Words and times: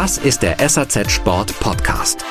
Das 0.00 0.16
ist 0.16 0.44
der 0.44 0.56
SAZ 0.68 1.10
Sport 1.10 1.58
Podcast. 1.58 2.24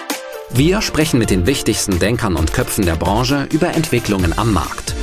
Wir 0.52 0.82
sprechen 0.82 1.20
mit 1.20 1.30
den 1.30 1.46
wichtigsten 1.46 2.00
Denkern 2.00 2.38
und 2.38 2.54
Köpfen 2.54 2.86
der 2.86 2.96
Branche 2.96 3.50
über 3.52 3.74
Entwicklungen 3.74 4.40
am 4.40 4.54
Markt. 4.54 4.96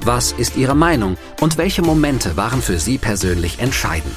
Was 0.00 0.32
ist 0.32 0.56
Ihre 0.56 0.74
Meinung 0.74 1.18
und 1.42 1.58
welche 1.58 1.82
Momente 1.82 2.38
waren 2.38 2.62
für 2.62 2.78
Sie 2.78 2.96
persönlich 2.96 3.58
entscheidend? 3.58 4.16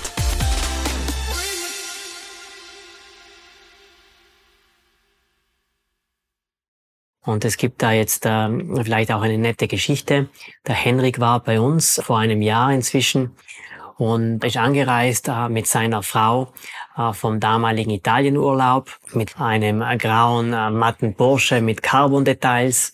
Und 7.25 7.43
es 7.43 7.57
gibt 7.57 7.81
da 7.81 7.91
jetzt 7.91 8.25
äh, 8.25 8.49
vielleicht 8.81 9.11
auch 9.11 9.23
eine 9.23 9.37
nette 9.37 9.67
Geschichte. 9.67 10.29
Der 10.65 10.75
Henrik 10.75 11.19
war 11.19 11.43
bei 11.43 11.59
uns 11.59 12.01
vor 12.01 12.17
einem 12.17 12.41
Jahr 12.41 12.71
inzwischen 12.71 13.35
und 14.01 14.43
ist 14.43 14.57
angereist 14.57 15.27
äh, 15.27 15.47
mit 15.49 15.67
seiner 15.67 16.01
Frau 16.01 16.53
vom 17.13 17.39
damaligen 17.39 17.91
Italienurlaub 17.91 18.91
mit 19.13 19.39
einem 19.39 19.81
äh, 19.81 19.97
grauen, 19.97 20.53
äh, 20.53 20.69
matten 20.69 21.15
Porsche 21.15 21.61
mit 21.61 21.81
Carbon-Details. 21.81 22.93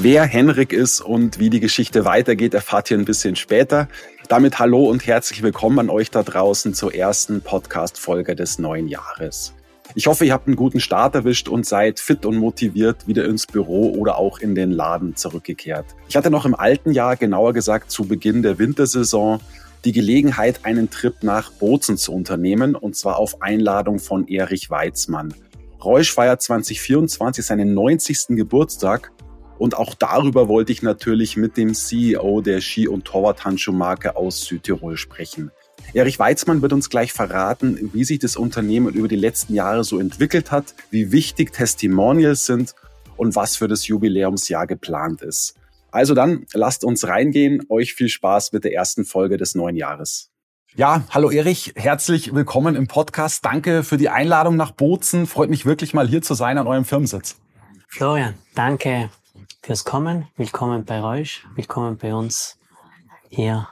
Wer 0.00 0.24
Henrik 0.26 0.72
ist 0.72 1.00
und 1.00 1.40
wie 1.40 1.50
die 1.50 1.58
Geschichte 1.58 2.04
weitergeht, 2.04 2.54
erfahrt 2.54 2.88
ihr 2.90 2.98
ein 2.98 3.04
bisschen 3.04 3.34
später. 3.34 3.88
Damit 4.28 4.60
hallo 4.60 4.84
und 4.84 5.04
herzlich 5.06 5.42
willkommen 5.42 5.80
an 5.80 5.90
euch 5.90 6.12
da 6.12 6.22
draußen 6.22 6.72
zur 6.72 6.94
ersten 6.94 7.40
Podcast-Folge 7.42 8.36
des 8.36 8.60
neuen 8.60 8.86
Jahres. 8.86 9.54
Ich 9.94 10.06
hoffe, 10.06 10.26
ihr 10.26 10.32
habt 10.32 10.46
einen 10.46 10.56
guten 10.56 10.80
Start 10.80 11.14
erwischt 11.14 11.48
und 11.48 11.66
seid 11.66 11.98
fit 11.98 12.26
und 12.26 12.36
motiviert 12.36 13.06
wieder 13.06 13.24
ins 13.24 13.46
Büro 13.46 13.94
oder 13.94 14.18
auch 14.18 14.38
in 14.38 14.54
den 14.54 14.70
Laden 14.70 15.16
zurückgekehrt. 15.16 15.86
Ich 16.08 16.16
hatte 16.16 16.30
noch 16.30 16.44
im 16.44 16.54
alten 16.54 16.92
Jahr, 16.92 17.16
genauer 17.16 17.54
gesagt 17.54 17.90
zu 17.90 18.04
Beginn 18.04 18.42
der 18.42 18.58
Wintersaison, 18.58 19.40
die 19.84 19.92
Gelegenheit, 19.92 20.64
einen 20.64 20.90
Trip 20.90 21.14
nach 21.22 21.50
Bozen 21.52 21.96
zu 21.96 22.12
unternehmen, 22.12 22.74
und 22.74 22.96
zwar 22.96 23.18
auf 23.18 23.40
Einladung 23.40 23.98
von 23.98 24.28
Erich 24.28 24.70
Weizmann. 24.70 25.32
Reusch 25.82 26.12
feiert 26.12 26.42
2024 26.42 27.44
seinen 27.44 27.72
90. 27.72 28.36
Geburtstag 28.36 29.12
und 29.58 29.76
auch 29.76 29.94
darüber 29.94 30.48
wollte 30.48 30.72
ich 30.72 30.82
natürlich 30.82 31.36
mit 31.36 31.56
dem 31.56 31.74
CEO 31.74 32.40
der 32.40 32.60
Ski- 32.60 32.88
und 32.88 33.04
Torwarthandschuhmarke 33.04 34.16
aus 34.16 34.42
Südtirol 34.42 34.96
sprechen. 34.96 35.50
Erich 35.94 36.18
Weizmann 36.18 36.60
wird 36.60 36.74
uns 36.74 36.90
gleich 36.90 37.12
verraten, 37.12 37.90
wie 37.94 38.04
sich 38.04 38.18
das 38.18 38.36
Unternehmen 38.36 38.92
über 38.92 39.08
die 39.08 39.16
letzten 39.16 39.54
Jahre 39.54 39.84
so 39.84 39.98
entwickelt 39.98 40.50
hat, 40.50 40.74
wie 40.90 41.12
wichtig 41.12 41.52
Testimonials 41.52 42.44
sind 42.44 42.74
und 43.16 43.34
was 43.34 43.56
für 43.56 43.68
das 43.68 43.86
Jubiläumsjahr 43.86 44.66
geplant 44.66 45.22
ist. 45.22 45.54
Also 45.90 46.14
dann, 46.14 46.46
lasst 46.52 46.84
uns 46.84 47.08
reingehen. 47.08 47.64
Euch 47.70 47.94
viel 47.94 48.10
Spaß 48.10 48.52
mit 48.52 48.64
der 48.64 48.74
ersten 48.74 49.06
Folge 49.06 49.38
des 49.38 49.54
neuen 49.54 49.76
Jahres. 49.76 50.30
Ja, 50.76 51.04
hallo 51.10 51.30
Erich, 51.30 51.72
herzlich 51.74 52.34
willkommen 52.34 52.76
im 52.76 52.86
Podcast. 52.86 53.44
Danke 53.44 53.82
für 53.82 53.96
die 53.96 54.10
Einladung 54.10 54.56
nach 54.56 54.72
Bozen. 54.72 55.26
Freut 55.26 55.48
mich 55.48 55.64
wirklich 55.64 55.94
mal 55.94 56.06
hier 56.06 56.20
zu 56.20 56.34
sein 56.34 56.58
an 56.58 56.66
eurem 56.66 56.84
Firmensitz. 56.84 57.36
Florian, 57.88 58.34
danke 58.54 59.08
fürs 59.62 59.84
Kommen. 59.84 60.28
Willkommen 60.36 60.84
bei 60.84 61.02
euch. 61.02 61.44
Willkommen 61.56 61.96
bei 61.96 62.14
uns 62.14 62.58
hier 63.30 63.68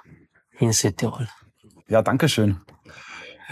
in 0.59 0.73
Südtirol. 0.73 1.29
Ja, 1.89 2.03
danke 2.03 2.29
schön. 2.29 2.61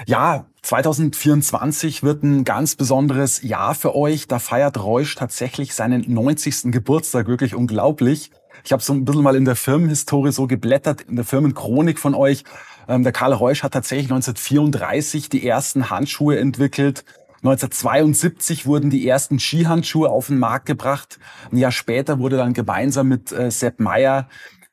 Ja, 0.07 0.47
2024 0.63 2.03
wird 2.03 2.25
ein 2.25 2.43
ganz 2.45 2.75
besonderes 2.75 3.43
Jahr 3.43 3.77
für 3.77 3.95
euch. 3.95 4.27
Da 4.27 4.41
feiert 4.41 4.83
Reusch 4.83 5.15
tatsächlich 5.15 5.73
seinen 5.73 6.13
90. 6.13 6.73
Geburtstag. 6.73 7.29
Wirklich 7.29 7.55
unglaublich. 7.55 8.33
Ich 8.65 8.73
habe 8.73 8.83
so 8.83 8.93
ein 8.93 9.05
bisschen 9.05 9.23
mal 9.23 9.37
in 9.37 9.45
der 9.45 9.55
Firmenhistorie 9.55 10.33
so 10.33 10.49
geblättert, 10.49 11.03
in 11.03 11.15
der 11.17 11.25
Firmenchronik 11.25 12.01
von 12.01 12.15
euch. 12.15 12.43
Ähm, 12.89 13.05
der 13.05 13.13
Karl 13.13 13.33
Reusch 13.33 13.63
hat 13.63 13.73
tatsächlich 13.73 14.11
1934 14.11 15.29
die 15.29 15.47
ersten 15.47 15.91
Handschuhe 15.91 16.39
entwickelt. 16.39 17.05
1972 17.45 18.67
wurden 18.67 18.91
die 18.91 19.07
ersten 19.07 19.39
Skihandschuhe 19.39 20.09
auf 20.09 20.29
den 20.29 20.39
Markt 20.39 20.67
gebracht. 20.67 21.21
Ein 21.53 21.59
Jahr 21.59 21.73
später 21.73 22.19
wurde 22.19 22.39
dann 22.39 22.55
gemeinsam 22.55 23.09
mit 23.09 23.31
äh, 23.33 23.51
Sepp 23.51 23.81
Meyer 23.81 24.29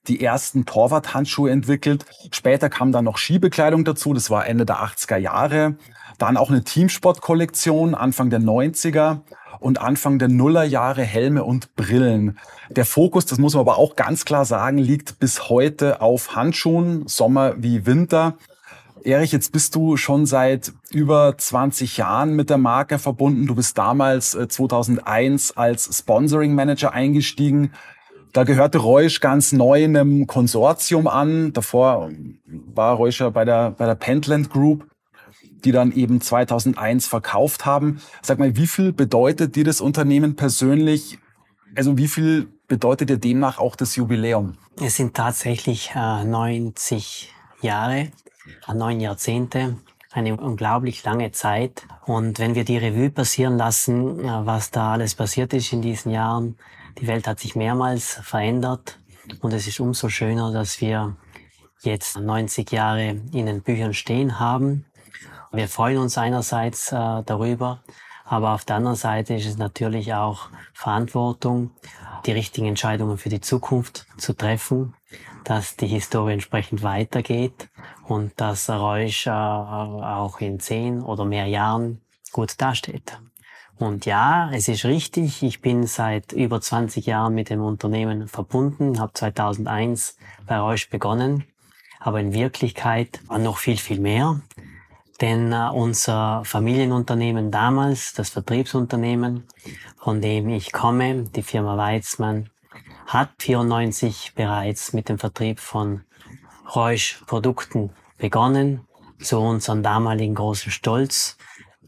die 0.08 0.24
ersten 0.24 0.66
Torwarthandschuhe 0.66 1.52
entwickelt. 1.52 2.06
Später 2.32 2.70
kam 2.70 2.92
dann 2.92 3.06
noch 3.06 3.18
Skibekleidung 3.18 3.86
dazu, 3.86 4.14
das 4.14 4.30
war 4.30 4.48
Ende 4.48 4.66
der 4.66 4.78
80er 4.78 5.18
Jahre. 5.18 5.76
Dann 6.18 6.38
auch 6.38 6.50
eine 6.50 6.64
Teamsportkollektion 6.64 7.96
Anfang 7.96 8.30
der 8.30 8.40
90er 8.40 9.22
und 9.60 9.80
Anfang 9.80 10.20
der 10.20 10.28
Nullerjahre 10.28 11.04
Helme 11.04 11.44
und 11.44 11.76
Brillen. 11.76 12.38
Der 12.70 12.86
Fokus, 12.86 13.26
das 13.26 13.38
muss 13.38 13.54
man 13.54 13.62
aber 13.62 13.78
auch 13.78 13.96
ganz 13.96 14.26
klar 14.26 14.46
sagen, 14.46 14.78
liegt 14.78 15.20
bis 15.20 15.50
heute 15.50 16.02
auf 16.02 16.36
Handschuhen, 16.36 17.08
Sommer 17.08 17.56
wie 17.58 17.86
Winter. 17.86 18.38
Erich, 19.04 19.32
jetzt 19.32 19.52
bist 19.52 19.74
du 19.76 19.98
schon 19.98 20.26
seit 20.26 20.74
über 20.92 21.36
20 21.38 21.98
Jahren 21.98 22.36
mit 22.36 22.50
der 22.50 22.58
Marke 22.58 23.00
verbunden. 23.00 23.48
Du 23.48 23.56
bist 23.56 23.78
damals 23.78 24.32
2001 24.32 25.52
äh, 25.52 25.54
als 25.56 25.98
Sponsoring 25.98 26.54
Manager 26.54 26.94
eingestiegen. 26.94 27.72
Da 28.34 28.44
gehörte 28.44 28.78
Reusch 28.78 29.19
ganz 29.19 29.52
neu 29.52 29.84
einem 29.84 30.25
Konsortium 30.25 31.08
an. 31.08 31.52
Davor 31.53 32.09
war 32.46 32.96
Reusch 32.96 33.19
ja 33.19 33.30
bei 33.30 33.44
der, 33.44 33.72
bei 33.72 33.86
der 33.86 33.96
Pentland 33.96 34.50
Group, 34.50 34.88
die 35.66 35.72
dann 35.72 35.92
eben 35.92 36.22
2001 36.22 37.08
verkauft 37.08 37.66
haben. 37.66 38.02
Sag 38.22 38.40
mal, 38.40 38.56
wie 38.56 38.68
viel 38.68 38.94
bedeutet 38.94 39.56
dir 39.56 39.66
das 39.66 39.81
Unternehmen 39.81 40.36
persönlich? 40.36 41.20
Also 41.75 41.97
wie 41.97 42.08
viel 42.08 42.47
bedeutet 42.68 43.09
dir 43.09 43.18
demnach 43.18 43.59
auch 43.59 43.75
das 43.75 43.96
Jubiläum? 43.96 44.58
Es 44.81 44.96
sind 44.96 45.14
tatsächlich 45.14 45.91
äh, 45.96 46.24
90 46.24 47.34
Jahre 47.62 48.12
neun 48.74 49.00
Jahrzehnte, 49.00 49.78
eine 50.12 50.36
unglaublich 50.36 51.03
lange 51.03 51.31
Zeit. 51.31 51.86
Und 52.06 52.40
wenn 52.40 52.56
wir 52.56 52.66
die 52.66 52.78
Revue 52.78 53.09
passieren 53.09 53.58
lassen, 53.58 54.24
was 54.24 54.72
da 54.72 54.94
alles 54.94 55.16
passiert 55.16 55.53
ist 55.53 55.72
in 55.74 55.81
diesen 55.81 56.12
Jahren, 56.12 56.58
die 57.00 57.07
Welt 57.07 57.28
hat 57.28 57.40
sich 57.40 57.56
mehrmals 57.56 58.19
verändert 58.24 59.00
und 59.41 59.53
es 59.53 59.68
ist 59.68 59.79
umso 59.79 60.09
schöner, 60.09 60.52
dass 60.52 60.81
wir 60.81 61.16
jetzt 61.81 62.18
90 62.18 62.72
Jahre 62.72 63.09
in 63.09 63.46
den 63.46 63.62
Büchern 63.62 63.94
stehen 63.94 64.40
haben. 64.40 64.85
Wir 65.52 65.68
freuen 65.68 65.97
uns 65.97 66.18
einerseits 66.18 66.91
äh, 66.91 67.24
darüber, 67.25 67.84
aber 68.25 68.52
auf 68.53 68.63
der 68.63 68.78
anderen 68.78 68.96
Seite 68.96 69.34
ist 69.34 69.46
es 69.46 69.57
natürlich 69.57 70.13
auch 70.13 70.50
Verantwortung, 70.74 71.72
die 72.25 72.31
richtigen 72.31 72.68
Entscheidungen 72.68 73.18
für 73.18 73.29
die 73.29 73.41
Zukunft 73.41 74.06
zu 74.18 74.34
treffen, 74.34 74.94
dass 75.44 75.75
die 75.75 75.88
Historie 75.88 76.34
entsprechend 76.34 76.84
weitergeht 76.84 77.69
und 78.08 78.40
dass 78.40 78.69
Reusch 78.69 79.28
äh, 79.28 79.31
auch 79.31 80.40
in 80.40 80.59
zehn 80.59 81.02
oder 81.02 81.25
mehr 81.25 81.47
Jahren 81.47 82.02
gut 82.31 82.62
dasteht. 82.62 83.19
Und 83.81 84.06
ja, 84.06 84.52
es 84.53 84.68
ist 84.68 84.86
richtig, 84.86 85.42
ich 85.42 85.59
bin 85.59 85.88
seit 85.88 86.34
über 86.34 86.62
20 86.62 87.08
Jahren 87.08 87.34
mit 87.34 87.50
dem 87.50 87.64
Unternehmen 87.64 88.28
verbunden, 88.28 89.00
habe 89.00 89.14
2001 89.14 90.18
bei 90.46 90.59
Reusch 90.59 90.88
begonnen, 90.92 91.46
aber 92.00 92.20
in 92.20 92.31
Wirklichkeit 92.31 93.22
war 93.28 93.40
noch 93.40 93.58
viel, 93.58 93.78
viel 93.78 94.00
mehr. 94.00 94.40
Denn 95.20 95.52
äh, 95.52 95.70
unser 95.74 96.44
Familienunternehmen 96.46 97.50
damals, 97.50 98.14
das 98.14 98.30
Vertriebsunternehmen, 98.30 99.47
von 99.97 100.22
dem 100.22 100.50
ich 100.50 100.72
komme, 100.72 101.24
die 101.24 101.41
Firma 101.41 101.75
Weizmann, 101.75 102.52
hat 103.08 103.30
94 103.40 104.34
bereits 104.36 104.94
mit 104.94 105.09
dem 105.09 105.18
Vertrieb 105.18 105.59
von 105.59 106.02
Reusch 106.75 107.24
Produkten 107.25 107.90
begonnen, 108.20 108.81
zu 109.20 109.40
unserem 109.40 109.81
damaligen 109.81 110.36
großen 110.36 110.72
Stolz. 110.72 111.38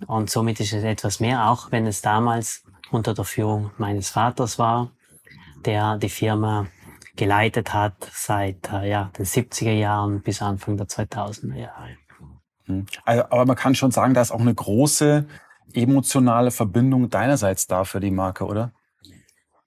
Und 0.07 0.29
somit 0.29 0.59
ist 0.59 0.73
es 0.73 0.83
etwas 0.83 1.19
mehr, 1.19 1.49
auch 1.49 1.71
wenn 1.71 1.87
es 1.87 2.01
damals 2.01 2.63
unter 2.91 3.13
der 3.13 3.25
Führung 3.25 3.71
meines 3.77 4.09
Vaters 4.09 4.59
war, 4.59 4.91
der 5.65 5.97
die 5.97 6.09
Firma 6.09 6.67
geleitet 7.15 7.73
hat 7.73 7.95
seit 8.11 8.71
äh, 8.71 8.89
ja, 8.89 9.11
den 9.17 9.25
70er 9.25 9.71
Jahren 9.71 10.21
bis 10.21 10.41
Anfang 10.41 10.77
der 10.77 10.87
2000er 10.87 11.55
Jahre. 11.55 11.97
Hm. 12.65 12.85
Also, 13.03 13.23
aber 13.25 13.45
man 13.45 13.55
kann 13.55 13.75
schon 13.75 13.91
sagen, 13.91 14.13
da 14.13 14.21
ist 14.21 14.31
auch 14.31 14.39
eine 14.39 14.53
große 14.53 15.25
emotionale 15.73 16.51
Verbindung 16.51 17.09
deinerseits 17.09 17.67
da 17.67 17.83
für 17.83 17.99
die 17.99 18.11
Marke, 18.11 18.45
oder? 18.45 18.71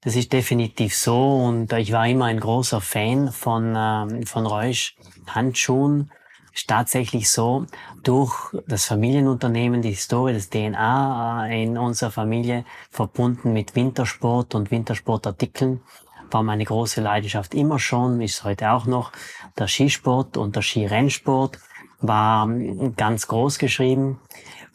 Das 0.01 0.15
ist 0.15 0.33
definitiv 0.33 0.97
so 0.97 1.37
und 1.37 1.73
ich 1.73 1.91
war 1.91 2.07
immer 2.07 2.27
ein 2.27 2.39
großer 2.39 2.81
Fan 2.81 3.33
von, 3.33 3.75
ähm, 3.77 4.25
von 4.25 4.47
Reusch 4.47 4.97
Handschuhen. 5.27 6.13
Ist 6.57 6.69
tatsächlich 6.69 7.31
so, 7.31 7.67
durch 8.03 8.33
das 8.67 8.87
Familienunternehmen, 8.87 9.83
die 9.83 9.91
Historie, 9.91 10.33
das 10.33 10.49
DNA 10.49 11.49
äh, 11.49 11.63
in 11.63 11.77
unserer 11.77 12.11
Familie 12.11 12.65
verbunden 12.91 13.53
mit 13.53 13.75
Wintersport 13.75 14.55
und 14.55 14.71
Wintersportartikeln, 14.71 15.83
war 16.31 16.43
meine 16.43 16.65
große 16.65 17.03
Leidenschaft 17.03 17.55
immer 17.55 17.79
schon, 17.79 18.23
ist 18.23 18.43
heute 18.43 18.71
auch 18.71 18.87
noch, 18.87 19.13
der 19.59 19.69
Skisport 19.69 20.39
und 20.39 20.57
der 20.57 20.63
Skirennsport. 20.63 21.59
war 22.01 22.49
ganz 22.97 23.29
groß 23.29 23.59
geschrieben. 23.59 24.19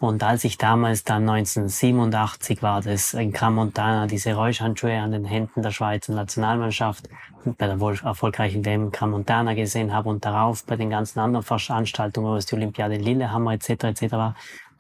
Und 0.02 0.24
als 0.24 0.44
ich 0.46 0.58
damals 0.58 1.04
dann 1.04 1.30
1987 1.30 2.64
war 2.64 2.82
das 2.82 3.14
in 3.14 3.32
Cramontana, 3.32 4.08
diese 4.08 4.34
Räuschhandschuhe 4.34 5.00
an 5.00 5.12
den 5.12 5.26
Händen 5.26 5.62
der 5.62 5.70
Schweizer 5.70 6.14
Nationalmannschaft 6.14 7.08
bei 7.46 7.68
der 7.68 7.80
wohl 7.80 8.00
erfolgreichen 8.04 8.66
WM 8.66 8.92
Cramontana 8.92 9.54
gesehen 9.54 9.94
habe 9.94 10.10
und 10.10 10.26
darauf 10.26 10.66
bei 10.66 10.76
den 10.76 10.90
ganzen 10.90 11.20
anderen 11.20 11.46
Veranstaltungen, 11.46 12.34
was 12.34 12.48
die 12.48 12.56
Olympiade 12.56 12.96
in 12.96 13.04
Lillehammer 13.04 13.54
etc. 13.54 13.70
etc. 13.84 14.16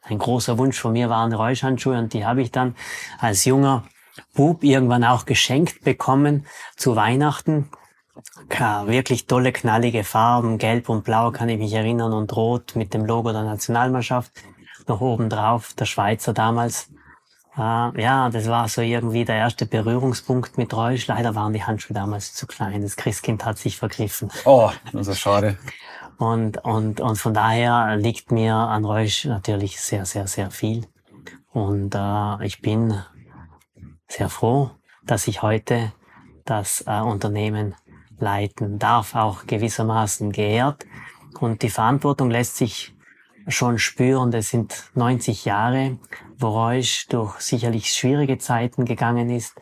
Ein 0.02 0.18
großer 0.18 0.58
Wunsch 0.58 0.80
von 0.80 0.94
mir 0.94 1.12
waren 1.12 1.32
Räuschhandschuhe 1.32 2.00
und 2.00 2.14
die 2.14 2.26
habe 2.26 2.42
ich 2.42 2.50
dann 2.50 2.76
als 3.20 3.46
junger 3.46 3.84
Bub 4.34 4.64
irgendwann 4.64 5.04
auch 5.04 5.26
geschenkt 5.26 5.84
bekommen 5.84 6.48
zu 6.78 6.96
Weihnachten. 6.96 7.70
Ja, 8.60 8.88
wirklich 8.88 9.28
tolle, 9.28 9.52
knallige 9.52 10.04
Farben, 10.04 10.58
gelb 10.58 10.90
und 10.90 11.04
blau 11.04 11.30
kann 11.30 11.48
ich 11.48 11.60
mich 11.60 11.74
erinnern 11.74 12.12
und 12.12 12.36
rot 12.36 12.76
mit 12.76 12.96
dem 12.96 13.06
Logo 13.06 13.32
der 13.32 13.44
Nationalmannschaft 13.44 14.32
noch 14.88 15.01
oben 15.01 15.30
drauf, 15.30 15.74
der 15.74 15.86
Schweizer 15.86 16.33
damals. 16.33 16.89
Äh, 17.57 18.01
ja, 18.01 18.30
das 18.30 18.48
war 18.48 18.68
so 18.68 18.81
irgendwie 18.81 19.25
der 19.25 19.36
erste 19.36 19.66
Berührungspunkt 19.66 20.57
mit 20.57 20.74
Reusch. 20.74 21.07
Leider 21.07 21.36
waren 21.36 21.54
die 21.54 21.63
Handschuhe 21.63 21.94
damals 21.94 22.33
zu 22.33 22.48
klein. 22.48 22.81
Das 22.81 22.95
Christkind 22.95 23.45
hat 23.45 23.57
sich 23.57 23.78
vergriffen. 23.78 24.31
Oh, 24.45 24.72
das 24.94 25.07
ist 25.07 25.19
schade. 25.19 25.57
Und, 26.18 26.57
und, 26.63 27.01
und 27.01 27.16
von 27.18 27.33
daher 27.33 27.98
liegt 27.98 28.31
mir 28.31 28.56
an 28.56 28.86
Reusch 28.86 29.25
natürlich 29.25 29.81
sehr, 29.81 30.06
sehr, 30.06 30.28
sehr 30.28 30.51
viel. 30.51 30.88
Und 31.51 31.95
äh, 31.95 32.45
ich 32.45 32.62
bin 32.62 33.01
sehr 34.07 34.30
froh, 34.30 34.72
dass 35.04 35.27
ich 35.27 35.42
heute 35.42 35.92
das 36.45 36.84
äh, 36.88 37.01
Unternehmen 37.01 37.75
leiten 38.19 38.80
darf, 38.80 39.16
auch 39.16 39.48
gewissermaßen 39.48 40.31
geehrt. 40.31 40.86
Und 41.39 41.63
die 41.63 41.69
Verantwortung 41.69 42.30
lässt 42.30 42.57
sich 42.57 42.94
schon 43.51 43.80
spüren, 43.80 44.31
das 44.31 44.50
sind 44.50 44.92
90 44.95 45.45
Jahre, 45.45 45.98
wo 46.38 46.50
Reusch 46.50 47.07
durch 47.07 47.39
sicherlich 47.39 47.92
schwierige 47.94 48.38
Zeiten 48.38 48.86
gegangen 48.86 49.30
ist. 49.30 49.56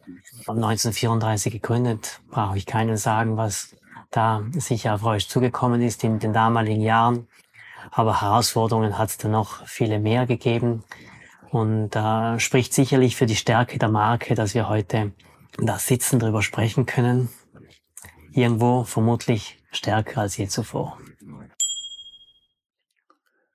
1934 0.47 1.53
gegründet, 1.53 2.21
brauche 2.29 2.57
ich 2.57 2.65
keinen 2.65 2.97
sagen, 2.97 3.37
was 3.37 3.75
da 4.11 4.43
sicher 4.53 4.95
auf 4.95 5.03
Reusch 5.03 5.27
zugekommen 5.27 5.81
ist 5.81 6.03
in 6.03 6.19
den 6.19 6.33
damaligen 6.33 6.81
Jahren. 6.81 7.27
Aber 7.91 8.21
Herausforderungen 8.21 8.97
hat 8.97 9.09
es 9.09 9.17
dann 9.17 9.31
noch 9.31 9.65
viele 9.65 9.99
mehr 9.99 10.25
gegeben. 10.25 10.83
Und 11.51 11.95
äh, 11.95 12.39
spricht 12.39 12.73
sicherlich 12.73 13.15
für 13.15 13.25
die 13.25 13.35
Stärke 13.35 13.79
der 13.79 13.89
Marke, 13.89 14.35
dass 14.35 14.53
wir 14.53 14.69
heute 14.69 15.13
da 15.57 15.79
sitzen, 15.79 16.19
darüber 16.19 16.43
sprechen 16.43 16.85
können. 16.85 17.29
Irgendwo 18.31 18.83
vermutlich 18.83 19.57
stärker 19.71 20.21
als 20.21 20.37
je 20.37 20.47
zuvor. 20.47 20.97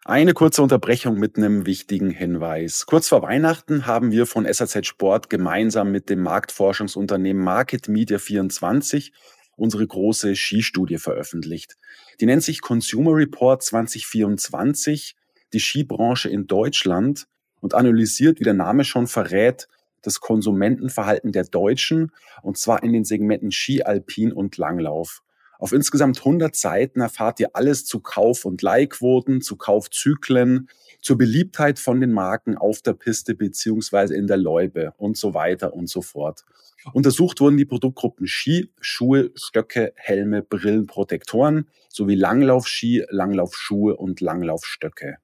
Eine 0.07 0.35
kurze 0.35 0.63
Unterbrechung 0.63 1.19
mit 1.19 1.39
einem 1.39 1.65
wichtigen 1.65 2.11
Hinweis. 2.11 2.85
Kurz 2.85 3.09
vor 3.09 3.23
Weihnachten 3.23 3.87
haben 3.87 4.13
wir 4.13 4.27
von 4.27 4.45
SAZ 4.45 4.87
Sport 4.87 5.31
gemeinsam 5.31 5.91
mit 5.93 6.11
dem 6.11 6.21
Marktforschungsunternehmen 6.21 7.43
Market 7.43 7.89
Media 7.89 8.19
24 8.19 9.15
unsere 9.57 9.87
große 9.87 10.37
Skistudie 10.37 10.99
veröffentlicht. 10.99 11.79
Die 12.21 12.27
nennt 12.27 12.43
sich 12.43 12.61
Consumer 12.61 13.15
Report 13.15 13.63
2024, 13.63 15.17
die 15.55 15.61
Skibranche 15.61 16.29
in 16.29 16.47
Deutschland 16.47 17.27
und 17.63 17.73
analysiert, 17.73 18.41
wie 18.41 18.45
der 18.45 18.53
Name 18.53 18.85
schon 18.85 19.07
verrät, 19.07 19.69
das 20.03 20.21
Konsumentenverhalten 20.21 21.33
der 21.33 21.45
Deutschen 21.45 22.13
und 22.43 22.59
zwar 22.59 22.83
in 22.83 22.93
den 22.93 23.05
Segmenten 23.05 23.53
Ski, 23.53 23.85
Alpin 23.85 24.35
und 24.35 24.59
Langlauf. 24.59 25.23
Auf 25.59 25.73
insgesamt 25.73 26.19
100 26.19 26.55
Seiten 26.55 27.01
erfahrt 27.01 27.41
ihr 27.41 27.55
alles 27.55 27.85
zu 27.85 28.01
Kauf- 28.01 28.45
und 28.45 28.63
Leihquoten, 28.63 29.41
zu 29.41 29.57
Kaufzyklen, 29.57 30.69
zur 31.01 31.19
Beliebtheit 31.19 31.79
von 31.79 32.01
den 32.01 32.13
Marken 32.13 32.57
auf 32.57 32.81
der 32.83 32.95
Piste 32.95 33.35
beziehungsweise 33.35 34.15
in 34.15 34.27
der 34.27 34.37
Loipe 34.37 34.93
und 34.97 35.17
so 35.17 35.35
weiter 35.35 35.75
und 35.75 35.89
so 35.89 36.03
fort. 36.03 36.45
Untersucht 36.93 37.41
wurden 37.41 37.57
die 37.57 37.65
Produktgruppen 37.65 38.27
Ski, 38.27 38.73
Schuhe, 38.81 39.31
Stöcke, 39.35 39.93
Helme, 39.97 40.43
Brillen, 40.43 40.87
Protektoren 40.87 41.69
sowie 41.89 42.15
Langlaufski, 42.15 43.05
Langlaufschuhe 43.09 43.97
und 43.97 44.21
Langlaufstöcke. 44.21 45.19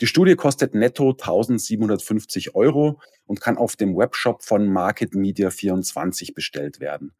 Die 0.00 0.06
Studie 0.06 0.36
kostet 0.36 0.74
netto 0.74 1.10
1750 1.10 2.54
Euro 2.54 3.00
und 3.26 3.40
kann 3.40 3.56
auf 3.56 3.74
dem 3.74 3.96
Webshop 3.96 4.44
von 4.44 4.66
Market 4.66 5.14
Media 5.14 5.50
24 5.50 6.34
bestellt 6.34 6.78
werden. 6.78 7.12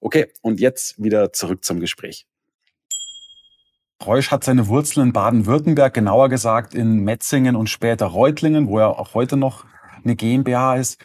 Okay, 0.00 0.32
und 0.42 0.60
jetzt 0.60 1.02
wieder 1.02 1.32
zurück 1.32 1.64
zum 1.64 1.80
Gespräch. 1.80 2.26
Reusch 4.04 4.30
hat 4.30 4.44
seine 4.44 4.68
Wurzeln 4.68 5.08
in 5.08 5.12
Baden-Württemberg, 5.12 5.92
genauer 5.92 6.28
gesagt 6.28 6.72
in 6.72 7.02
Metzingen 7.02 7.56
und 7.56 7.68
später 7.68 8.06
Reutlingen, 8.06 8.68
wo 8.68 8.78
er 8.78 8.98
auch 8.98 9.14
heute 9.14 9.36
noch 9.36 9.64
eine 10.04 10.14
GmbH 10.14 10.76
ist. 10.76 10.98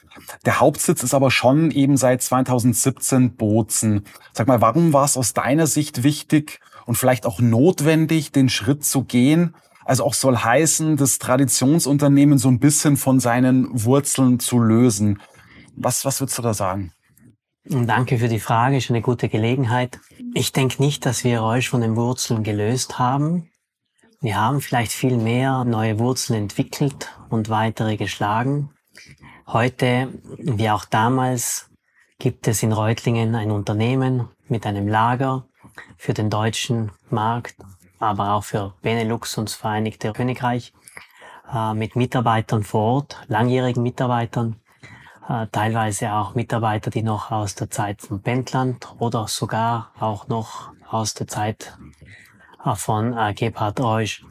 Der 0.46 0.60
Hauptsitz 0.60 1.04
ist 1.04 1.16
aber 1.16 1.32
schon 1.32 1.72
eben 1.72 1.98
seit 1.98 2.22
2017 2.22 3.36
Bozen. 3.36 4.06
Sag 4.32 4.48
mal, 4.48 4.62
warum 4.62 4.94
war 4.94 5.06
es 5.06 5.18
aus 5.18 5.34
deiner 5.34 5.66
Sicht 5.66 6.04
wichtig 6.04 6.60
und 6.86 6.96
vielleicht 6.96 7.26
auch 7.26 7.40
notwendig, 7.40 8.32
den 8.32 8.50
Schritt 8.50 8.86
zu 8.86 9.04
gehen? 9.04 9.56
Also 9.86 10.06
auch 10.06 10.14
soll 10.14 10.38
heißen, 10.38 10.96
das 10.96 11.18
Traditionsunternehmen 11.18 12.38
so 12.38 12.48
ein 12.48 12.60
bisschen 12.60 12.96
von 12.96 13.20
seinen 13.20 13.68
Wurzeln 13.72 14.40
zu 14.40 14.60
lösen. 14.60 15.20
Was, 15.76 16.06
was 16.06 16.22
würdest 16.22 16.38
du 16.38 16.44
da 16.44 16.54
sagen? 16.54 16.94
Danke 17.66 18.18
für 18.18 18.28
die 18.28 18.42
Frage, 18.42 18.76
ist 18.76 18.90
eine 18.90 19.02
gute 19.02 19.30
Gelegenheit. 19.30 19.98
Ich 20.34 20.52
denke 20.52 20.84
nicht, 20.84 21.06
dass 21.06 21.24
wir 21.24 21.40
Reusch 21.40 21.70
von 21.70 21.80
den 21.80 21.96
Wurzeln 21.96 22.44
gelöst 22.44 23.00
haben. 23.00 23.50
Wir 24.20 24.36
haben 24.36 24.60
vielleicht 24.60 24.92
viel 24.92 25.16
mehr 25.16 25.64
neue 25.64 25.98
Wurzeln 25.98 26.38
entwickelt 26.38 27.10
und 27.30 27.48
weitere 27.48 27.96
geschlagen. 27.96 28.72
Heute, 29.48 30.10
wie 30.40 30.70
auch 30.70 30.84
damals, 30.84 31.70
gibt 32.20 32.50
es 32.50 32.64
in 32.64 32.74
Reutlingen 32.74 33.34
ein 33.34 33.50
Unternehmen 33.50 34.28
mit 34.50 34.66
einem 34.66 34.90
Lager 34.90 35.48
für 35.96 36.14
den 36.14 36.30
deutschen 36.30 36.92
Markt, 37.10 37.56
aber 37.98 38.34
auch 38.34 38.44
für 38.44 38.74
Benelux 38.82 39.38
und 39.38 39.48
das 39.48 39.56
Vereinigte 39.56 40.12
Königreich, 40.12 40.74
äh, 41.54 41.74
mit 41.74 41.96
Mitarbeitern 41.96 42.64
vor 42.64 42.96
Ort, 42.96 43.22
langjährigen 43.30 43.84
Mitarbeitern, 43.84 44.58
teilweise 45.52 46.14
auch 46.14 46.36
Mitarbeiter, 46.36 46.90
die 46.90 47.04
noch 47.04 47.32
aus 47.32 47.56
der 47.56 47.70
Zeit 47.70 48.02
von 48.02 48.22
Pentland 48.22 48.88
oder 49.00 49.28
sogar 49.28 49.92
auch 50.00 50.28
noch 50.28 50.72
aus 50.90 51.14
der 51.14 51.28
Zeit 51.28 51.78
äh, 52.66 52.76
von 52.76 53.18
äh, 53.18 53.34
Gebhard 53.34 53.80
Reusch 53.80 54.26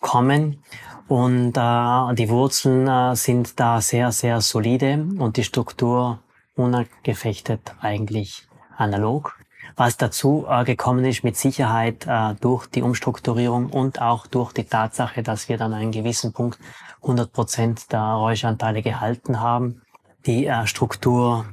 kommen. 0.00 0.62
Und 1.06 1.56
äh, 1.56 2.14
die 2.14 2.28
Wurzeln 2.28 2.86
äh, 2.86 3.16
sind 3.16 3.58
da 3.58 3.80
sehr, 3.80 4.12
sehr 4.12 4.40
solide 4.40 5.06
und 5.18 5.36
die 5.36 5.44
Struktur 5.44 6.18
unangefechtet 6.54 7.74
eigentlich 7.80 8.46
analog. 8.76 9.36
Was 9.76 9.96
dazu 9.96 10.44
äh, 10.48 10.64
gekommen 10.64 11.04
ist, 11.04 11.24
mit 11.24 11.36
Sicherheit 11.36 12.06
äh, 12.06 12.34
durch 12.40 12.66
die 12.66 12.82
Umstrukturierung 12.82 13.70
und 13.70 14.02
auch 14.02 14.26
durch 14.26 14.52
die 14.52 14.64
Tatsache, 14.64 15.22
dass 15.22 15.48
wir 15.48 15.56
dann 15.56 15.72
einen 15.72 15.92
gewissen 15.92 16.32
Punkt 16.32 16.58
100 17.02 17.32
Prozent 17.32 17.92
der 17.92 18.02
Räuschanteile 18.02 18.82
gehalten 18.82 19.40
haben 19.40 19.82
die 20.26 20.46
äh, 20.46 20.66
Struktur 20.66 21.46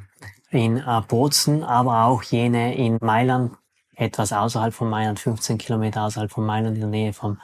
in 0.50 0.78
äh, 0.78 1.02
Bozen, 1.08 1.64
aber 1.64 2.06
auch 2.06 2.24
jene 2.24 2.76
in 2.76 2.98
Mailand, 3.02 3.54
etwas 3.96 4.34
außerhalb 4.34 4.74
von 4.74 4.90
Mailand, 4.90 5.20
15 5.20 5.58
Kilometer 5.58 6.04
außerhalb 6.04 6.32
von 6.32 6.46
Mailand, 6.46 6.76
in 6.76 6.82
der 6.82 6.90
Nähe 6.90 7.14
vom 7.14 7.40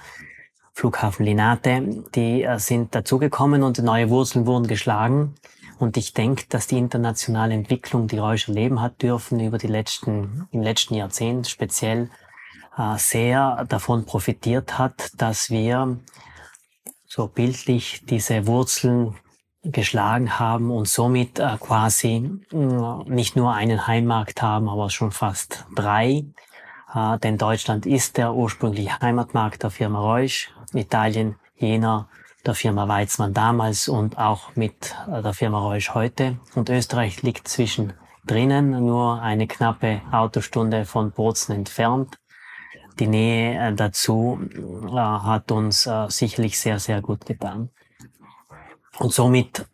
Flughafen 0.74 1.25
Linate, 1.25 2.04
die 2.16 2.44
äh, 2.44 2.60
sind 2.60 2.96
dazugekommen 2.96 3.63
und 3.63 3.80
neue 3.80 4.10
Wurzeln 4.10 4.46
wurden 4.46 4.68
geschlagen. 4.68 5.36
Und 5.80 5.98
ich 5.98 6.13
denke, 6.13 6.46
dass 6.50 6.68
die 6.68 6.78
internationale 6.78 7.54
Entwicklung, 7.54 8.08
die 8.08 8.20
Reusch 8.20 8.48
erleben 8.48 8.82
hat 8.82 9.01
dürfen 9.01 9.40
über 9.40 9.58
die 9.58 9.68
letzten, 9.68 10.48
im 10.51 10.62
letzten 10.62 10.94
Jahrzehnt 10.94 11.48
speziell, 11.48 12.12
sehr 12.98 13.66
davon 13.66 14.06
profitiert 14.06 14.78
hat, 14.78 15.10
dass 15.18 15.50
wir 15.50 16.00
so 17.06 17.28
bildlich 17.28 18.06
diese 18.06 18.48
Wurzeln 18.48 19.16
geschlagen 19.63 20.39
haben 20.39 20.72
und 20.72 20.88
somit 20.88 21.39
äh, 21.39 21.58
quasi 21.60 22.32
äh, 22.51 22.56
nicht 23.06 23.36
nur 23.36 23.53
einen 23.53 23.86
Heimmarkt 23.88 24.41
haben, 24.41 24.68
aber 24.68 24.89
schon 24.89 25.12
fast 25.12 25.65
drei. 25.75 26.25
Äh, 26.94 27.20
denn 27.20 27.38
Deutschland 27.38 27.86
ist 27.86 28.18
der 28.18 28.34
ursprüngliche 28.34 29.00
Heimatmarkt 29.00 29.63
der 29.63 29.70
Firma 29.70 30.00
Reusch, 30.00 30.51
Italien 30.74 31.36
jener 31.56 32.08
der 32.46 32.56
Firma 32.56 32.88
Weizmann 32.88 33.34
damals 33.34 33.88
und 33.88 34.18
auch 34.18 34.56
mit 34.56 34.96
äh, 35.08 35.22
der 35.22 35.34
Firma 35.34 35.60
Reusch 35.60 35.94
heute. 35.94 36.38
Und 36.56 36.70
Österreich 36.70 37.22
liegt 37.22 37.48
zwischen 37.48 37.94
drinnen, 38.25 38.72
nur 38.72 39.22
eine 39.22 39.48
knappe 39.48 40.01
Autostunde 40.12 40.86
von 40.86 41.12
Bozen 41.12 41.56
entfernt. 41.56 42.18
Die 43.00 43.08
Nähe 43.08 43.60
äh, 43.60 43.74
dazu 43.74 44.39
äh, 44.51 44.96
hat 44.96 45.51
uns 45.51 45.86
äh, 45.86 46.08
sicherlich 46.10 46.60
sehr, 46.60 46.80
sehr 46.80 47.01
gut 47.01 47.25
getan. 47.25 47.70
Und 48.98 49.14
somit 49.14 49.66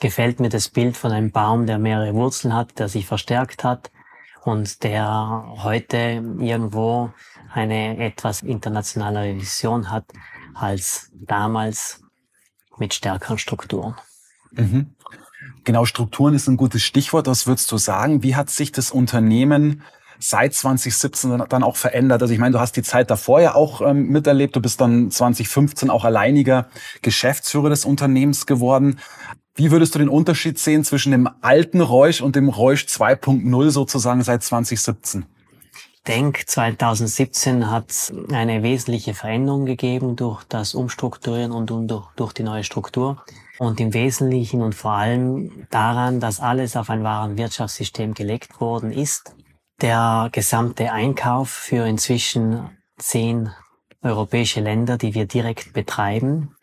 gefällt 0.00 0.40
mir 0.40 0.48
das 0.48 0.68
Bild 0.68 0.96
von 0.96 1.12
einem 1.12 1.30
Baum, 1.30 1.66
der 1.66 1.78
mehrere 1.78 2.14
Wurzeln 2.14 2.54
hat, 2.54 2.78
der 2.78 2.88
sich 2.88 3.06
verstärkt 3.06 3.64
hat 3.64 3.90
und 4.44 4.82
der 4.82 5.54
heute 5.62 6.22
irgendwo 6.38 7.12
eine 7.52 7.98
etwas 7.98 8.42
internationalere 8.42 9.36
Vision 9.36 9.90
hat 9.90 10.06
als 10.54 11.10
damals 11.14 12.02
mit 12.78 12.94
stärkeren 12.94 13.38
Strukturen. 13.38 13.94
Mhm. 14.52 14.94
Genau, 15.64 15.84
Strukturen 15.84 16.34
ist 16.34 16.48
ein 16.48 16.56
gutes 16.56 16.82
Stichwort. 16.82 17.26
Was 17.26 17.46
würdest 17.46 17.70
du 17.70 17.78
sagen? 17.78 18.22
Wie 18.22 18.36
hat 18.36 18.50
sich 18.50 18.72
das 18.72 18.90
Unternehmen 18.90 19.82
seit 20.18 20.54
2017 20.54 21.44
dann 21.48 21.62
auch 21.62 21.76
verändert? 21.76 22.22
Also 22.22 22.34
ich 22.34 22.40
meine, 22.40 22.52
du 22.52 22.60
hast 22.60 22.76
die 22.76 22.82
Zeit 22.82 23.10
davor 23.10 23.40
ja 23.40 23.54
auch 23.54 23.80
ähm, 23.80 24.08
miterlebt. 24.08 24.56
Du 24.56 24.60
bist 24.60 24.80
dann 24.80 25.10
2015 25.10 25.90
auch 25.90 26.04
alleiniger 26.04 26.68
Geschäftsführer 27.02 27.70
des 27.70 27.84
Unternehmens 27.84 28.46
geworden. 28.46 28.98
Wie 29.54 29.70
würdest 29.70 29.94
du 29.94 29.98
den 29.98 30.08
Unterschied 30.08 30.58
sehen 30.58 30.84
zwischen 30.84 31.12
dem 31.12 31.28
alten 31.40 31.80
Reusch 31.80 32.20
und 32.20 32.36
dem 32.36 32.48
Reusch 32.48 32.84
2.0 32.84 33.70
sozusagen 33.70 34.22
seit 34.22 34.42
2017? 34.42 35.26
denke, 36.06 36.44
2017 36.46 37.70
hat 37.70 37.90
es 37.90 38.12
eine 38.32 38.62
wesentliche 38.62 39.14
Veränderung 39.14 39.66
gegeben 39.66 40.16
durch 40.16 40.44
das 40.44 40.74
Umstrukturieren 40.74 41.52
und 41.52 41.70
durch, 41.70 42.06
durch 42.16 42.32
die 42.32 42.42
neue 42.42 42.64
Struktur. 42.64 43.24
Und 43.58 43.78
im 43.80 43.94
Wesentlichen 43.94 44.62
und 44.62 44.74
vor 44.74 44.92
allem 44.92 45.66
daran, 45.70 46.18
dass 46.18 46.40
alles 46.40 46.76
auf 46.76 46.90
ein 46.90 47.04
wahren 47.04 47.36
Wirtschaftssystem 47.36 48.14
gelegt 48.14 48.60
worden 48.60 48.90
ist. 48.90 49.36
Der 49.80 50.28
gesamte 50.30 50.92
Einkauf 50.92 51.50
für 51.50 51.86
inzwischen 51.86 52.70
zehn 52.98 53.50
europäische 54.02 54.60
Länder, 54.60 54.98
die 54.98 55.14
wir 55.14 55.26
direkt 55.26 55.72
betreiben, 55.72 56.54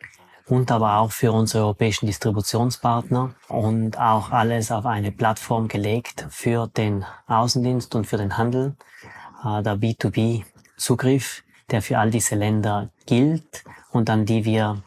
und 0.50 0.70
aber 0.72 0.96
auch 0.96 1.12
für 1.12 1.32
unsere 1.32 1.64
europäischen 1.64 2.06
Distributionspartner 2.06 3.34
und 3.48 3.98
auch 3.98 4.30
alles 4.32 4.72
auf 4.72 4.84
eine 4.84 5.12
Plattform 5.12 5.68
gelegt 5.68 6.26
für 6.30 6.66
den 6.66 7.04
Außendienst 7.28 7.94
und 7.94 8.06
für 8.06 8.16
den 8.16 8.36
Handel 8.36 8.74
äh, 9.44 9.62
der 9.62 9.76
B2B-Zugriff, 9.76 11.44
der 11.70 11.82
für 11.82 11.98
all 11.98 12.10
diese 12.10 12.34
Länder 12.34 12.90
gilt 13.06 13.64
und 13.92 14.10
an 14.10 14.26
die 14.26 14.44
wir 14.44 14.82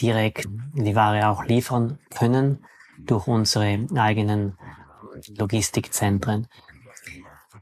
direkt 0.00 0.46
die 0.74 0.94
Ware 0.94 1.28
auch 1.28 1.44
liefern 1.44 1.98
können 2.14 2.64
durch 2.98 3.26
unsere 3.26 3.86
eigenen 3.96 4.56
Logistikzentren. 5.36 6.46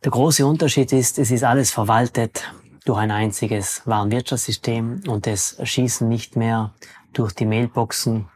Der 0.02 0.11
große 0.11 0.47
Unterschied 0.47 0.92
ist, 0.95 1.19
es 1.19 1.30
ist 1.30 1.45
alles 1.45 1.71
verwaltet 1.71 2.50
durch 2.87 2.99
ein 2.99 3.11
einziges 3.11 3.83
Warenwirtschaftssystem 3.85 5.02
und 5.07 5.26
es 5.26 5.59
schießen 5.62 6.09
nicht 6.09 6.37
mehr 6.37 6.73
durch 7.12 7.33
die 7.35 7.45
Mailboxen 7.45 8.26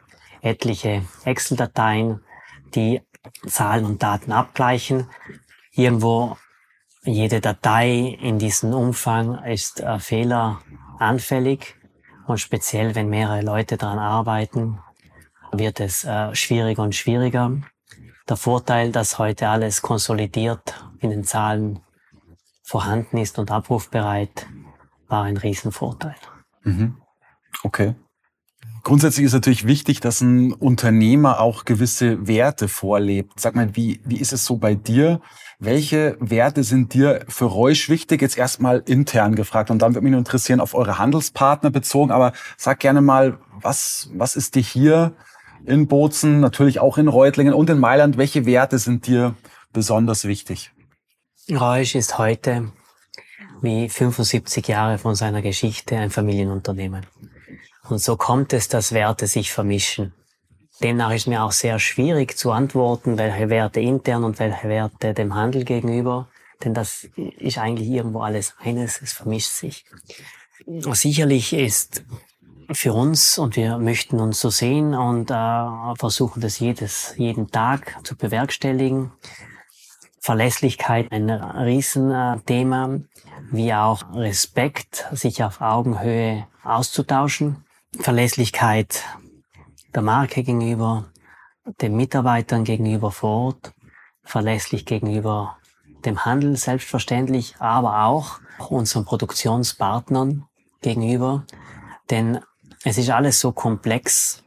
etliche 0.42 1.02
Excel-Dateien, 1.24 2.20
die 2.74 3.00
Zahlen 3.46 3.86
und 3.86 4.02
Daten 4.02 4.30
abgleichen. 4.30 5.08
Irgendwo 5.72 6.36
jede 7.02 7.40
Datei 7.40 8.18
in 8.20 8.38
diesem 8.38 8.74
Umfang 8.74 9.42
ist 9.44 9.80
äh, 9.80 9.98
fehleranfällig 9.98 11.76
und 12.26 12.40
speziell 12.40 12.94
wenn 12.94 13.08
mehrere 13.08 13.40
Leute 13.40 13.78
daran 13.78 13.98
arbeiten, 13.98 14.80
wird 15.50 15.80
es 15.80 16.04
äh, 16.04 16.34
schwieriger 16.34 16.82
und 16.82 16.94
schwieriger. 16.94 17.56
Der 18.28 18.36
Vorteil, 18.36 18.92
dass 18.92 19.18
heute 19.18 19.48
alles 19.48 19.80
konsolidiert 19.80 20.74
in 21.04 21.10
den 21.10 21.24
Zahlen 21.24 21.80
vorhanden 22.62 23.18
ist 23.18 23.38
und 23.38 23.50
abrufbereit, 23.50 24.46
war 25.08 25.24
ein 25.24 25.36
Riesenvorteil. 25.36 26.16
Mhm. 26.64 26.96
Okay. 27.62 27.94
Grundsätzlich 28.82 29.24
ist 29.24 29.32
natürlich 29.32 29.66
wichtig, 29.66 30.00
dass 30.00 30.20
ein 30.20 30.52
Unternehmer 30.52 31.40
auch 31.40 31.64
gewisse 31.64 32.26
Werte 32.26 32.68
vorlebt. 32.68 33.40
Sag 33.40 33.54
mal, 33.54 33.74
wie, 33.76 34.00
wie 34.04 34.18
ist 34.18 34.32
es 34.34 34.44
so 34.44 34.56
bei 34.56 34.74
dir? 34.74 35.20
Welche 35.58 36.18
Werte 36.20 36.64
sind 36.64 36.92
dir 36.92 37.24
für 37.28 37.46
Reusch 37.46 37.88
wichtig? 37.88 38.20
Jetzt 38.20 38.36
erstmal 38.36 38.82
intern 38.86 39.36
gefragt 39.36 39.70
und 39.70 39.80
dann 39.80 39.94
würde 39.94 40.04
mich 40.04 40.10
nur 40.10 40.18
interessieren, 40.18 40.60
auf 40.60 40.74
eure 40.74 40.98
Handelspartner 40.98 41.70
bezogen. 41.70 42.10
Aber 42.10 42.32
sag 42.58 42.80
gerne 42.80 43.00
mal, 43.00 43.38
was, 43.60 44.10
was 44.12 44.36
ist 44.36 44.54
dir 44.54 44.62
hier 44.62 45.12
in 45.64 45.86
Bozen, 45.86 46.40
natürlich 46.40 46.80
auch 46.80 46.98
in 46.98 47.08
Reutlingen 47.08 47.54
und 47.54 47.70
in 47.70 47.78
Mailand, 47.78 48.18
welche 48.18 48.44
Werte 48.44 48.78
sind 48.78 49.06
dir 49.06 49.34
besonders 49.72 50.26
wichtig? 50.26 50.72
Reusch 51.50 51.94
ist 51.94 52.16
heute 52.16 52.72
wie 53.60 53.90
75 53.90 54.66
Jahre 54.66 54.96
von 54.96 55.14
seiner 55.14 55.42
Geschichte 55.42 55.96
ein 55.98 56.10
Familienunternehmen. 56.10 57.04
Und 57.86 57.98
so 57.98 58.16
kommt 58.16 58.54
es, 58.54 58.68
dass 58.68 58.92
Werte 58.92 59.26
sich 59.26 59.52
vermischen. 59.52 60.14
Demnach 60.82 61.12
ist 61.12 61.26
mir 61.26 61.42
auch 61.42 61.52
sehr 61.52 61.78
schwierig 61.78 62.38
zu 62.38 62.50
antworten, 62.50 63.18
welche 63.18 63.50
Werte 63.50 63.80
intern 63.80 64.24
und 64.24 64.38
welche 64.38 64.70
Werte 64.70 65.12
dem 65.12 65.34
Handel 65.34 65.64
gegenüber, 65.64 66.28
denn 66.64 66.72
das 66.72 67.08
ist 67.14 67.58
eigentlich 67.58 67.88
irgendwo 67.88 68.20
alles 68.20 68.54
eines, 68.58 69.02
es 69.02 69.12
vermischt 69.12 69.50
sich. 69.50 69.84
Sicherlich 70.66 71.52
ist 71.52 72.04
für 72.72 72.94
uns 72.94 73.36
und 73.36 73.56
wir 73.56 73.76
möchten 73.76 74.18
uns 74.18 74.40
so 74.40 74.48
sehen 74.48 74.94
und 74.94 75.30
äh, 75.30 75.94
versuchen 75.98 76.40
das 76.40 76.58
jedes, 76.58 77.14
jeden 77.18 77.50
Tag 77.50 77.98
zu 78.02 78.16
bewerkstelligen. 78.16 79.12
Verlässlichkeit 80.24 81.12
ein 81.12 81.28
Riesenthema, 81.28 83.00
wie 83.50 83.74
auch 83.74 84.14
Respekt, 84.14 85.06
sich 85.12 85.44
auf 85.44 85.60
Augenhöhe 85.60 86.46
auszutauschen. 86.62 87.66
Verlässlichkeit 88.00 89.04
der 89.94 90.00
Marke 90.00 90.42
gegenüber, 90.42 91.12
den 91.82 91.94
Mitarbeitern 91.94 92.64
gegenüber 92.64 93.10
vor 93.10 93.48
Ort, 93.48 93.74
verlässlich 94.22 94.86
gegenüber 94.86 95.58
dem 96.06 96.24
Handel 96.24 96.56
selbstverständlich, 96.56 97.56
aber 97.58 98.06
auch 98.06 98.40
unseren 98.70 99.04
Produktionspartnern 99.04 100.46
gegenüber. 100.80 101.44
Denn 102.08 102.40
es 102.82 102.96
ist 102.96 103.10
alles 103.10 103.40
so 103.40 103.52
komplex. 103.52 104.42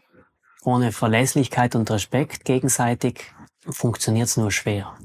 Ohne 0.64 0.92
Verlässlichkeit 0.92 1.76
und 1.76 1.92
Respekt 1.92 2.46
gegenseitig 2.46 3.32
funktioniert 3.70 4.30
es 4.30 4.38
nur 4.38 4.50
schwer. 4.50 4.98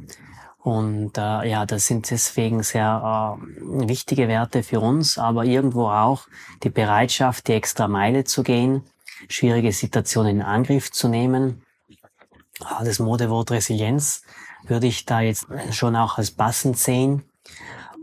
Und 0.63 1.19
äh, 1.19 1.49
ja, 1.49 1.67
das 1.67 1.87
sind 1.87 2.09
deswegen 2.11 2.63
sehr 2.63 3.37
äh, 3.37 3.89
wichtige 3.89 4.29
Werte 4.29 4.63
für 4.63 4.79
uns, 4.79 5.19
aber 5.19 5.45
irgendwo 5.45 5.89
auch 5.89 6.29
die 6.63 6.71
Bereitschaft, 6.71 7.49
die 7.49 7.55
extra 7.55 7.89
Meile 7.89 8.23
zu 8.23 8.45
gehen, 8.45 8.83
schwierige 9.29 9.73
Situationen 9.73 10.37
in 10.37 10.43
Angriff 10.43 10.93
zu 10.93 11.09
nehmen. 11.09 11.63
Das 12.85 13.01
Modewort 13.01 13.51
Resilienz 13.51 14.23
würde 14.65 14.87
ich 14.87 15.05
da 15.05 15.21
jetzt 15.21 15.47
schon 15.73 15.97
auch 15.97 16.19
als 16.19 16.31
passend 16.31 16.79
sehen 16.79 17.25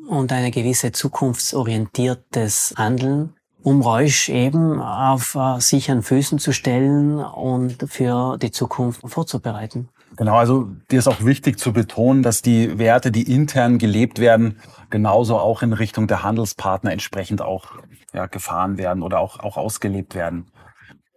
und 0.09 0.33
eine 0.33 0.51
gewisse 0.51 0.91
zukunftsorientiertes 0.91 2.73
Handeln, 2.77 3.35
um 3.63 3.81
Reusch 3.81 4.27
eben 4.27 4.81
auf 4.81 5.35
äh, 5.35 5.61
sicheren 5.61 6.03
Füßen 6.03 6.39
zu 6.39 6.51
stellen 6.51 7.19
und 7.19 7.85
für 7.87 8.37
die 8.37 8.51
Zukunft 8.51 9.01
vorzubereiten. 9.05 9.87
Genau, 10.17 10.35
also 10.35 10.69
dir 10.91 10.99
ist 10.99 11.07
auch 11.07 11.23
wichtig 11.23 11.59
zu 11.59 11.71
betonen, 11.71 12.23
dass 12.23 12.41
die 12.41 12.77
Werte, 12.77 13.11
die 13.11 13.33
intern 13.33 13.77
gelebt 13.77 14.19
werden, 14.19 14.59
genauso 14.89 15.37
auch 15.37 15.61
in 15.61 15.73
Richtung 15.73 16.07
der 16.07 16.23
Handelspartner 16.23 16.91
entsprechend 16.91 17.41
auch 17.41 17.67
ja, 18.13 18.25
gefahren 18.25 18.77
werden 18.77 19.03
oder 19.03 19.19
auch, 19.19 19.39
auch 19.39 19.57
ausgelebt 19.57 20.15
werden. 20.15 20.51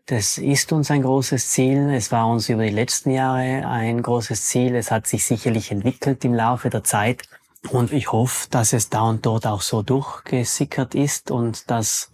Das 0.06 0.36
ist 0.36 0.72
uns 0.72 0.90
ein 0.90 1.02
großes 1.02 1.50
Ziel. 1.50 1.90
Es 1.94 2.12
war 2.12 2.28
uns 2.28 2.48
über 2.48 2.64
die 2.64 2.70
letzten 2.70 3.10
Jahre 3.10 3.66
ein 3.66 4.02
großes 4.02 4.46
Ziel. 4.46 4.74
Es 4.74 4.90
hat 4.90 5.06
sich 5.06 5.24
sicherlich 5.24 5.70
entwickelt 5.70 6.24
im 6.24 6.34
Laufe 6.34 6.70
der 6.70 6.84
Zeit. 6.84 7.22
Und 7.70 7.92
ich 7.92 8.10
hoffe, 8.10 8.48
dass 8.50 8.72
es 8.72 8.90
da 8.90 9.02
und 9.02 9.24
dort 9.24 9.46
auch 9.46 9.62
so 9.62 9.82
durchgesickert 9.82 10.96
ist 10.96 11.30
und 11.30 11.70
dass 11.70 12.10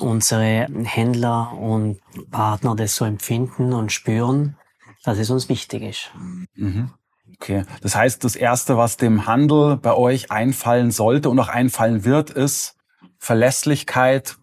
unsere 0.00 0.66
Händler 0.84 1.52
und 1.52 2.00
Partner 2.30 2.74
das 2.74 2.96
so 2.96 3.04
empfinden 3.04 3.72
und 3.74 3.92
spüren 3.92 4.56
dass 5.04 5.18
es 5.18 5.30
uns 5.30 5.48
wichtig 5.48 5.82
ist. 5.82 6.10
Mhm. 6.54 6.90
Okay, 7.34 7.64
das 7.82 7.94
heißt, 7.94 8.24
das 8.24 8.36
Erste, 8.36 8.76
was 8.76 8.96
dem 8.96 9.26
Handel 9.26 9.76
bei 9.76 9.94
euch 9.94 10.30
einfallen 10.30 10.90
sollte 10.90 11.28
und 11.30 11.38
auch 11.38 11.48
einfallen 11.48 12.04
wird, 12.04 12.30
ist 12.30 12.76
Verlässlichkeit, 13.18 14.36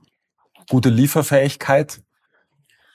gute 0.70 0.90
Lieferfähigkeit. 0.90 2.02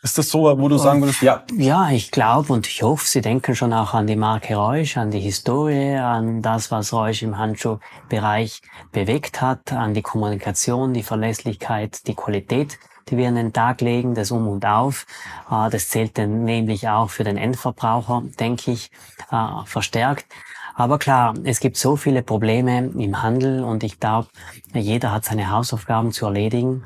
Ist 0.02 0.16
das 0.16 0.30
so, 0.30 0.44
wo 0.58 0.68
du 0.68 0.78
sagen 0.78 1.02
würdest, 1.02 1.20
ja? 1.20 1.44
Ja, 1.54 1.90
ich 1.90 2.10
glaube 2.10 2.54
und 2.54 2.66
ich 2.66 2.82
hoffe, 2.82 3.06
Sie 3.06 3.20
denken 3.20 3.54
schon 3.54 3.74
auch 3.74 3.92
an 3.92 4.06
die 4.06 4.16
Marke 4.16 4.56
Reusch, 4.56 4.96
an 4.96 5.10
die 5.10 5.20
Historie, 5.20 5.96
an 5.96 6.40
das, 6.40 6.70
was 6.70 6.94
Reusch 6.94 7.22
im 7.22 7.36
Handschuhbereich 7.36 8.62
bewegt 8.92 9.42
hat, 9.42 9.72
an 9.74 9.92
die 9.92 10.00
Kommunikation, 10.00 10.94
die 10.94 11.02
Verlässlichkeit, 11.02 12.06
die 12.06 12.14
Qualität 12.14 12.78
die 13.10 13.16
wir 13.16 13.28
an 13.28 13.34
den 13.34 13.52
Tag 13.52 13.80
legen, 13.80 14.14
das 14.14 14.30
Um 14.30 14.48
und 14.48 14.64
Auf. 14.64 15.06
Äh, 15.50 15.70
das 15.70 15.88
zählt 15.88 16.16
dann 16.18 16.44
nämlich 16.44 16.88
auch 16.88 17.10
für 17.10 17.24
den 17.24 17.36
Endverbraucher, 17.36 18.22
denke 18.38 18.70
ich, 18.72 18.90
äh, 19.30 19.64
verstärkt. 19.64 20.26
Aber 20.74 20.98
klar, 20.98 21.34
es 21.44 21.60
gibt 21.60 21.76
so 21.76 21.96
viele 21.96 22.22
Probleme 22.22 22.90
im 22.96 23.22
Handel 23.22 23.64
und 23.64 23.82
ich 23.82 24.00
glaube, 24.00 24.28
jeder 24.72 25.12
hat 25.12 25.24
seine 25.24 25.50
Hausaufgaben 25.50 26.12
zu 26.12 26.26
erledigen, 26.26 26.84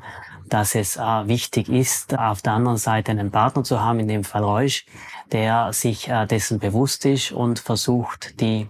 dass 0.49 0.75
es 0.75 0.97
äh, 0.97 1.01
wichtig 1.27 1.69
ist, 1.69 2.17
auf 2.17 2.41
der 2.41 2.53
anderen 2.53 2.77
Seite 2.77 3.11
einen 3.11 3.31
Partner 3.31 3.63
zu 3.63 3.81
haben, 3.81 3.99
in 3.99 4.07
dem 4.07 4.23
Fall 4.23 4.43
Reusch, 4.43 4.85
der 5.31 5.73
sich 5.73 6.11
dessen 6.29 6.59
bewusst 6.59 7.05
ist 7.05 7.31
und 7.31 7.57
versucht, 7.57 8.39
die 8.39 8.69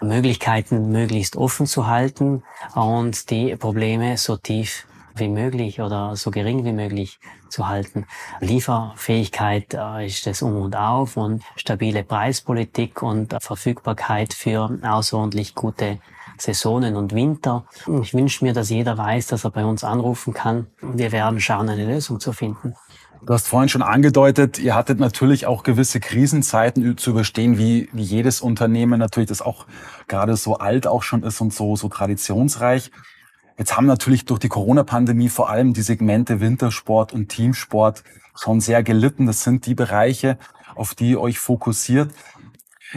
Möglichkeiten 0.00 0.90
möglichst 0.90 1.36
offen 1.36 1.66
zu 1.66 1.86
halten 1.86 2.42
und 2.74 3.30
die 3.30 3.56
Probleme 3.56 4.16
so 4.18 4.36
tief 4.36 4.86
wie 5.14 5.28
möglich 5.28 5.80
oder 5.80 6.16
so 6.16 6.30
gering 6.30 6.64
wie 6.64 6.72
möglich 6.72 7.18
zu 7.48 7.68
halten. 7.68 8.06
Lieferfähigkeit 8.40 9.74
äh, 9.74 10.06
ist 10.06 10.26
das 10.26 10.42
Um 10.42 10.56
und 10.56 10.76
Auf 10.76 11.16
und 11.16 11.42
stabile 11.56 12.04
Preispolitik 12.04 13.02
und 13.02 13.34
Verfügbarkeit 13.40 14.34
für 14.34 14.78
außerordentlich 14.82 15.54
gute 15.54 15.98
Saisonen 16.38 16.96
und 16.96 17.14
Winter. 17.14 17.64
Ich 18.02 18.14
wünsche 18.14 18.44
mir, 18.44 18.52
dass 18.52 18.70
jeder 18.70 18.96
weiß, 18.96 19.28
dass 19.28 19.44
er 19.44 19.50
bei 19.50 19.64
uns 19.64 19.84
anrufen 19.84 20.32
kann. 20.32 20.66
Wir 20.80 21.12
werden 21.12 21.40
schauen, 21.40 21.68
eine 21.68 21.86
Lösung 21.86 22.18
zu 22.20 22.32
finden. 22.32 22.74
Du 23.22 23.34
hast 23.34 23.48
vorhin 23.48 23.68
schon 23.68 23.82
angedeutet, 23.82 24.58
ihr 24.58 24.74
hattet 24.74 24.98
natürlich 24.98 25.46
auch 25.46 25.62
gewisse 25.62 26.00
Krisenzeiten 26.00 26.96
zu 26.96 27.10
überstehen, 27.10 27.58
wie, 27.58 27.90
wie 27.92 28.02
jedes 28.02 28.40
Unternehmen 28.40 28.98
natürlich, 28.98 29.28
das 29.28 29.42
auch 29.42 29.66
gerade 30.08 30.36
so 30.36 30.56
alt 30.56 30.86
auch 30.86 31.02
schon 31.02 31.22
ist 31.22 31.38
und 31.42 31.52
so, 31.52 31.76
so 31.76 31.88
traditionsreich. 31.88 32.90
Jetzt 33.60 33.76
haben 33.76 33.84
natürlich 33.84 34.24
durch 34.24 34.40
die 34.40 34.48
Corona-Pandemie 34.48 35.28
vor 35.28 35.50
allem 35.50 35.74
die 35.74 35.82
Segmente 35.82 36.40
Wintersport 36.40 37.12
und 37.12 37.28
Teamsport 37.28 38.04
schon 38.34 38.62
sehr 38.62 38.82
gelitten. 38.82 39.26
Das 39.26 39.42
sind 39.42 39.66
die 39.66 39.74
Bereiche, 39.74 40.38
auf 40.74 40.94
die 40.94 41.10
ihr 41.10 41.20
euch 41.20 41.38
fokussiert. 41.38 42.10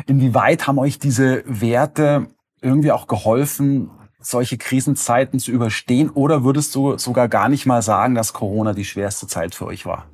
Inwieweit 0.08 0.66
haben 0.66 0.80
euch 0.80 1.00
diese 1.00 1.44
Werte 1.46 2.28
irgendwie 2.62 2.94
auch 2.94 3.08
geholfen, 3.08 3.92
solche 4.22 4.58
Krisenzeiten 4.58 5.38
zu 5.38 5.52
überstehen? 5.52 6.10
Oder 6.10 6.46
würdest 6.46 6.74
du 6.76 6.98
sogar 6.98 7.28
gar 7.28 7.50
nicht 7.50 7.66
mal 7.66 7.82
sagen, 7.82 8.16
dass 8.16 8.32
Corona 8.32 8.72
die 8.72 8.86
schwerste 8.86 9.28
Zeit 9.28 9.56
für 9.56 9.66
euch 9.66 9.86
war? 9.86 10.08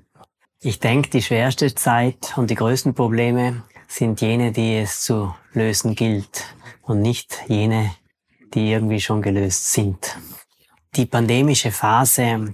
Ich 0.61 0.79
denke, 0.79 1.11
die 1.11 1.21
schwerste 1.21 1.75
Zeit 1.75 2.33
und 2.37 2.49
die 2.49 2.55
größten 2.55 2.95
Probleme 2.95 3.61
sind 3.87 4.19
jene, 4.19 4.51
die 4.51 4.77
es 4.77 5.01
zu 5.01 5.31
lösen 5.53 5.93
gilt 5.93 6.55
und 6.81 7.03
nicht 7.03 7.43
jene, 7.47 7.91
die 8.55 8.71
irgendwie 8.71 8.99
schon 8.99 9.21
gelöst 9.21 9.73
sind. 9.73 10.17
Die 10.95 11.05
pandemische 11.05 11.71
Phase, 11.71 12.53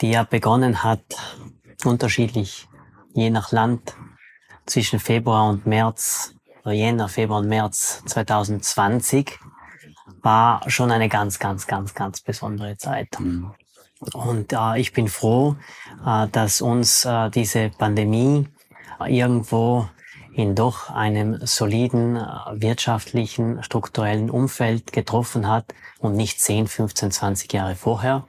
die 0.00 0.10
ja 0.10 0.24
begonnen 0.24 0.82
hat, 0.82 1.02
unterschiedlich, 1.84 2.68
je 3.12 3.30
nach 3.30 3.52
Land, 3.52 3.96
zwischen 4.66 4.98
Februar 4.98 5.50
und 5.50 5.66
März, 5.66 6.34
oder 6.64 6.72
Jänner, 6.72 7.08
Februar 7.08 7.40
und 7.40 7.48
März 7.48 8.02
2020, 8.06 9.38
war 10.22 10.68
schon 10.70 10.90
eine 10.90 11.08
ganz, 11.08 11.38
ganz, 11.38 11.66
ganz, 11.66 11.94
ganz 11.94 12.20
besondere 12.20 12.76
Zeit. 12.78 13.08
Mhm. 13.18 13.52
Und 14.12 14.52
äh, 14.52 14.78
ich 14.78 14.92
bin 14.92 15.08
froh, 15.08 15.56
äh, 16.04 16.28
dass 16.28 16.60
uns 16.60 17.04
äh, 17.04 17.30
diese 17.30 17.70
Pandemie 17.70 18.48
irgendwo 19.06 19.88
in 20.34 20.54
doch 20.54 20.90
einem 20.90 21.38
soliden 21.46 22.16
äh, 22.16 22.20
wirtschaftlichen, 22.54 23.62
strukturellen 23.62 24.30
Umfeld 24.30 24.92
getroffen 24.92 25.48
hat 25.48 25.74
und 25.98 26.16
nicht 26.16 26.40
10, 26.40 26.66
15, 26.66 27.12
20 27.12 27.52
Jahre 27.52 27.76
vorher. 27.76 28.24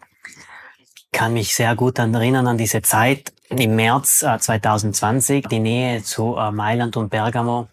Ich 0.96 1.12
kann 1.12 1.34
mich 1.34 1.56
sehr 1.56 1.76
gut 1.76 1.98
erinnern 1.98 2.48
an 2.48 2.58
diese 2.58 2.82
Zeit 2.82 3.34
im 3.50 3.76
März 3.76 4.20
2020, 4.20 5.46
äh, 5.46 5.48
die 5.48 5.60
Nähe 5.60 6.04
zu 6.04 6.36
äh, 6.36 6.52
Mailand 6.52 6.96
und 6.96 7.10
Bergamo, 7.10 7.68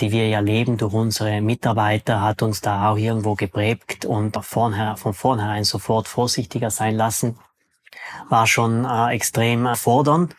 die 0.00 0.10
wir 0.10 0.28
ja 0.28 0.40
leben 0.40 0.76
durch 0.76 0.92
unsere 0.92 1.40
Mitarbeiter, 1.40 2.22
hat 2.22 2.42
uns 2.42 2.60
da 2.60 2.90
auch 2.90 2.96
irgendwo 2.96 3.34
geprägt 3.34 4.04
und 4.04 4.36
von 4.44 4.74
vornherein 5.14 5.64
sofort 5.64 6.08
vorsichtiger 6.08 6.70
sein 6.70 6.96
lassen. 6.96 7.38
War 8.28 8.46
schon 8.46 8.84
extrem 9.10 9.74
fordernd. 9.74 10.34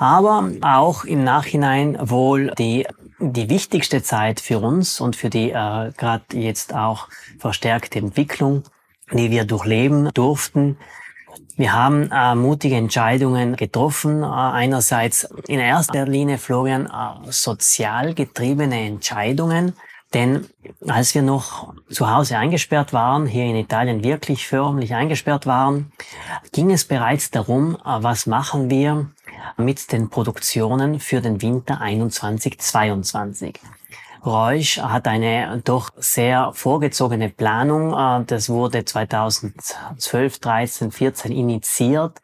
Aber 0.00 0.50
auch 0.62 1.04
im 1.04 1.24
Nachhinein 1.24 1.98
wohl 2.00 2.52
die 2.58 2.86
die 3.20 3.50
wichtigste 3.50 4.02
Zeit 4.02 4.40
für 4.40 4.60
uns 4.60 4.98
und 4.98 5.14
für 5.14 5.28
die 5.28 5.50
äh, 5.50 5.92
gerade 5.94 6.24
jetzt 6.32 6.74
auch 6.74 7.08
verstärkte 7.38 7.98
Entwicklung, 7.98 8.62
die 9.12 9.30
wir 9.30 9.44
durchleben 9.44 10.08
durften. 10.14 10.78
Wir 11.54 11.74
haben 11.74 12.10
äh, 12.10 12.34
mutige 12.34 12.76
Entscheidungen 12.76 13.56
getroffen. 13.56 14.22
Äh, 14.22 14.26
einerseits 14.26 15.24
in 15.46 15.60
erster 15.60 16.06
Linie, 16.06 16.38
Florian, 16.38 16.86
äh, 16.86 17.30
sozial 17.30 18.14
getriebene 18.14 18.86
Entscheidungen. 18.86 19.74
Denn 20.14 20.46
als 20.88 21.14
wir 21.14 21.22
noch 21.22 21.74
zu 21.88 22.10
Hause 22.10 22.36
eingesperrt 22.36 22.92
waren, 22.92 23.26
hier 23.26 23.44
in 23.44 23.54
Italien 23.54 24.02
wirklich 24.02 24.48
förmlich 24.48 24.94
eingesperrt 24.94 25.46
waren, 25.46 25.92
ging 26.52 26.72
es 26.72 26.84
bereits 26.84 27.30
darum, 27.30 27.76
äh, 27.76 27.78
was 27.84 28.26
machen 28.26 28.70
wir 28.70 29.10
mit 29.56 29.92
den 29.92 30.10
Produktionen 30.10 31.00
für 31.00 31.20
den 31.20 31.42
Winter 31.42 31.80
21-22. 31.80 33.56
Reusch 34.24 34.78
hat 34.78 35.08
eine 35.08 35.62
doch 35.64 35.90
sehr 35.96 36.52
vorgezogene 36.52 37.30
Planung. 37.30 37.92
Äh, 37.92 38.24
das 38.26 38.48
wurde 38.48 38.84
2012, 38.84 40.38
13, 40.38 40.90
14 40.92 41.32
initiiert. 41.32 42.20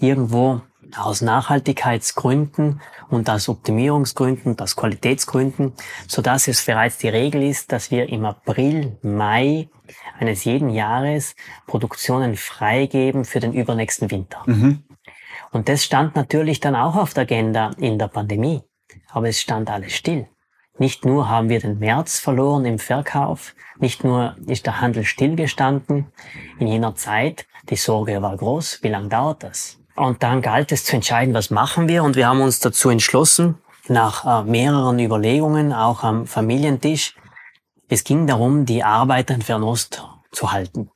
Irgendwo 0.00 0.62
aus 0.96 1.20
Nachhaltigkeitsgründen 1.20 2.80
und 3.10 3.28
aus 3.28 3.48
Optimierungsgründen, 3.48 4.58
aus 4.58 4.74
Qualitätsgründen, 4.74 5.74
so 6.06 6.22
dass 6.22 6.48
es 6.48 6.64
bereits 6.64 6.98
die 6.98 7.08
Regel 7.08 7.42
ist, 7.42 7.72
dass 7.72 7.90
wir 7.90 8.08
im 8.08 8.24
April, 8.24 8.96
Mai 9.02 9.68
eines 10.18 10.44
jeden 10.44 10.70
Jahres 10.70 11.34
Produktionen 11.66 12.36
freigeben 12.36 13.24
für 13.24 13.40
den 13.40 13.52
übernächsten 13.52 14.10
Winter. 14.10 14.42
Mhm. 14.46 14.82
Und 15.50 15.68
das 15.68 15.84
stand 15.84 16.16
natürlich 16.16 16.60
dann 16.60 16.76
auch 16.76 16.96
auf 16.96 17.14
der 17.14 17.22
Agenda 17.22 17.70
in 17.78 17.98
der 17.98 18.08
Pandemie. 18.08 18.62
Aber 19.10 19.28
es 19.28 19.40
stand 19.40 19.70
alles 19.70 19.92
still. 19.92 20.28
Nicht 20.78 21.04
nur 21.04 21.28
haben 21.28 21.48
wir 21.48 21.58
den 21.58 21.78
März 21.78 22.20
verloren 22.20 22.64
im 22.64 22.78
Verkauf, 22.78 23.54
nicht 23.78 24.04
nur 24.04 24.36
ist 24.46 24.66
der 24.66 24.80
Handel 24.80 25.04
stillgestanden. 25.04 26.12
In 26.58 26.68
jener 26.68 26.94
Zeit, 26.94 27.46
die 27.68 27.76
Sorge 27.76 28.22
war 28.22 28.36
groß, 28.36 28.80
wie 28.82 28.88
lange 28.88 29.08
dauert 29.08 29.42
das? 29.42 29.78
Und 29.96 30.22
dann 30.22 30.40
galt 30.40 30.70
es 30.70 30.84
zu 30.84 30.94
entscheiden, 30.94 31.34
was 31.34 31.50
machen 31.50 31.88
wir. 31.88 32.04
Und 32.04 32.14
wir 32.14 32.28
haben 32.28 32.40
uns 32.40 32.60
dazu 32.60 32.90
entschlossen, 32.90 33.58
nach 33.88 34.24
äh, 34.24 34.48
mehreren 34.48 35.00
Überlegungen, 35.00 35.72
auch 35.72 36.04
am 36.04 36.26
Familientisch, 36.26 37.16
es 37.88 38.04
ging 38.04 38.26
darum, 38.26 38.66
die 38.66 38.84
Arbeiter 38.84 39.34
in 39.34 39.42
Fernost 39.42 40.04
zu 40.30 40.52
halten. 40.52 40.90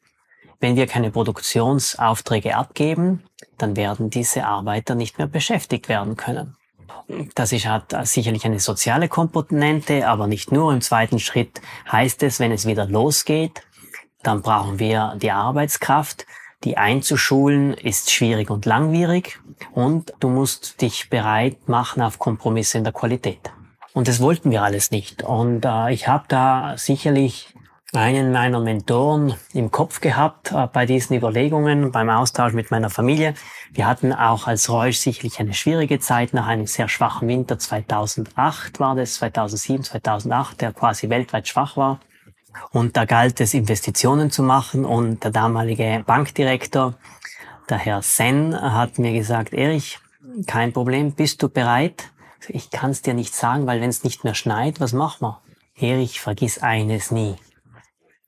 Wenn 0.61 0.77
wir 0.77 0.87
keine 0.87 1.11
Produktionsaufträge 1.11 2.55
abgeben, 2.55 3.25
dann 3.63 3.77
werden 3.77 4.11
diese 4.11 4.45
Arbeiter 4.45 4.95
nicht 4.95 5.19
mehr 5.19 5.29
beschäftigt 5.29 5.89
werden 5.89 6.17
können. 6.17 6.57
Das 7.35 7.53
ist, 7.53 7.67
hat 7.67 7.95
sicherlich 8.07 8.45
eine 8.45 8.61
soziale 8.61 9.09
Komponente, 9.09 10.09
aber 10.09 10.27
nicht 10.27 10.53
nur. 10.53 10.73
Im 10.73 10.81
zweiten 10.81 11.19
Schritt 11.19 11.61
heißt 11.91 12.23
es, 12.23 12.41
wenn 12.41 12.53
es 12.53 12.67
wieder 12.67 12.87
losgeht, 12.87 13.63
dann 14.23 14.43
brauchen 14.43 14.79
wir 14.79 15.17
die 15.21 15.31
Arbeitskraft. 15.31 16.27
Die 16.65 16.77
einzuschulen 16.77 17.75
ist 17.75 18.13
schwierig 18.13 18.51
und 18.51 18.67
langwierig 18.67 19.41
und 19.73 20.13
du 20.21 20.29
musst 20.29 20.81
dich 20.81 21.11
bereit 21.11 21.69
machen 21.69 22.03
auf 22.03 22.19
Kompromisse 22.19 22.79
in 22.79 22.85
der 22.85 22.93
Qualität. 22.93 23.51
Und 23.95 24.09
das 24.09 24.21
wollten 24.21 24.51
wir 24.51 24.63
alles 24.63 24.91
nicht. 24.91 25.23
Und 25.23 25.65
äh, 25.65 25.93
ich 25.93 26.09
habe 26.09 26.25
da 26.29 26.77
sicherlich 26.79 27.53
einen 27.95 28.33
meiner 28.33 28.59
Mentoren 28.61 29.35
im 29.53 29.71
Kopf 29.71 30.01
gehabt 30.01 30.51
äh, 30.51 30.67
bei 30.67 30.87
diesen 30.87 31.15
Überlegungen, 31.15 31.93
beim 31.93 32.09
Austausch 32.09 32.55
mit 32.55 32.71
meiner 32.71 32.89
Familie. 32.89 33.35
Wir 33.71 33.87
hatten 33.87 34.15
auch 34.15 34.47
als 34.47 34.71
Reusch 34.71 34.97
sicherlich 34.97 35.39
eine 35.41 35.53
schwierige 35.53 36.01
Zeit 36.01 36.33
nach 36.33 36.47
einem 36.47 36.67
sehr 36.67 36.89
schwachen 36.89 37.29
Winter 37.29 37.59
2008 37.59 38.81
war 38.81 38.95
das, 38.95 39.15
2007, 39.17 39.85
2008, 39.85 40.61
der 40.63 40.73
quasi 40.73 41.11
weltweit 41.11 41.47
schwach 41.49 41.77
war. 41.77 42.01
Und 42.71 42.97
da 42.97 43.05
galt 43.05 43.41
es, 43.43 43.53
Investitionen 43.53 44.31
zu 44.31 44.43
machen 44.43 44.87
und 44.87 45.23
der 45.23 45.31
damalige 45.31 46.03
Bankdirektor, 46.07 46.95
der 47.69 47.79
Herr 47.79 48.01
Sen, 48.01 48.59
hat 48.59 48.99
mir 48.99 49.13
gesagt, 49.13 49.53
Erich, 49.53 49.99
kein 50.47 50.73
Problem, 50.73 51.13
bist 51.13 51.43
du 51.43 51.51
bereit? 51.51 52.11
Ich 52.49 52.71
kann 52.71 52.91
es 52.91 53.03
dir 53.03 53.15
nicht 53.15 53.35
sagen, 53.35 53.67
weil 53.67 53.83
wenn 53.83 53.91
es 53.91 54.03
nicht 54.03 54.25
mehr 54.25 54.35
schneit, 54.35 54.81
was 54.81 54.95
machen 54.95 55.27
wir? 55.27 55.41
Erich, 55.77 56.21
vergiss 56.21 56.63
eines 56.63 57.11
nie 57.11 57.37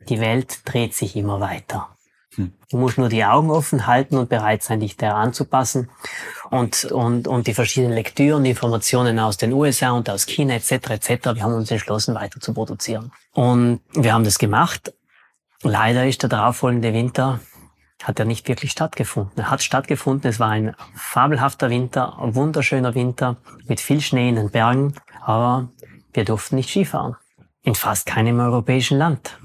die 0.08 0.20
Welt 0.20 0.60
dreht 0.64 0.94
sich 0.94 1.16
immer 1.16 1.40
weiter. 1.40 1.88
Hm. 2.36 2.52
Du 2.70 2.78
musst 2.78 2.98
nur 2.98 3.08
die 3.08 3.24
Augen 3.24 3.50
offen 3.50 3.86
halten 3.86 4.16
und 4.16 4.28
bereit 4.28 4.62
sein, 4.62 4.80
dich 4.80 4.96
da 4.96 5.12
anzupassen. 5.12 5.90
Und, 6.50 6.84
und, 6.86 7.28
und 7.28 7.46
die 7.46 7.54
verschiedenen 7.54 7.94
Lektüren, 7.94 8.44
Informationen 8.44 9.18
aus 9.18 9.36
den 9.36 9.52
USA 9.52 9.92
und 9.92 10.10
aus 10.10 10.26
China 10.26 10.54
etc. 10.54 10.72
etc. 10.90 11.08
Wir 11.34 11.42
haben 11.42 11.54
uns 11.54 11.70
entschlossen, 11.70 12.14
weiter 12.14 12.40
zu 12.40 12.54
produzieren. 12.54 13.12
Und 13.32 13.80
wir 13.92 14.12
haben 14.12 14.24
das 14.24 14.38
gemacht. 14.38 14.92
Leider 15.62 16.06
ist 16.06 16.22
der 16.22 16.28
darauffolgende 16.28 16.92
Winter 16.92 17.40
hat 18.02 18.18
er 18.18 18.26
nicht 18.26 18.48
wirklich 18.48 18.70
stattgefunden. 18.70 19.32
Er 19.38 19.50
hat 19.50 19.62
stattgefunden, 19.62 20.28
es 20.28 20.38
war 20.38 20.50
ein 20.50 20.74
fabelhafter 20.94 21.70
Winter, 21.70 22.18
ein 22.18 22.34
wunderschöner 22.34 22.94
Winter 22.94 23.36
mit 23.66 23.80
viel 23.80 24.00
Schnee 24.00 24.28
in 24.28 24.36
den 24.36 24.50
Bergen, 24.50 24.94
aber 25.22 25.70
wir 26.12 26.24
durften 26.24 26.56
nicht 26.56 26.68
Skifahren. 26.68 27.16
in 27.62 27.74
fast 27.74 28.04
keinem 28.04 28.40
europäischen 28.40 28.98
Land. 28.98 29.38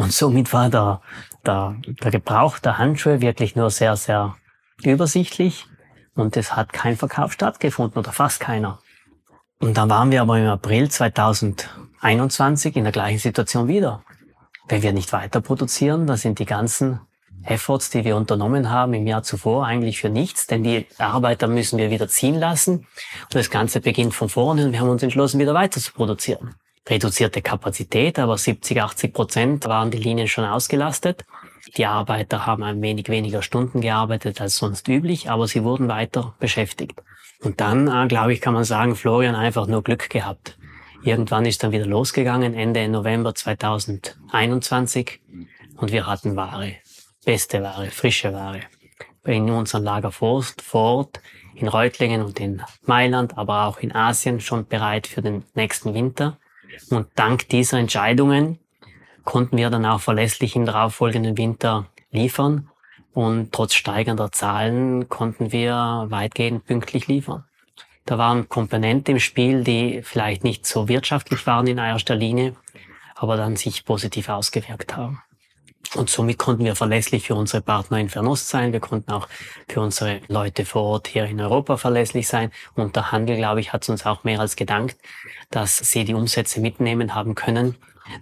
Und 0.00 0.14
somit 0.14 0.50
war 0.54 0.70
der, 0.70 1.02
der, 1.44 1.76
der 2.02 2.10
Gebrauch 2.10 2.58
der 2.58 2.78
Handschuhe 2.78 3.20
wirklich 3.20 3.54
nur 3.54 3.68
sehr, 3.68 3.96
sehr 3.96 4.34
übersichtlich 4.82 5.66
und 6.14 6.38
es 6.38 6.56
hat 6.56 6.72
kein 6.72 6.96
Verkauf 6.96 7.34
stattgefunden 7.34 7.98
oder 7.98 8.10
fast 8.10 8.40
keiner. 8.40 8.78
Und 9.58 9.76
dann 9.76 9.90
waren 9.90 10.10
wir 10.10 10.22
aber 10.22 10.38
im 10.38 10.46
April 10.46 10.90
2021 10.90 12.76
in 12.76 12.84
der 12.84 12.94
gleichen 12.94 13.18
Situation 13.18 13.68
wieder. 13.68 14.02
Wenn 14.68 14.82
wir 14.82 14.94
nicht 14.94 15.12
weiter 15.12 15.42
produzieren, 15.42 16.06
dann 16.06 16.16
sind 16.16 16.38
die 16.38 16.46
ganzen 16.46 17.00
Efforts, 17.42 17.90
die 17.90 18.02
wir 18.02 18.16
unternommen 18.16 18.70
haben 18.70 18.94
im 18.94 19.06
Jahr 19.06 19.22
zuvor, 19.22 19.66
eigentlich 19.66 20.00
für 20.00 20.08
nichts, 20.08 20.46
denn 20.46 20.64
die 20.64 20.86
Arbeiter 20.96 21.46
müssen 21.46 21.78
wir 21.78 21.90
wieder 21.90 22.08
ziehen 22.08 22.36
lassen 22.36 22.86
und 23.24 23.34
das 23.34 23.50
Ganze 23.50 23.82
beginnt 23.82 24.14
von 24.14 24.30
vorne 24.30 24.64
und 24.64 24.72
wir 24.72 24.80
haben 24.80 24.88
uns 24.88 25.02
entschlossen, 25.02 25.38
wieder 25.40 25.52
weiter 25.52 25.78
zu 25.78 25.92
produzieren. 25.92 26.54
Reduzierte 26.88 27.42
Kapazität, 27.42 28.18
aber 28.18 28.36
70, 28.38 28.80
80 28.80 29.12
Prozent 29.12 29.66
waren 29.66 29.90
die 29.90 29.98
Linien 29.98 30.28
schon 30.28 30.44
ausgelastet. 30.44 31.24
Die 31.76 31.86
Arbeiter 31.86 32.46
haben 32.46 32.62
ein 32.62 32.80
wenig 32.82 33.08
weniger 33.08 33.42
Stunden 33.42 33.80
gearbeitet 33.80 34.40
als 34.40 34.56
sonst 34.56 34.88
üblich, 34.88 35.30
aber 35.30 35.46
sie 35.46 35.62
wurden 35.62 35.88
weiter 35.88 36.34
beschäftigt. 36.40 37.02
Und 37.40 37.60
dann, 37.60 37.88
äh, 37.88 38.08
glaube 38.08 38.32
ich, 38.32 38.40
kann 38.40 38.54
man 38.54 38.64
sagen, 38.64 38.96
Florian 38.96 39.34
einfach 39.34 39.66
nur 39.66 39.82
Glück 39.82 40.10
gehabt. 40.10 40.58
Irgendwann 41.02 41.46
ist 41.46 41.62
dann 41.62 41.72
wieder 41.72 41.86
losgegangen, 41.86 42.54
Ende 42.54 42.88
November 42.88 43.34
2021, 43.34 45.20
und 45.76 45.92
wir 45.92 46.06
hatten 46.06 46.36
Ware 46.36 46.76
beste 47.24 47.62
Ware, 47.62 47.90
frische 47.90 48.32
Ware. 48.32 48.62
In 49.24 49.50
unserem 49.50 49.84
Lager 49.84 50.10
vor 50.10 50.42
Ort, 50.72 51.20
in 51.54 51.68
Reutlingen 51.68 52.22
und 52.22 52.40
in 52.40 52.60
Mailand, 52.86 53.36
aber 53.36 53.66
auch 53.66 53.78
in 53.78 53.94
Asien 53.94 54.40
schon 54.40 54.66
bereit 54.66 55.06
für 55.06 55.22
den 55.22 55.44
nächsten 55.54 55.94
Winter. 55.94 56.38
Und 56.90 57.08
dank 57.14 57.48
dieser 57.48 57.78
Entscheidungen 57.78 58.58
konnten 59.24 59.56
wir 59.56 59.70
dann 59.70 59.86
auch 59.86 60.00
verlässlich 60.00 60.56
im 60.56 60.66
darauffolgenden 60.66 61.36
Winter 61.36 61.86
liefern. 62.10 62.68
Und 63.12 63.52
trotz 63.52 63.74
steigender 63.74 64.30
Zahlen 64.32 65.08
konnten 65.08 65.52
wir 65.52 66.06
weitgehend 66.08 66.64
pünktlich 66.64 67.08
liefern. 67.08 67.44
Da 68.06 68.18
waren 68.18 68.48
Komponenten 68.48 69.14
im 69.14 69.20
Spiel, 69.20 69.62
die 69.62 70.02
vielleicht 70.02 70.42
nicht 70.44 70.66
so 70.66 70.88
wirtschaftlich 70.88 71.46
waren 71.46 71.66
in 71.66 71.78
erster 71.78 72.16
Linie, 72.16 72.56
aber 73.14 73.36
dann 73.36 73.56
sich 73.56 73.84
positiv 73.84 74.28
ausgewirkt 74.28 74.96
haben. 74.96 75.22
Und 75.96 76.08
somit 76.08 76.38
konnten 76.38 76.64
wir 76.64 76.76
verlässlich 76.76 77.26
für 77.26 77.34
unsere 77.34 77.62
Partner 77.62 77.98
in 77.98 78.08
Fernost 78.08 78.48
sein. 78.48 78.72
Wir 78.72 78.78
konnten 78.78 79.10
auch 79.10 79.26
für 79.68 79.80
unsere 79.80 80.20
Leute 80.28 80.64
vor 80.64 80.82
Ort 80.82 81.08
hier 81.08 81.24
in 81.24 81.40
Europa 81.40 81.76
verlässlich 81.76 82.28
sein. 82.28 82.52
Und 82.76 82.94
der 82.94 83.10
Handel, 83.10 83.36
glaube 83.36 83.60
ich, 83.60 83.72
hat 83.72 83.88
uns 83.88 84.06
auch 84.06 84.22
mehr 84.22 84.38
als 84.38 84.54
gedankt, 84.54 84.96
dass 85.50 85.78
sie 85.78 86.04
die 86.04 86.14
Umsätze 86.14 86.60
mitnehmen 86.60 87.14
haben 87.14 87.34
können, 87.34 87.74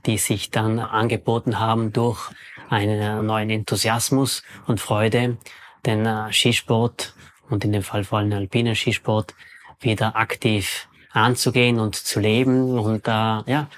die 0.07 0.17
sich 0.17 0.51
dann 0.51 0.79
angeboten 0.79 1.59
haben 1.59 1.93
durch 1.93 2.31
einen 2.71 3.27
neuen 3.27 3.51
Enthusiasmus 3.51 4.43
und 4.67 4.81
Freude, 4.81 5.37
den 5.85 6.07
äh, 6.07 6.33
Skisport 6.33 7.15
und 7.51 7.65
in 7.65 7.73
dem 7.73 7.83
Fall 7.83 8.05
vor 8.05 8.19
allem 8.19 8.33
alpinen 8.33 8.77
Skisport 8.77 9.35
wieder 9.81 10.17
aktiv 10.17 10.89
anzugehen 11.13 11.79
und 11.79 11.97
zu 11.97 12.21
leben. 12.21 12.79
Und 12.79 13.07
äh, 13.07 13.11
ja, 13.11 13.69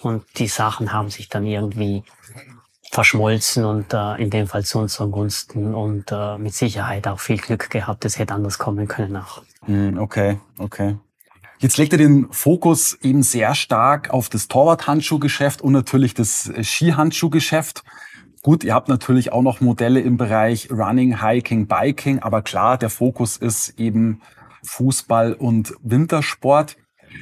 und 0.00 0.24
die 0.38 0.48
Sachen 0.48 0.92
haben 0.92 1.10
sich 1.10 1.28
dann 1.28 1.46
irgendwie 1.46 2.04
verschmolzen 2.90 3.64
und 3.64 3.92
äh, 3.92 4.14
in 4.16 4.30
dem 4.30 4.46
Fall 4.46 4.64
zu 4.64 4.78
unseren 4.78 5.10
Gunsten 5.10 5.74
und 5.74 6.10
äh, 6.10 6.38
mit 6.38 6.54
Sicherheit 6.54 7.06
auch 7.06 7.20
viel 7.20 7.38
Glück 7.38 7.70
gehabt. 7.70 8.04
Es 8.04 8.18
hätte 8.18 8.34
anders 8.34 8.58
kommen 8.58 8.88
können 8.88 9.16
auch. 9.16 9.42
Hm, 9.64 9.98
okay, 9.98 10.38
okay. 10.58 10.96
Jetzt 11.58 11.76
legt 11.76 11.92
er 11.92 11.98
den 11.98 12.28
Fokus 12.30 12.96
eben 13.02 13.22
sehr 13.22 13.54
stark 13.54 14.10
auf 14.10 14.28
das 14.28 14.46
Torwart-Handschuhgeschäft 14.46 15.60
und 15.60 15.72
natürlich 15.72 16.14
das 16.14 16.50
Skihandschuhgeschäft. 16.62 17.82
Gut, 18.42 18.62
ihr 18.62 18.74
habt 18.74 18.88
natürlich 18.88 19.32
auch 19.32 19.42
noch 19.42 19.60
Modelle 19.60 20.00
im 20.00 20.16
Bereich 20.16 20.70
Running, 20.70 21.20
Hiking, 21.20 21.66
Biking, 21.66 22.20
aber 22.20 22.42
klar, 22.42 22.78
der 22.78 22.90
Fokus 22.90 23.36
ist 23.36 23.78
eben 23.78 24.22
Fußball 24.62 25.32
und 25.34 25.74
Wintersport. 25.82 26.76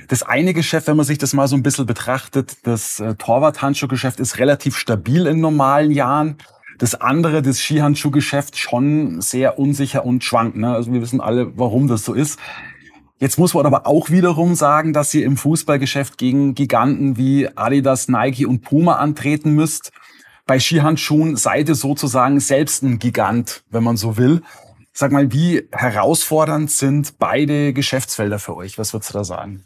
Das 0.09 0.23
eine 0.23 0.55
Geschäft, 0.55 0.87
wenn 0.87 0.97
man 0.97 1.07
sich 1.07 1.19
das 1.19 1.33
mal 1.33 1.49
so 1.49 1.57
ein 1.57 1.63
bisschen 1.63 1.87
betrachtet, 1.87 2.59
das 2.65 3.01
äh, 3.01 3.15
Torwart-Handschuhgeschäft 3.15 4.21
ist 4.21 4.39
relativ 4.39 4.77
stabil 4.77 5.27
in 5.27 5.41
normalen 5.41 5.91
Jahren. 5.91 6.37
Das 6.79 6.95
andere, 6.95 7.43
das 7.43 7.61
Skihandschuhgeschäft, 7.61 8.59
schon 8.59 9.21
sehr 9.21 9.59
unsicher 9.59 10.05
und 10.05 10.25
schwankt. 10.25 10.57
Ne? 10.57 10.73
Also 10.73 10.93
wir 10.93 11.01
wissen 11.01 11.21
alle, 11.21 11.57
warum 11.57 11.89
das 11.89 12.05
so 12.05 12.13
ist. 12.13 12.39
Jetzt 13.19 13.39
muss 13.39 13.55
man 13.55 13.65
aber 13.65 13.87
auch 13.87 14.11
wiederum 14.11 14.55
sagen, 14.55 14.93
dass 14.93 15.15
ihr 15.15 15.25
im 15.25 15.39
Fußballgeschäft 15.39 16.19
gegen 16.19 16.55
Giganten 16.55 17.17
wie 17.17 17.49
Adidas, 17.57 18.09
Nike 18.09 18.45
und 18.45 18.61
Puma 18.61 18.97
antreten 18.97 19.53
müsst. 19.53 19.91
Bei 20.45 20.61
Skihandschuhen 20.61 21.37
seid 21.37 21.69
ihr 21.69 21.75
sozusagen 21.75 22.41
selbst 22.41 22.83
ein 22.83 22.99
Gigant, 22.99 23.65
wenn 23.71 23.83
man 23.83 23.97
so 23.97 24.19
will. 24.19 24.43
Sag 24.93 25.13
mal, 25.13 25.33
wie 25.33 25.69
herausfordernd 25.73 26.71
sind 26.71 27.19
beide 27.19 27.73
Geschäftsfelder 27.73 28.39
für 28.39 28.55
euch? 28.57 28.79
Was 28.79 28.93
würdest 28.95 29.11
du 29.11 29.19
da 29.19 29.25
sagen? 29.25 29.66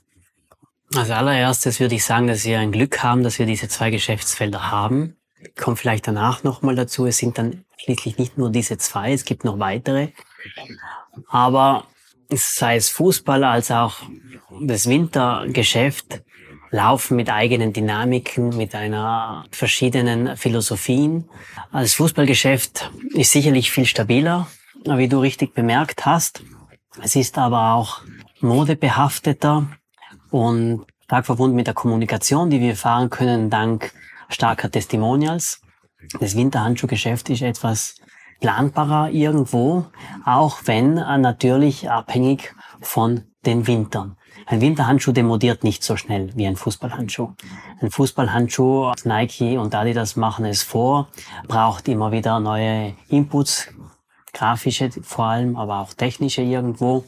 Als 0.94 1.10
allererstes 1.10 1.78
würde 1.78 1.94
ich 1.94 2.04
sagen, 2.04 2.26
dass 2.26 2.44
wir 2.44 2.58
ein 2.58 2.72
Glück 2.72 3.02
haben, 3.02 3.22
dass 3.22 3.38
wir 3.38 3.46
diese 3.46 3.68
zwei 3.68 3.90
Geschäftsfelder 3.90 4.72
haben. 4.72 5.16
Kommt 5.56 5.78
vielleicht 5.78 6.08
danach 6.08 6.42
nochmal 6.42 6.74
dazu. 6.74 7.06
Es 7.06 7.18
sind 7.18 7.38
dann 7.38 7.64
schließlich 7.76 8.18
nicht 8.18 8.38
nur 8.38 8.50
diese 8.50 8.76
zwei, 8.76 9.12
es 9.12 9.24
gibt 9.24 9.44
noch 9.44 9.60
weitere. 9.60 10.08
Aber 11.28 11.86
sei 12.30 12.76
es 12.76 12.88
Fußball 12.88 13.44
als 13.44 13.70
auch 13.70 13.98
das 14.60 14.88
Wintergeschäft 14.88 16.22
laufen 16.70 17.16
mit 17.16 17.30
eigenen 17.30 17.72
Dynamiken, 17.72 18.56
mit 18.56 18.74
einer 18.74 19.44
verschiedenen 19.50 20.36
Philosophien. 20.36 21.28
Das 21.72 21.94
Fußballgeschäft 21.94 22.90
ist 23.10 23.32
sicherlich 23.32 23.70
viel 23.70 23.86
stabiler, 23.86 24.48
wie 24.84 25.08
du 25.08 25.20
richtig 25.20 25.54
bemerkt 25.54 26.04
hast. 26.04 26.42
Es 27.02 27.14
ist 27.14 27.38
aber 27.38 27.74
auch 27.74 28.02
modebehafteter 28.40 29.68
und 30.30 30.86
stark 31.04 31.26
verbunden 31.26 31.56
mit 31.56 31.66
der 31.66 31.74
Kommunikation, 31.74 32.50
die 32.50 32.60
wir 32.60 32.76
fahren 32.76 33.10
können 33.10 33.50
dank 33.50 33.92
starker 34.28 34.70
Testimonials. 34.70 35.60
Das 36.20 36.36
Winterhandschuhgeschäft 36.36 37.28
ist 37.30 37.42
etwas 37.42 37.96
planbarer 38.40 39.10
irgendwo, 39.10 39.86
auch 40.24 40.60
wenn 40.64 40.94
natürlich 40.94 41.90
abhängig 41.90 42.54
von 42.80 43.24
den 43.44 43.66
Wintern. 43.66 44.16
Ein 44.46 44.60
Winterhandschuh 44.60 45.12
demodiert 45.12 45.64
nicht 45.64 45.84
so 45.84 45.96
schnell 45.96 46.30
wie 46.34 46.46
ein 46.46 46.56
Fußballhandschuh. 46.56 47.34
Ein 47.80 47.90
Fußballhandschuh, 47.90 48.92
Nike 49.04 49.58
und 49.58 49.74
Adidas 49.74 50.16
machen 50.16 50.44
es 50.44 50.62
vor, 50.62 51.08
braucht 51.46 51.88
immer 51.88 52.12
wieder 52.12 52.40
neue 52.40 52.94
Inputs, 53.08 53.68
grafische 54.32 54.90
vor 55.02 55.26
allem, 55.26 55.56
aber 55.56 55.80
auch 55.80 55.94
technische 55.94 56.42
irgendwo 56.42 57.04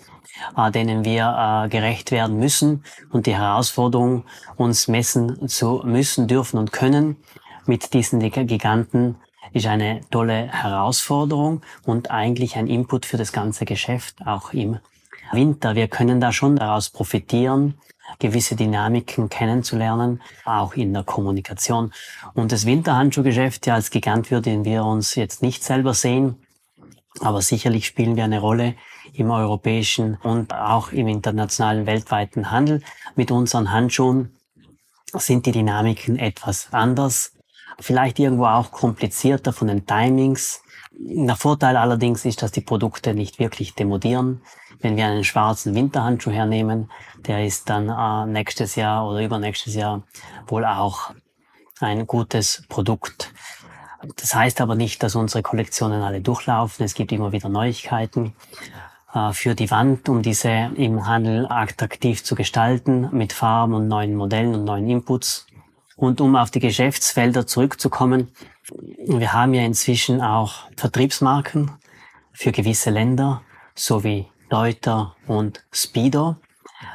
äh, 0.57 0.71
denen 0.71 1.05
wir 1.05 1.65
äh, 1.65 1.69
gerecht 1.69 2.11
werden 2.11 2.39
müssen 2.39 2.85
und 3.11 3.27
die 3.27 3.37
Herausforderung, 3.37 4.25
uns 4.57 4.89
messen 4.89 5.49
zu 5.49 5.83
müssen, 5.85 6.27
dürfen 6.27 6.59
und 6.59 6.73
können 6.73 7.17
mit 7.67 7.95
diesen 7.95 8.21
Giganten 8.21 9.17
ist 9.53 9.67
eine 9.67 10.01
tolle 10.11 10.49
Herausforderung 10.49 11.63
und 11.85 12.11
eigentlich 12.11 12.57
ein 12.57 12.67
Input 12.67 13.07
für 13.07 13.19
das 13.19 13.33
ganze 13.33 13.65
Geschäft, 13.65 14.17
auch 14.27 14.53
im 14.53 14.79
Winter. 15.31 15.75
Wir 15.75 15.89
können 15.89 16.21
da 16.21 16.33
schon 16.33 16.57
daraus 16.57 16.91
profitieren, 16.91 17.75
gewisse 18.19 18.57
Dynamiken 18.57 19.29
kennenzulernen, 19.29 20.23
auch 20.45 20.75
in 20.75 20.93
der 20.93 21.05
Kommunikation. 21.05 21.93
Und 22.35 22.53
das 22.53 22.67
Winterhandschuhgeschäft, 22.67 23.67
ja 23.67 23.75
als 23.75 23.91
Gigant 23.91 24.31
würden 24.31 24.65
wir 24.65 24.85
uns 24.85 25.15
jetzt 25.15 25.43
nicht 25.43 25.63
selber 25.63 25.95
sehen, 25.95 26.37
aber 27.21 27.43
sicherlich 27.43 27.87
spielen 27.87 28.17
wir 28.17 28.25
eine 28.25 28.41
Rolle 28.41 28.75
im 29.13 29.31
europäischen 29.31 30.17
und 30.23 30.55
auch 30.55 30.93
im 30.93 31.09
internationalen 31.09 31.87
weltweiten 31.87 32.51
Handel. 32.51 32.83
Mit 33.17 33.31
unseren 33.31 33.71
Handschuhen 33.71 34.37
sind 35.13 35.47
die 35.47 35.53
Dynamiken 35.53 36.19
etwas 36.19 36.69
anders, 36.73 37.33
vielleicht 37.79 38.19
irgendwo 38.19 38.47
auch 38.47 38.71
komplizierter 38.71 39.53
von 39.53 39.69
den 39.69 39.87
Timings. 39.87 40.63
Der 40.93 41.37
Vorteil 41.37 41.77
allerdings 41.77 42.25
ist, 42.25 42.43
dass 42.43 42.53
die 42.53 42.61
Produkte 42.61 43.15
nicht 43.15 43.39
wirklich 43.39 43.75
demodieren. 43.75 44.43
Wenn 44.81 44.97
wir 44.97 45.07
einen 45.07 45.25
schwarzen 45.25 45.75
Winterhandschuh 45.75 46.31
hernehmen, 46.31 46.91
der 47.19 47.45
ist 47.45 47.71
dann 47.71 47.89
äh, 47.89 48.31
nächstes 48.31 48.75
Jahr 48.75 49.09
oder 49.09 49.23
übernächstes 49.23 49.75
Jahr 49.75 50.03
wohl 50.47 50.65
auch 50.65 51.13
ein 51.81 52.07
gutes 52.07 52.65
Produkt. 52.69 53.33
Das 54.17 54.35
heißt 54.35 54.61
aber 54.61 54.75
nicht, 54.75 55.03
dass 55.03 55.15
unsere 55.15 55.43
Kollektionen 55.43 56.03
alle 56.03 56.21
durchlaufen. 56.21 56.85
Es 56.85 56.95
gibt 56.95 57.13
immer 57.13 57.33
wieder 57.33 57.49
Neuigkeiten. 57.49 58.35
Äh, 59.15 59.33
für 59.33 59.55
die 59.55 59.71
Wand, 59.71 60.09
um 60.09 60.23
diese 60.23 60.49
im 60.49 61.07
Handel 61.07 61.47
attraktiv 61.49 62.25
zu 62.25 62.35
gestalten 62.35 63.09
mit 63.13 63.33
Farben 63.33 63.75
und 63.75 63.89
neuen 63.89 64.15
Modellen 64.17 64.55
und 64.55 64.65
neuen 64.65 64.89
Inputs. 64.89 65.47
Und 65.97 66.21
um 66.21 66.35
auf 66.37 66.51
die 66.51 66.61
Geschäftsfelder 66.61 67.47
zurückzukommen, 67.47 68.33
wir 69.07 69.33
haben 69.33 69.55
ja 69.55 69.63
inzwischen 69.63 70.21
auch 70.21 70.55
Vertriebsmarken 70.77 71.71
für 72.33 72.53
gewisse 72.53 72.91
Länder, 72.91 73.43
sowie 73.75 74.27
Deuter 74.49 75.15
und 75.27 75.65
Speedo. 75.71 76.37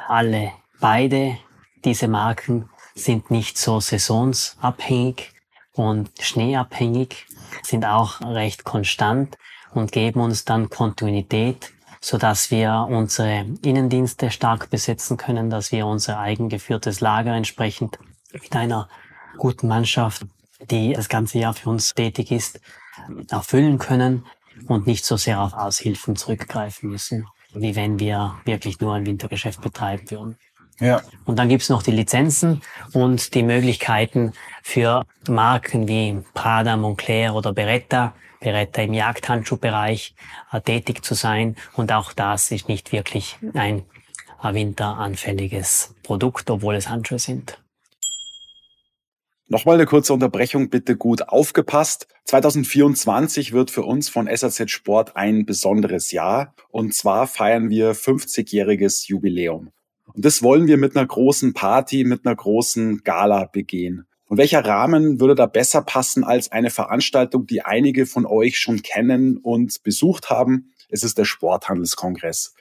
Alle 0.07 0.51
beide 0.79 1.37
diese 1.85 2.07
Marken 2.07 2.69
sind 2.95 3.29
nicht 3.29 3.57
so 3.57 3.79
saisonsabhängig 3.79 5.31
und 5.77 6.09
schneeabhängig, 6.19 7.25
sind 7.63 7.85
auch 7.85 8.21
recht 8.21 8.63
konstant 8.63 9.37
und 9.73 9.91
geben 9.91 10.21
uns 10.21 10.45
dann 10.45 10.69
Kontinuität, 10.69 11.71
so 12.01 12.17
dass 12.17 12.51
wir 12.51 12.87
unsere 12.89 13.45
Innendienste 13.63 14.31
stark 14.31 14.69
besetzen 14.69 15.17
können, 15.17 15.49
dass 15.49 15.71
wir 15.71 15.85
unser 15.85 16.19
eigengeführtes 16.19 16.99
Lager 16.99 17.33
entsprechend 17.33 17.99
mit 18.33 18.55
einer 18.55 18.89
guten 19.37 19.67
Mannschaft, 19.67 20.25
die 20.69 20.93
das 20.93 21.09
ganze 21.09 21.39
Jahr 21.39 21.53
für 21.53 21.69
uns 21.69 21.93
tätig 21.93 22.31
ist, 22.31 22.59
erfüllen 23.29 23.77
können 23.77 24.25
und 24.67 24.87
nicht 24.87 25.05
so 25.05 25.17
sehr 25.17 25.41
auf 25.41 25.53
Aushilfen 25.53 26.15
zurückgreifen 26.15 26.89
müssen, 26.89 27.27
wie 27.53 27.75
wenn 27.75 27.99
wir 27.99 28.35
wirklich 28.45 28.79
nur 28.79 28.95
ein 28.95 29.05
Wintergeschäft 29.05 29.61
betreiben 29.61 30.09
würden. 30.09 30.37
Ja. 30.79 31.01
Und 31.25 31.39
dann 31.39 31.49
gibt's 31.49 31.69
noch 31.69 31.81
die 31.81 31.91
Lizenzen 31.91 32.61
und 32.93 33.33
die 33.33 33.43
Möglichkeiten 33.43 34.33
für 34.67 35.05
Marken 35.29 35.87
wie 35.87 36.21
Prada, 36.33 36.75
Moncler 36.75 37.33
oder 37.33 37.53
Beretta, 37.53 38.13
Beretta 38.41 38.81
im 38.81 38.93
Jagdhandschuhbereich 38.93 40.13
äh, 40.51 40.59
tätig 40.59 41.05
zu 41.05 41.13
sein. 41.13 41.55
Und 41.77 41.93
auch 41.93 42.11
das 42.11 42.51
ist 42.51 42.67
nicht 42.67 42.91
wirklich 42.91 43.37
ein 43.53 43.83
äh, 44.43 44.53
winteranfälliges 44.53 45.95
Produkt, 46.03 46.49
obwohl 46.49 46.75
es 46.75 46.89
Handschuhe 46.89 47.17
sind. 47.17 47.63
Nochmal 49.47 49.75
eine 49.75 49.85
kurze 49.85 50.11
Unterbrechung, 50.11 50.69
bitte 50.69 50.97
gut 50.97 51.29
aufgepasst. 51.29 52.09
2024 52.25 53.53
wird 53.53 53.71
für 53.71 53.83
uns 53.83 54.09
von 54.09 54.27
SAZ 54.27 54.69
Sport 54.69 55.15
ein 55.15 55.45
besonderes 55.45 56.11
Jahr. 56.11 56.53
Und 56.67 56.93
zwar 56.93 57.27
feiern 57.27 57.69
wir 57.69 57.95
50-jähriges 57.95 59.07
Jubiläum. 59.07 59.71
Und 60.13 60.25
das 60.25 60.43
wollen 60.43 60.67
wir 60.67 60.75
mit 60.75 60.97
einer 60.97 61.07
großen 61.07 61.53
Party, 61.53 62.03
mit 62.03 62.25
einer 62.25 62.35
großen 62.35 63.03
Gala 63.05 63.45
begehen. 63.45 64.05
Und 64.27 64.37
welcher 64.37 64.65
Rahmen 64.65 65.19
würde 65.19 65.35
da 65.35 65.45
besser 65.45 65.81
passen 65.81 66.23
als 66.23 66.51
eine 66.51 66.69
Veranstaltung, 66.69 67.45
die 67.45 67.61
einige 67.61 68.05
von 68.05 68.25
euch 68.25 68.59
schon 68.59 68.81
kennen 68.81 69.37
und 69.37 69.83
besucht 69.83 70.29
haben? 70.29 70.73
Es 70.89 71.03
ist 71.03 71.17
der 71.17 71.25
Sporthandelskongress. 71.25 72.53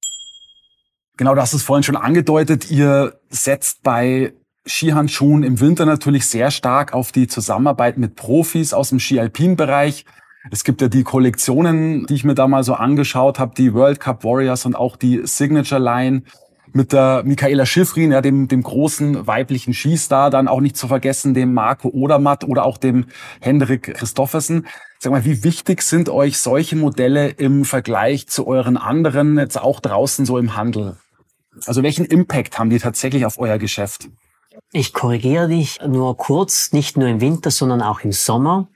Genau, 1.19 1.35
du 1.35 1.43
hast 1.43 1.53
es 1.53 1.63
vorhin 1.63 1.83
schon 1.83 1.97
angedeutet. 1.97 2.71
Ihr 2.71 3.21
setzt 3.29 3.83
bei 3.83 4.33
Skihandschuhen 4.67 5.43
im 5.43 5.61
Winter 5.61 5.85
natürlich 5.85 6.27
sehr 6.27 6.51
stark 6.51 6.95
auf 6.95 7.13
die 7.13 7.27
Zusammenarbeit 7.27 7.99
mit 7.99 8.17
Profis 8.17 8.73
aus 8.73 8.89
dem 8.89 8.99
Ski-Alpin-Bereich. 8.99 10.05
Es 10.51 10.65
gibt 10.65 10.81
ja 10.81 10.89
die 10.89 11.05
Kollektionen, 11.05 12.07
die 12.07 12.15
ich 12.15 12.25
mir 12.25 12.35
da 12.35 12.47
mal 12.49 12.65
so 12.65 12.75
angeschaut 12.75 13.39
habe, 13.39 13.55
die 13.57 13.75
World 13.75 14.01
Cup 14.01 14.25
Warriors 14.25 14.67
und 14.67 14.75
auch 14.75 14.97
die 14.97 15.23
Signature 15.25 15.81
Line 15.81 16.23
mit 16.73 16.93
der 16.93 17.23
Michaela 17.25 17.67
Schiffrin, 17.67 18.11
ja, 18.11 18.21
dem, 18.21 18.49
dem 18.49 18.63
großen 18.63 19.27
weiblichen 19.27 19.73
Skistar, 19.75 20.31
dann 20.31 20.49
auch 20.49 20.61
nicht 20.61 20.77
zu 20.77 20.89
vergessen 20.89 21.33
dem 21.33 21.55
Marco 21.55 21.89
Odermatt 21.89 22.45
oder 22.45 22.65
auch 22.65 22.79
dem 22.79 23.07
Hendrik 23.41 23.95
Christoffersen. 23.95 24.67
Sag 24.99 25.13
mal, 25.13 25.25
wie 25.25 25.45
wichtig 25.45 25.83
sind 25.83 26.09
euch 26.09 26.39
solche 26.39 26.77
Modelle 26.77 27.29
im 27.29 27.65
Vergleich 27.65 28.27
zu 28.27 28.47
euren 28.47 28.77
anderen, 28.77 29.39
jetzt 29.39 29.61
auch 29.61 29.81
draußen 29.81 30.27
so 30.27 30.37
im 30.37 30.57
Handel? 30.57 30.97
Also 31.67 31.83
welchen 31.83 32.07
Impact 32.07 32.59
haben 32.59 32.71
die 32.71 32.79
tatsächlich 32.79 33.25
auf 33.25 33.39
euer 33.39 33.59
Geschäft? 33.59 34.09
Ich 34.73 34.93
korrigiere 34.93 35.49
dich 35.49 35.81
nur 35.87 36.17
kurz, 36.17 36.73
nicht 36.73 36.97
nur 36.97 37.09
im 37.09 37.21
Winter, 37.21 37.51
sondern 37.51 37.83
auch 37.83 38.01
im 38.01 38.13
Sommer. 38.13 38.69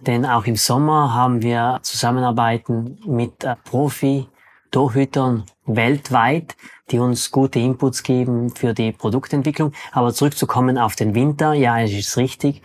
Denn 0.00 0.26
auch 0.26 0.44
im 0.44 0.56
Sommer 0.56 1.14
haben 1.14 1.42
wir 1.42 1.78
Zusammenarbeiten 1.82 2.98
mit 3.06 3.44
äh, 3.44 3.56
Profi-Torhütern 3.64 5.44
weltweit, 5.64 6.56
die 6.90 6.98
uns 6.98 7.30
gute 7.30 7.58
Inputs 7.58 8.02
geben 8.02 8.50
für 8.50 8.74
die 8.74 8.92
Produktentwicklung. 8.92 9.72
Aber 9.92 10.12
zurückzukommen 10.12 10.78
auf 10.78 10.96
den 10.96 11.14
Winter, 11.14 11.54
ja, 11.54 11.80
es 11.80 11.92
ist 11.92 12.16
richtig. 12.16 12.62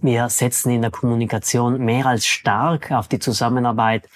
Wir 0.00 0.28
setzen 0.28 0.70
in 0.70 0.82
der 0.82 0.90
Kommunikation 0.90 1.78
mehr 1.78 2.06
als 2.06 2.26
stark 2.26 2.92
auf 2.92 3.08
die 3.08 3.18
Zusammenarbeit 3.18 4.08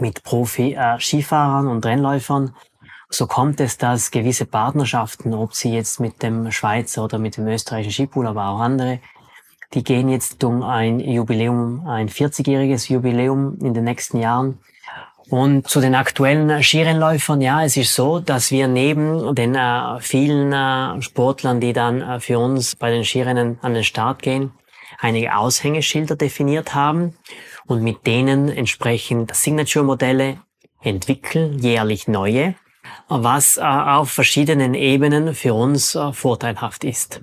mit 0.00 0.22
Profi-Skifahrern 0.22 1.68
und 1.68 1.84
Rennläufern. 1.84 2.54
So 3.10 3.26
kommt 3.26 3.58
es, 3.60 3.78
dass 3.78 4.10
gewisse 4.10 4.44
Partnerschaften, 4.44 5.32
ob 5.32 5.54
sie 5.54 5.72
jetzt 5.72 5.98
mit 5.98 6.22
dem 6.22 6.50
Schweizer 6.50 7.04
oder 7.04 7.18
mit 7.18 7.38
dem 7.38 7.46
österreichischen 7.46 8.06
Skipool, 8.06 8.26
aber 8.26 8.48
auch 8.48 8.60
andere, 8.60 9.00
die 9.74 9.82
gehen 9.82 10.08
jetzt 10.08 10.42
um 10.44 10.62
ein 10.62 11.00
Jubiläum, 11.00 11.86
ein 11.86 12.08
40-jähriges 12.08 12.90
Jubiläum 12.90 13.58
in 13.62 13.74
den 13.74 13.84
nächsten 13.84 14.18
Jahren. 14.18 14.58
Und 15.30 15.68
zu 15.68 15.80
den 15.80 15.94
aktuellen 15.94 16.62
Skirennläufern, 16.62 17.42
ja, 17.42 17.62
es 17.62 17.76
ist 17.76 17.94
so, 17.94 18.18
dass 18.18 18.50
wir 18.50 18.66
neben 18.66 19.34
den 19.34 19.54
äh, 19.54 20.00
vielen 20.00 20.52
äh, 20.52 21.02
Sportlern, 21.02 21.60
die 21.60 21.74
dann 21.74 22.00
äh, 22.00 22.20
für 22.20 22.38
uns 22.38 22.76
bei 22.76 22.90
den 22.90 23.04
Skirennen 23.04 23.58
an 23.60 23.74
den 23.74 23.84
Start 23.84 24.22
gehen, 24.22 24.52
einige 24.98 25.36
Aushängeschilder 25.36 26.16
definiert 26.16 26.74
haben 26.74 27.14
und 27.66 27.82
mit 27.82 28.06
denen 28.06 28.48
entsprechend 28.48 29.34
Signature-Modelle 29.34 30.38
entwickeln, 30.82 31.58
jährlich 31.58 32.08
neue, 32.08 32.54
was 33.08 33.56
äh, 33.56 33.62
auf 33.62 34.10
verschiedenen 34.10 34.74
Ebenen 34.74 35.34
für 35.34 35.54
uns 35.54 35.94
äh, 35.94 36.12
vorteilhaft 36.12 36.84
ist. 36.84 37.20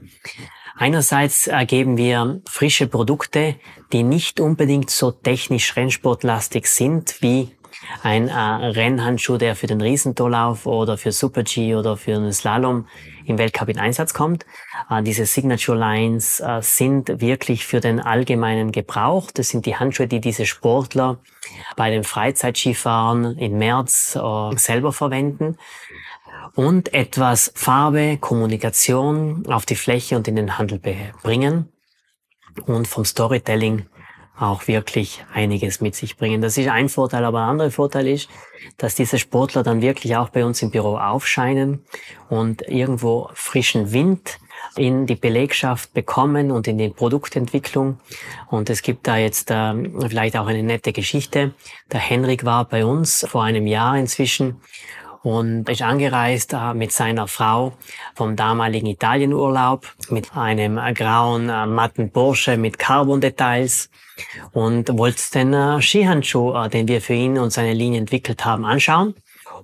Einerseits 0.78 1.48
ergeben 1.48 1.96
wir 1.96 2.42
frische 2.50 2.88
Produkte, 2.88 3.56
die 3.94 4.04
nicht 4.04 4.40
unbedingt 4.40 4.90
so 4.90 5.12
technisch 5.12 5.76
rennsportlastig 5.76 6.68
sind 6.68 7.22
wie 7.22 7.56
ein 8.04 8.28
äh, 8.28 8.34
Rennhandschuh, 8.34 9.38
der 9.38 9.56
für 9.56 9.68
den 9.68 9.82
Riesentorlauf 9.82 10.66
oder 10.66 10.98
für 10.98 11.12
Super 11.12 11.44
G 11.44 11.76
oder 11.76 11.98
für 11.98 12.16
einen 12.16 12.34
Slalom 12.34 12.88
im 13.26 13.38
Weltcup 13.38 13.70
in 13.70 13.80
Einsatz 13.80 14.14
kommt. 14.14 14.46
Äh, 14.90 15.04
diese 15.04 15.26
Signature 15.26 15.78
Lines 15.78 16.40
äh, 16.40 16.62
sind 16.62 17.22
wirklich 17.22 17.66
für 17.66 17.80
den 17.80 18.00
allgemeinen 18.00 18.72
Gebrauch. 18.72 19.32
Das 19.32 19.50
sind 19.50 19.66
die 19.66 19.76
Handschuhe, 19.76 20.08
die 20.08 20.22
diese 20.22 20.46
Sportler 20.46 21.20
bei 21.76 21.90
den 21.90 22.04
Freizeitskifahren 22.04 23.38
im 23.38 23.58
März 23.58 24.16
äh, 24.16 24.58
selber 24.58 24.94
verwenden 24.94 25.58
und 26.56 26.94
etwas 26.94 27.52
Farbe, 27.56 28.18
Kommunikation 28.18 29.46
auf 29.48 29.66
die 29.66 29.76
Fläche 29.76 30.16
und 30.16 30.28
in 30.28 30.36
den 30.36 30.58
Handel 30.58 30.80
bringen 30.80 31.70
und 32.66 32.88
vom 32.88 33.06
Storytelling 33.06 33.88
auch 34.40 34.68
wirklich 34.68 35.24
einiges 35.34 35.82
mit 35.82 35.96
sich 35.96 36.18
bringen. 36.18 36.42
Das 36.42 36.58
ist 36.58 36.68
ein 36.68 36.90
Vorteil, 36.90 37.24
aber 37.24 37.42
ein 37.42 37.50
anderer 37.50 37.72
Vorteil 37.72 38.08
ist, 38.08 38.30
dass 38.78 38.96
diese 38.96 39.18
Sportler 39.18 39.64
dann 39.64 39.82
wirklich 39.82 40.16
auch 40.16 40.30
bei 40.30 40.46
uns 40.46 40.62
im 40.62 40.72
Büro 40.72 40.98
aufscheinen 40.98 41.84
und 42.30 42.62
irgendwo 42.68 43.30
frischen 43.34 43.94
Wind 43.94 44.40
in 44.76 45.06
die 45.06 45.16
Belegschaft 45.16 45.94
bekommen 45.94 46.52
und 46.52 46.68
in 46.68 46.78
die 46.78 46.90
Produktentwicklung. 46.90 48.00
Und 48.50 48.70
es 48.70 48.82
gibt 48.82 49.08
da 49.08 49.18
jetzt 49.18 49.52
äh, 49.52 49.74
vielleicht 50.10 50.36
auch 50.36 50.48
eine 50.48 50.64
nette 50.64 50.92
Geschichte. 50.92 51.54
Der 51.92 52.00
Henrik 52.00 52.44
war 52.44 52.66
bei 52.66 52.86
uns 52.86 53.26
vor 53.30 53.44
einem 53.44 53.68
Jahr 53.68 53.98
inzwischen 53.98 54.60
und 55.26 55.68
ist 55.70 55.82
angereist 55.82 56.56
mit 56.76 56.92
seiner 56.92 57.28
Frau 57.28 57.74
vom 58.14 58.36
damaligen 58.36 58.86
Italienurlaub 58.86 59.88
mit 60.10 60.38
einem 60.38 60.80
grauen, 60.94 61.50
äh, 61.50 61.66
matten 61.66 62.12
Porsche 62.12 62.58
mit 62.58 62.78
Carbon-Details 62.78 63.90
und 64.54 64.96
wollte 64.98 65.24
den 65.34 65.54
äh, 65.54 65.82
Skihandschuh, 65.82 66.54
äh, 66.54 66.70
den 66.70 66.88
wir 66.88 67.02
für 67.02 67.14
ihn 67.14 67.40
und 67.40 67.52
seine 67.52 67.74
Linie 67.74 68.00
entwickelt 68.00 68.46
haben, 68.46 68.66
anschauen. 68.66 69.16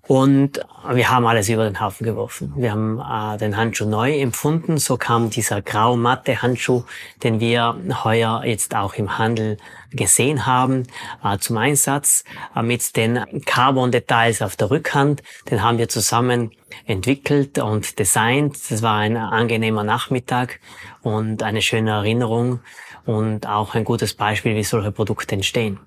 Und 0.07 0.59
wir 0.89 1.09
haben 1.09 1.25
alles 1.25 1.49
über 1.49 1.63
den 1.63 1.79
Haufen 1.79 2.05
geworfen. 2.05 2.53
Wir 2.55 2.71
haben 2.71 2.99
äh, 2.99 3.37
den 3.37 3.55
Handschuh 3.55 3.85
neu 3.85 4.19
empfunden. 4.19 4.77
So 4.77 4.97
kam 4.97 5.29
dieser 5.29 5.61
grau-matte 5.61 6.41
Handschuh, 6.41 6.83
den 7.23 7.39
wir 7.39 7.75
heuer 8.03 8.43
jetzt 8.45 8.75
auch 8.75 8.95
im 8.95 9.17
Handel 9.17 9.57
gesehen 9.91 10.45
haben, 10.45 10.87
äh, 11.23 11.37
zum 11.37 11.57
Einsatz. 11.57 12.23
Äh, 12.55 12.63
mit 12.63 12.95
den 12.95 13.19
Carbon-Details 13.45 14.41
auf 14.41 14.55
der 14.55 14.71
Rückhand, 14.71 15.23
den 15.49 15.61
haben 15.61 15.77
wir 15.77 15.87
zusammen 15.87 16.51
entwickelt 16.85 17.59
und 17.59 17.99
designt. 17.99 18.57
Das 18.69 18.81
war 18.81 18.97
ein 18.97 19.17
angenehmer 19.17 19.83
Nachmittag 19.83 20.59
und 21.01 21.43
eine 21.43 21.61
schöne 21.61 21.91
Erinnerung 21.91 22.59
und 23.05 23.47
auch 23.47 23.75
ein 23.75 23.83
gutes 23.83 24.13
Beispiel, 24.13 24.55
wie 24.55 24.63
solche 24.63 24.91
Produkte 24.91 25.35
entstehen. 25.35 25.79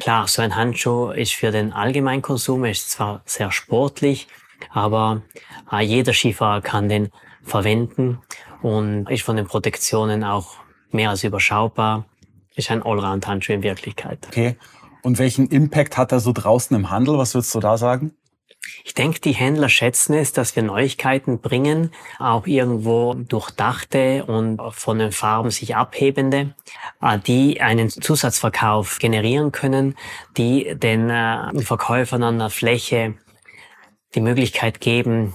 Klar, 0.00 0.28
so 0.28 0.42
ein 0.42 0.56
Handschuh 0.56 1.10
ist 1.10 1.32
für 1.32 1.50
den 1.50 1.72
Allgemeinkonsum, 1.72 2.64
ist 2.64 2.90
zwar 2.90 3.22
sehr 3.24 3.50
sportlich, 3.50 4.28
aber 4.70 5.22
äh, 5.70 5.80
jeder 5.84 6.12
Skifahrer 6.12 6.60
kann 6.60 6.88
den 6.88 7.10
verwenden 7.42 8.18
und 8.62 9.08
ist 9.10 9.22
von 9.22 9.36
den 9.36 9.46
Protektionen 9.46 10.24
auch 10.24 10.56
mehr 10.90 11.10
als 11.10 11.24
überschaubar. 11.24 12.06
Ist 12.54 12.70
ein 12.70 12.82
Allround-Handschuh 12.82 13.54
in 13.54 13.62
Wirklichkeit. 13.62 14.18
Okay. 14.28 14.56
Und 15.02 15.18
welchen 15.18 15.48
Impact 15.48 15.96
hat 15.96 16.12
er 16.12 16.20
so 16.20 16.32
draußen 16.32 16.76
im 16.76 16.90
Handel? 16.90 17.18
Was 17.18 17.34
würdest 17.34 17.54
du 17.54 17.60
da 17.60 17.76
sagen? 17.78 18.12
Ich 18.84 18.94
denke, 18.94 19.20
die 19.20 19.32
Händler 19.32 19.68
schätzen 19.68 20.14
es, 20.14 20.32
dass 20.32 20.54
wir 20.56 20.62
Neuigkeiten 20.62 21.40
bringen, 21.40 21.90
auch 22.18 22.46
irgendwo 22.46 23.14
durchdachte 23.14 24.24
und 24.24 24.60
von 24.72 24.98
den 24.98 25.12
Farben 25.12 25.50
sich 25.50 25.76
abhebende, 25.76 26.54
äh, 27.00 27.18
die 27.18 27.60
einen 27.60 27.90
Zusatzverkauf 27.90 28.98
generieren 28.98 29.52
können, 29.52 29.96
die 30.36 30.74
den 30.76 31.10
äh, 31.10 31.60
Verkäufern 31.60 32.22
an 32.22 32.38
der 32.38 32.50
Fläche 32.50 33.14
die 34.14 34.20
Möglichkeit 34.20 34.80
geben, 34.80 35.34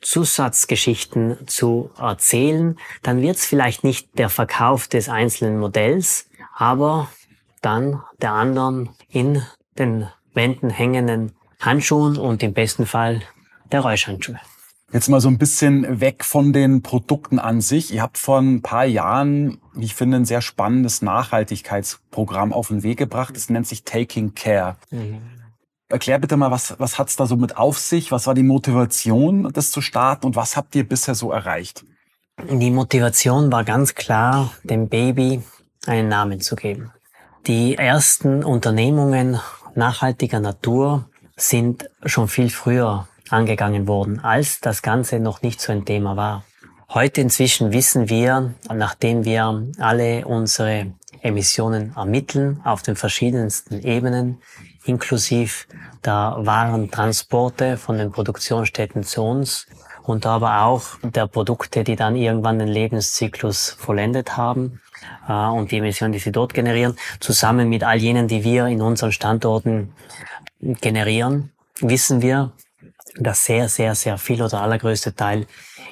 Zusatzgeschichten 0.00 1.48
zu 1.48 1.90
erzählen, 1.98 2.78
dann 3.02 3.20
wird 3.20 3.36
es 3.36 3.46
vielleicht 3.46 3.84
nicht 3.84 4.16
der 4.18 4.28
Verkauf 4.28 4.86
des 4.86 5.08
einzelnen 5.08 5.58
Modells, 5.58 6.30
aber 6.54 7.08
dann 7.62 8.02
der 8.20 8.32
anderen 8.32 8.90
in 9.08 9.42
den 9.76 10.08
Wänden 10.34 10.70
hängenden 10.70 11.32
Handschuhen 11.60 12.16
und 12.16 12.42
im 12.42 12.52
besten 12.52 12.86
Fall 12.86 13.22
der 13.72 13.80
Räuschhandschuhe. 13.80 14.38
Jetzt 14.90 15.08
mal 15.08 15.20
so 15.20 15.28
ein 15.28 15.36
bisschen 15.36 16.00
weg 16.00 16.24
von 16.24 16.54
den 16.54 16.80
Produkten 16.80 17.38
an 17.38 17.60
sich. 17.60 17.92
Ihr 17.92 18.00
habt 18.00 18.16
vor 18.16 18.38
ein 18.38 18.62
paar 18.62 18.86
Jahren, 18.86 19.60
wie 19.74 19.84
ich 19.84 19.94
finde, 19.94 20.16
ein 20.16 20.24
sehr 20.24 20.40
spannendes 20.40 21.02
Nachhaltigkeitsprogramm 21.02 22.54
auf 22.54 22.68
den 22.68 22.82
Weg 22.82 22.96
gebracht. 22.96 23.36
Das 23.36 23.50
nennt 23.50 23.66
sich 23.66 23.84
Taking 23.84 24.34
Care. 24.34 24.76
Mhm. 24.90 25.20
Erklär 25.90 26.18
bitte 26.18 26.38
mal, 26.38 26.50
was, 26.50 26.78
was 26.78 26.98
hat's 26.98 27.16
da 27.16 27.26
so 27.26 27.36
mit 27.36 27.58
auf 27.58 27.78
sich? 27.78 28.12
Was 28.12 28.26
war 28.26 28.34
die 28.34 28.42
Motivation, 28.42 29.50
das 29.52 29.70
zu 29.70 29.82
starten 29.82 30.26
und 30.26 30.36
was 30.36 30.56
habt 30.56 30.74
ihr 30.74 30.88
bisher 30.88 31.14
so 31.14 31.32
erreicht? 31.32 31.84
Die 32.50 32.70
Motivation 32.70 33.52
war 33.52 33.64
ganz 33.64 33.94
klar, 33.94 34.52
dem 34.62 34.88
Baby 34.88 35.42
einen 35.86 36.08
Namen 36.08 36.40
zu 36.40 36.56
geben. 36.56 36.92
Die 37.46 37.74
ersten 37.74 38.42
Unternehmungen 38.44 39.38
nachhaltiger 39.74 40.40
Natur 40.40 41.07
sind 41.38 41.88
schon 42.04 42.28
viel 42.28 42.50
früher 42.50 43.08
angegangen 43.30 43.86
worden, 43.86 44.20
als 44.20 44.60
das 44.60 44.82
Ganze 44.82 45.20
noch 45.20 45.42
nicht 45.42 45.60
so 45.60 45.72
ein 45.72 45.84
Thema 45.84 46.16
war. 46.16 46.44
Heute 46.90 47.20
inzwischen 47.20 47.72
wissen 47.72 48.08
wir, 48.08 48.54
nachdem 48.72 49.24
wir 49.24 49.66
alle 49.78 50.26
unsere 50.26 50.92
Emissionen 51.20 51.92
ermitteln 51.96 52.60
auf 52.64 52.82
den 52.82 52.96
verschiedensten 52.96 53.82
Ebenen, 53.82 54.40
inklusive 54.84 55.66
der 56.04 56.36
Warentransporte 56.38 57.76
von 57.76 57.98
den 57.98 58.10
Produktionsstätten 58.10 59.04
zu 59.04 59.22
uns 59.22 59.66
und 60.04 60.24
aber 60.24 60.62
auch 60.62 60.82
der 61.02 61.26
Produkte, 61.26 61.84
die 61.84 61.96
dann 61.96 62.16
irgendwann 62.16 62.58
den 62.58 62.68
Lebenszyklus 62.68 63.76
vollendet 63.78 64.36
haben 64.38 64.80
äh, 65.28 65.32
und 65.32 65.70
die 65.70 65.78
Emissionen, 65.78 66.12
die 66.12 66.18
sie 66.18 66.32
dort 66.32 66.54
generieren, 66.54 66.96
zusammen 67.20 67.68
mit 67.68 67.84
all 67.84 67.98
jenen, 67.98 68.28
die 68.28 68.44
wir 68.44 68.66
in 68.66 68.80
unseren 68.80 69.12
Standorten 69.12 69.92
generieren, 70.60 71.52
wissen 71.80 72.22
wir, 72.22 72.52
dass 73.16 73.44
sehr, 73.44 73.68
sehr, 73.68 73.94
sehr 73.94 74.18
viel 74.18 74.42
oder 74.42 74.60
allergrößte 74.60 75.14
Teil 75.14 75.46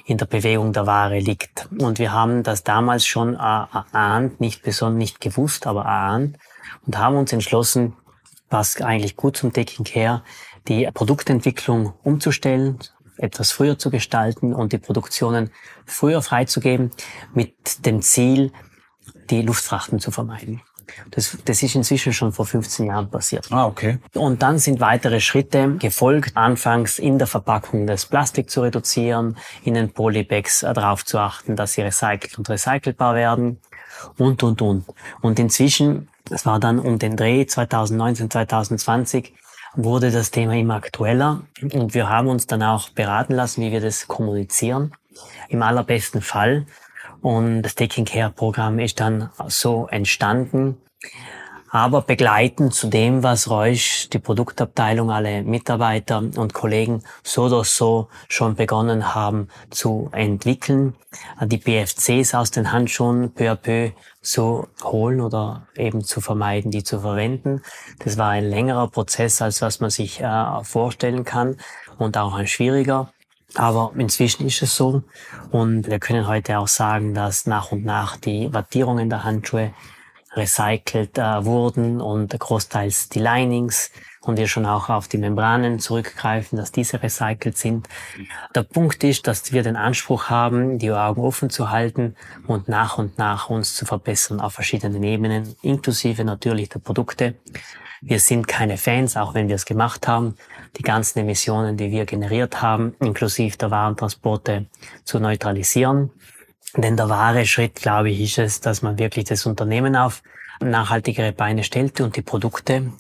in 0.05 0.19
der 0.19 0.27
Bewegung 0.27 0.73
der 0.73 0.87
Ware 0.87 1.19
liegt. 1.19 1.69
Und 1.79 1.99
wir 1.99 2.13
haben 2.13 2.43
das 2.43 2.63
damals 2.63 3.07
schon 3.07 3.35
erahnt, 3.35 4.41
nicht 4.41 4.63
besonders 4.63 4.99
nicht 4.99 5.21
gewusst, 5.21 5.67
aber 5.67 5.83
erahnt 5.83 6.39
und 6.87 6.99
haben 6.99 7.17
uns 7.17 7.33
entschlossen, 7.33 7.97
was 8.49 8.81
eigentlich 8.81 9.17
gut 9.17 9.37
zum 9.37 9.53
Taking 9.53 9.85
Care, 9.85 10.23
die 10.69 10.89
Produktentwicklung 10.93 11.95
umzustellen, 12.03 12.79
etwas 13.19 13.51
früher 13.51 13.79
zu 13.79 13.91
gestalten 13.91 14.53
und 14.53 14.73
die 14.73 14.79
Produktionen 14.79 15.51
früher 15.85 16.23
freizugeben, 16.23 16.91
mit 17.35 17.87
dem 17.87 18.03
Ziel, 18.03 18.53
die 19.31 19.43
Luftfrachten 19.43 19.99
zu 19.99 20.11
vermeiden. 20.11 20.63
Das, 21.11 21.37
das 21.45 21.63
ist 21.63 21.75
inzwischen 21.75 22.13
schon 22.13 22.33
vor 22.33 22.47
15 22.47 22.87
Jahren 22.87 23.11
passiert. 23.11 23.49
Ah, 23.51 23.67
okay. 23.67 23.99
Und 24.15 24.43
dann 24.43 24.59
sind 24.59 24.81
weitere 24.81 25.21
Schritte 25.21 25.77
gefolgt. 25.79 26.37
Anfangs 26.37 26.99
in 26.99 27.19
der 27.19 27.27
Verpackung 27.27 27.87
das 27.87 28.07
Plastik 28.07 28.51
zu 28.51 28.63
reduzieren, 28.63 29.37
in 29.65 29.75
den 29.75 29.93
Polybags 29.93 30.61
darauf 30.61 31.05
zu 31.05 31.19
achten, 31.19 31.57
dass 31.57 31.73
sie 31.73 31.83
recycelt 31.83 32.39
und 32.39 32.49
recycelbar 32.49 33.15
werden 33.15 33.61
und, 34.19 34.43
und, 34.43 34.63
und. 34.63 34.85
Und 35.21 35.39
inzwischen, 35.39 36.09
das 36.25 36.47
war 36.47 36.61
dann 36.61 36.79
um 36.79 36.99
den 36.99 37.17
Dreh 37.17 37.47
2019, 37.47 38.31
2020, 38.31 39.35
wurde 39.75 40.11
das 40.11 40.31
Thema 40.31 40.55
immer 40.55 40.77
aktueller 40.77 41.43
und 41.61 41.95
wir 41.95 42.09
haben 42.09 42.29
uns 42.29 42.47
dann 42.47 42.63
auch 42.63 42.89
beraten 42.91 43.35
lassen, 43.35 43.61
wie 43.61 43.73
wir 43.73 43.81
das 43.81 44.09
kommunizieren. 44.09 44.93
Im 45.49 45.63
allerbesten 45.63 46.23
Fall 46.23 46.67
und 47.27 47.63
das 47.63 47.75
Taking 47.75 48.05
Care 48.05 48.31
Programm 48.31 48.79
ist 48.79 49.01
dann 49.01 49.31
so 49.49 49.89
entstanden. 49.91 50.77
Aber 51.73 52.03
begleitend 52.03 52.73
zu 52.73 52.87
dem, 52.87 53.25
was 53.25 53.51
Reusch, 53.51 54.09
die 54.11 54.21
Produktabteilung, 54.21 55.11
alle 55.11 55.43
Mitarbeiter 55.43 56.19
und 56.19 56.55
Kollegen 56.55 57.03
so 57.25 57.47
oder 57.47 57.65
so 57.65 58.07
schon 58.29 58.55
begonnen 58.55 59.13
haben 59.17 59.49
zu 59.71 60.09
entwickeln, 60.13 60.95
die 61.43 61.59
BFCs 61.59 62.33
aus 62.33 62.53
den 62.53 62.71
Handschuhen 62.71 63.33
peu 63.35 63.51
à 63.51 63.57
peu 63.57 63.91
zu 64.23 64.69
holen 64.85 65.21
oder 65.21 65.67
eben 65.77 66.05
zu 66.05 66.21
vermeiden, 66.21 66.71
die 66.71 66.85
zu 66.85 67.01
verwenden. 67.01 67.61
Das 68.05 68.19
war 68.19 68.31
ein 68.31 68.49
längerer 68.49 68.87
Prozess, 68.87 69.43
als 69.43 69.63
was 69.63 69.81
man 69.81 69.91
sich 69.91 70.21
äh, 70.21 70.63
vorstellen 70.63 71.25
kann 71.25 71.57
und 71.99 72.17
auch 72.19 72.35
ein 72.35 72.47
schwieriger. 72.47 73.11
Aber 73.57 73.93
inzwischen 73.97 74.47
ist 74.47 74.63
es 74.63 74.77
so. 74.77 75.03
Und 75.51 75.89
wir 75.89 75.99
können 75.99 76.27
heute 76.27 76.59
auch 76.59 76.69
sagen, 76.69 77.15
dass 77.15 77.47
nach 77.47 77.73
und 77.73 77.85
nach 77.85 78.17
die 78.17 78.53
Wattierungen 78.53 79.09
der 79.09 79.25
Handschuhe 79.25 79.73
recycelt 80.35 81.17
äh, 81.17 81.45
wurden 81.45 82.01
und 82.01 82.39
großteils 82.39 83.09
die 83.09 83.21
Linings 83.21 83.91
und 84.21 84.37
wir 84.37 84.49
schon 84.49 84.67
auch 84.67 84.91
auf 84.91 85.09
die 85.09 85.19
Membranen 85.19 85.79
zurückgreifen, 85.79 86.59
dass 86.59 86.73
diese 86.73 87.03
recycelt 87.03 87.57
sind. 87.57 87.89
Der 88.55 88.65
Punkt 88.65 89.03
ist, 89.05 89.27
dass 89.27 89.53
wir 89.53 89.63
den 89.63 89.77
Anspruch 89.77 90.29
haben, 90.29 90.79
die 90.79 90.91
Augen 90.91 91.23
offen 91.23 91.49
zu 91.49 91.71
halten 91.71 92.17
und 92.47 92.69
nach 92.69 92.99
und 92.99 93.19
nach 93.19 93.49
uns 93.49 93.75
zu 93.75 93.87
verbessern 93.87 94.41
auf 94.41 94.53
verschiedenen 94.53 95.03
Ebenen, 95.03 95.57
inklusive 95.63 96.25
natürlich 96.25 96.69
der 96.69 96.81
Produkte. 96.81 97.35
Wir 98.01 98.21
sind 98.21 98.47
keine 98.47 98.77
Fans, 98.77 99.17
auch 99.17 99.35
wenn 99.35 99.49
wir 99.49 99.57
es 99.57 99.65
gemacht 99.65 100.07
haben, 100.07 100.37
die 100.77 100.83
ganzen 100.83 101.21
Emissionen, 101.21 101.77
die 101.77 101.91
wir 101.91 102.05
generiert 102.05 102.63
haben, 102.63 102.95
inklusive 103.01 103.57
der 103.57 103.71
Warentransporte 103.71 104.67
zu 105.05 105.19
neutralisieren. 105.19 106.11
Denn 106.77 106.97
der 106.97 107.09
wahre 107.09 107.47
Schritt, 107.47 107.77
glaube 107.77 108.11
ich, 108.11 108.21
ist 108.21 108.39
es, 108.39 108.61
dass 108.61 108.83
man 108.83 108.99
wirklich 108.99 109.25
das 109.25 109.47
Unternehmen 109.47 109.97
auf 109.97 110.23
nachhaltigere 110.61 111.33
Beine 111.33 111.65
stellt 111.65 112.01
und 112.01 112.17
die 112.17 112.23
Produkte, 112.23 112.93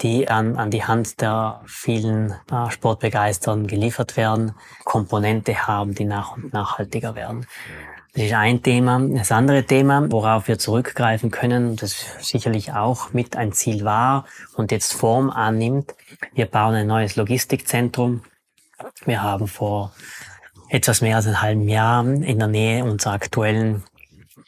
die 0.00 0.28
an, 0.28 0.56
an 0.56 0.70
die 0.70 0.84
Hand 0.84 1.20
der 1.20 1.62
vielen 1.66 2.34
äh, 2.50 2.70
Sportbegeisterten 2.70 3.66
geliefert 3.66 4.16
werden, 4.16 4.52
Komponente 4.84 5.66
haben, 5.66 5.94
die 5.94 6.04
nach 6.04 6.36
und 6.36 6.52
nachhaltiger 6.52 7.14
werden. 7.14 7.46
Das 8.18 8.26
ist 8.26 8.32
ein 8.32 8.64
Thema. 8.64 9.00
Das 9.14 9.30
andere 9.30 9.62
Thema, 9.62 10.10
worauf 10.10 10.48
wir 10.48 10.58
zurückgreifen 10.58 11.30
können, 11.30 11.76
das 11.76 12.04
sicherlich 12.18 12.72
auch 12.72 13.12
mit 13.12 13.36
ein 13.36 13.52
Ziel 13.52 13.84
war 13.84 14.24
und 14.56 14.72
jetzt 14.72 14.92
Form 14.92 15.30
annimmt. 15.30 15.94
Wir 16.34 16.46
bauen 16.46 16.74
ein 16.74 16.88
neues 16.88 17.14
Logistikzentrum. 17.14 18.24
Wir 19.04 19.22
haben 19.22 19.46
vor 19.46 19.92
etwas 20.68 21.00
mehr 21.00 21.14
als 21.14 21.28
einem 21.28 21.42
halben 21.42 21.68
Jahr 21.68 22.04
in 22.04 22.40
der 22.40 22.48
Nähe 22.48 22.82
unserer 22.82 23.12
aktuellen 23.12 23.84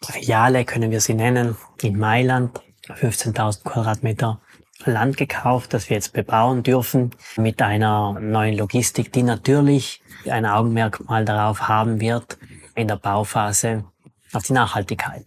Filiale, 0.05 0.65
können 0.65 0.91
wir 0.91 1.01
sie 1.01 1.15
nennen, 1.15 1.57
in 1.81 1.97
Mailand, 1.97 2.61
15.000 2.89 3.63
Quadratmeter 3.63 4.41
Land 4.85 5.17
gekauft, 5.17 5.75
das 5.75 5.89
wir 5.89 5.95
jetzt 5.95 6.13
bebauen 6.13 6.65
dürfen, 6.65 7.13
mit 7.37 7.63
einer 7.63 8.19
neuen 8.19 8.59
Logistik, 8.59 9.13
die 9.13 9.23
natürlich 9.23 10.03
ein 10.29 10.45
Augenmerkmal 10.45 11.25
darauf 11.25 11.69
haben 11.69 12.01
wird, 12.01 12.37
in 12.81 12.89
der 12.89 12.97
Bauphase 12.97 13.85
auf 14.33 14.45
die 14.45 14.53
Nachhaltigkeit, 14.53 15.25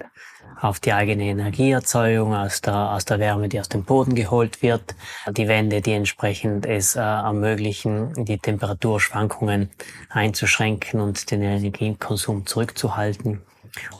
auf 0.62 0.80
die 0.80 0.94
eigene 0.94 1.26
Energieerzeugung 1.26 2.34
aus 2.34 2.62
der, 2.62 2.92
aus 2.92 3.06
der 3.06 3.20
Wärme, 3.20 3.50
die 3.50 3.60
aus 3.60 3.70
dem 3.70 3.84
Boden 3.84 4.16
geholt 4.16 4.62
wird, 4.62 4.96
die 5.30 5.48
Wände, 5.48 5.82
die 5.82 5.94
entsprechend 5.94 6.66
es 6.66 6.96
äh, 6.96 7.00
ermöglichen, 7.00 8.14
die 8.26 8.38
Temperaturschwankungen 8.38 9.70
einzuschränken 10.10 11.02
und 11.02 11.32
den 11.32 11.42
Energiekonsum 11.42 12.46
zurückzuhalten. 12.46 13.42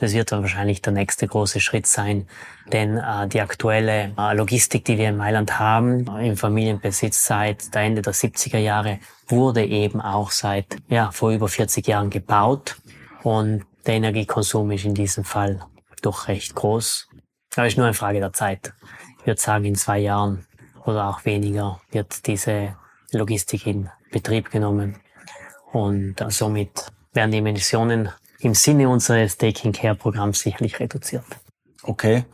Das 0.00 0.12
wird 0.12 0.30
dann 0.30 0.42
wahrscheinlich 0.42 0.82
der 0.82 0.92
nächste 0.92 1.26
große 1.26 1.60
Schritt 1.60 1.86
sein, 1.86 2.28
denn 2.72 2.96
äh, 2.96 3.28
die 3.28 3.40
aktuelle 3.40 4.14
äh, 4.16 4.34
Logistik, 4.34 4.84
die 4.84 4.96
wir 4.96 5.08
in 5.08 5.16
Mailand 5.16 5.58
haben, 5.58 6.06
im 6.18 6.36
Familienbesitz 6.36 7.26
seit 7.26 7.74
der 7.74 7.82
Ende 7.82 8.00
der 8.00 8.14
70er 8.14 8.58
Jahre, 8.58 9.00
wurde 9.26 9.64
eben 9.64 10.00
auch 10.00 10.30
seit 10.30 10.76
ja, 10.88 11.10
vor 11.10 11.32
über 11.32 11.48
40 11.48 11.86
Jahren 11.86 12.10
gebaut 12.10 12.76
und 13.24 13.64
der 13.86 13.94
Energiekonsum 13.94 14.70
ist 14.70 14.84
in 14.84 14.94
diesem 14.94 15.24
Fall 15.24 15.60
doch 16.02 16.28
recht 16.28 16.54
groß. 16.54 17.08
Aber 17.56 17.66
ist 17.66 17.76
nur 17.76 17.86
eine 17.86 17.94
Frage 17.94 18.20
der 18.20 18.32
Zeit. 18.32 18.72
Ich 19.20 19.26
würde 19.26 19.40
sagen, 19.40 19.64
in 19.64 19.74
zwei 19.74 19.98
Jahren 19.98 20.46
oder 20.84 21.08
auch 21.08 21.24
weniger 21.24 21.80
wird 21.90 22.26
diese 22.26 22.76
Logistik 23.12 23.66
in 23.66 23.88
Betrieb 24.12 24.50
genommen. 24.50 24.96
Und 25.72 26.16
somit 26.28 26.92
werden 27.14 27.30
die 27.30 27.38
Emissionen 27.38 28.10
im 28.40 28.54
Sinne 28.54 28.88
unseres 28.88 29.38
Taking 29.38 29.72
Care 29.72 29.94
Programms 29.94 30.40
sicherlich 30.40 30.78
reduziert. 30.78 31.24
Okay. 31.82 32.24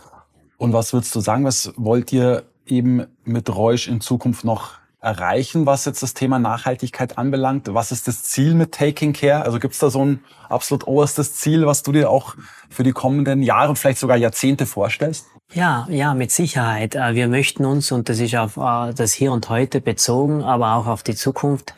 Und 0.56 0.72
was 0.72 0.92
würdest 0.92 1.14
du 1.14 1.20
sagen, 1.20 1.44
was 1.44 1.72
wollt 1.76 2.12
ihr 2.12 2.50
eben 2.66 3.06
mit 3.24 3.48
Reusch 3.54 3.88
in 3.88 4.00
Zukunft 4.00 4.44
noch 4.44 4.79
erreichen, 5.00 5.66
was 5.66 5.84
jetzt 5.84 6.02
das 6.02 6.14
Thema 6.14 6.38
Nachhaltigkeit 6.38 7.18
anbelangt? 7.18 7.72
Was 7.72 7.90
ist 7.90 8.06
das 8.06 8.22
Ziel 8.22 8.54
mit 8.54 8.72
Taking 8.72 9.12
Care? 9.12 9.42
Also 9.42 9.58
gibt 9.58 9.74
es 9.74 9.80
da 9.80 9.90
so 9.90 10.04
ein 10.04 10.24
absolut 10.48 10.86
oberstes 10.86 11.34
Ziel, 11.36 11.66
was 11.66 11.82
du 11.82 11.92
dir 11.92 12.10
auch 12.10 12.34
für 12.68 12.82
die 12.82 12.92
kommenden 12.92 13.42
Jahre 13.42 13.70
und 13.70 13.76
vielleicht 13.76 13.98
sogar 13.98 14.16
Jahrzehnte 14.16 14.66
vorstellst? 14.66 15.26
Ja, 15.52 15.86
ja, 15.90 16.14
mit 16.14 16.30
Sicherheit. 16.30 16.94
Äh, 16.94 17.14
wir 17.14 17.28
möchten 17.28 17.64
uns, 17.64 17.90
und 17.90 18.08
das 18.08 18.20
ist 18.20 18.36
auf 18.36 18.56
äh, 18.56 18.92
das 18.94 19.12
Hier 19.12 19.32
und 19.32 19.48
Heute 19.48 19.80
bezogen, 19.80 20.42
aber 20.44 20.74
auch 20.74 20.86
auf 20.86 21.02
die 21.02 21.14
Zukunft, 21.14 21.74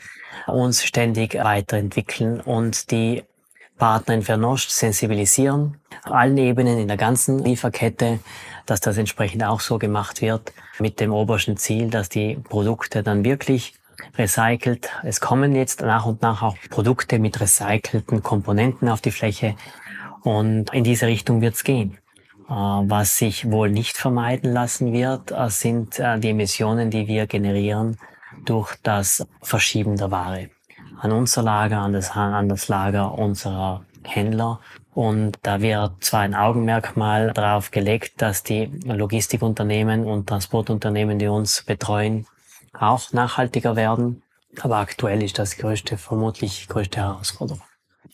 uns 0.47 0.85
ständig 0.85 1.35
weiterentwickeln 1.35 2.41
und 2.41 2.91
die 2.91 3.23
Partner 3.83 4.15
in 4.15 4.23
Fernost 4.23 4.71
sensibilisieren, 4.71 5.77
allen 6.05 6.39
Ebenen 6.39 6.79
in 6.79 6.87
der 6.87 6.97
ganzen 6.97 7.41
Lieferkette, 7.41 8.21
dass 8.65 8.79
das 8.79 8.97
entsprechend 8.97 9.43
auch 9.43 9.59
so 9.59 9.77
gemacht 9.81 10.23
wird, 10.23 10.53
mit 10.79 11.01
dem 11.01 11.13
obersten 11.13 11.57
Ziel, 11.57 11.91
dass 11.91 12.09
die 12.09 12.37
Produkte 12.37 13.03
dann 13.03 13.25
wirklich 13.25 13.75
recycelt. 14.17 14.89
Es 15.03 15.21
kommen 15.21 15.57
jetzt 15.57 15.81
nach 15.81 16.07
und 16.07 16.23
nach 16.23 16.43
auch 16.43 16.57
Produkte 16.71 17.19
mit 17.19 17.41
recycelten 17.41 18.23
Komponenten 18.23 18.89
auf 18.89 19.01
die 19.01 19.11
Fläche 19.11 19.57
und 20.23 20.73
in 20.73 20.85
diese 20.85 21.09
Richtung 21.09 21.41
wird 21.41 21.55
es 21.55 21.65
gehen. 21.65 21.99
Äh, 22.49 22.53
was 22.53 23.19
sich 23.19 23.51
wohl 23.51 23.69
nicht 23.69 23.97
vermeiden 23.97 24.53
lassen 24.53 24.93
wird, 24.93 25.33
äh, 25.33 25.51
sind 25.51 25.99
äh, 25.99 26.21
die 26.21 26.31
Emissionen, 26.31 26.89
die 26.91 27.09
wir 27.09 27.27
generieren 27.27 27.97
durch 28.45 28.77
das 28.85 29.27
Verschieben 29.41 29.97
der 29.97 30.13
Ware 30.13 30.51
an 31.01 31.13
unser 31.13 31.43
Lager, 31.43 31.79
an 31.81 31.93
das, 31.93 32.11
an 32.11 32.49
das 32.49 32.69
Lager 32.69 33.17
unserer 33.19 33.85
Händler. 34.05 34.61
Und 34.95 35.39
da 35.43 35.61
wird 35.63 36.05
zwar 36.05 36.21
ein 36.21 36.35
Augenmerkmal 36.35 37.33
darauf 37.33 37.71
gelegt, 37.71 38.21
dass 38.21 38.43
die 38.43 38.71
Logistikunternehmen 38.85 40.05
und 40.05 40.29
Transportunternehmen, 40.29 41.19
die 41.19 41.29
uns 41.29 41.63
betreuen, 41.63 42.27
auch 42.79 43.13
nachhaltiger 43.13 43.77
werden. 43.77 44.23
Aber 44.61 44.77
aktuell 44.77 45.23
ist 45.23 45.39
das 45.39 45.57
größte, 45.57 45.97
vermutlich 45.97 46.69
größte 46.69 47.01
Herausforderung. 47.01 47.63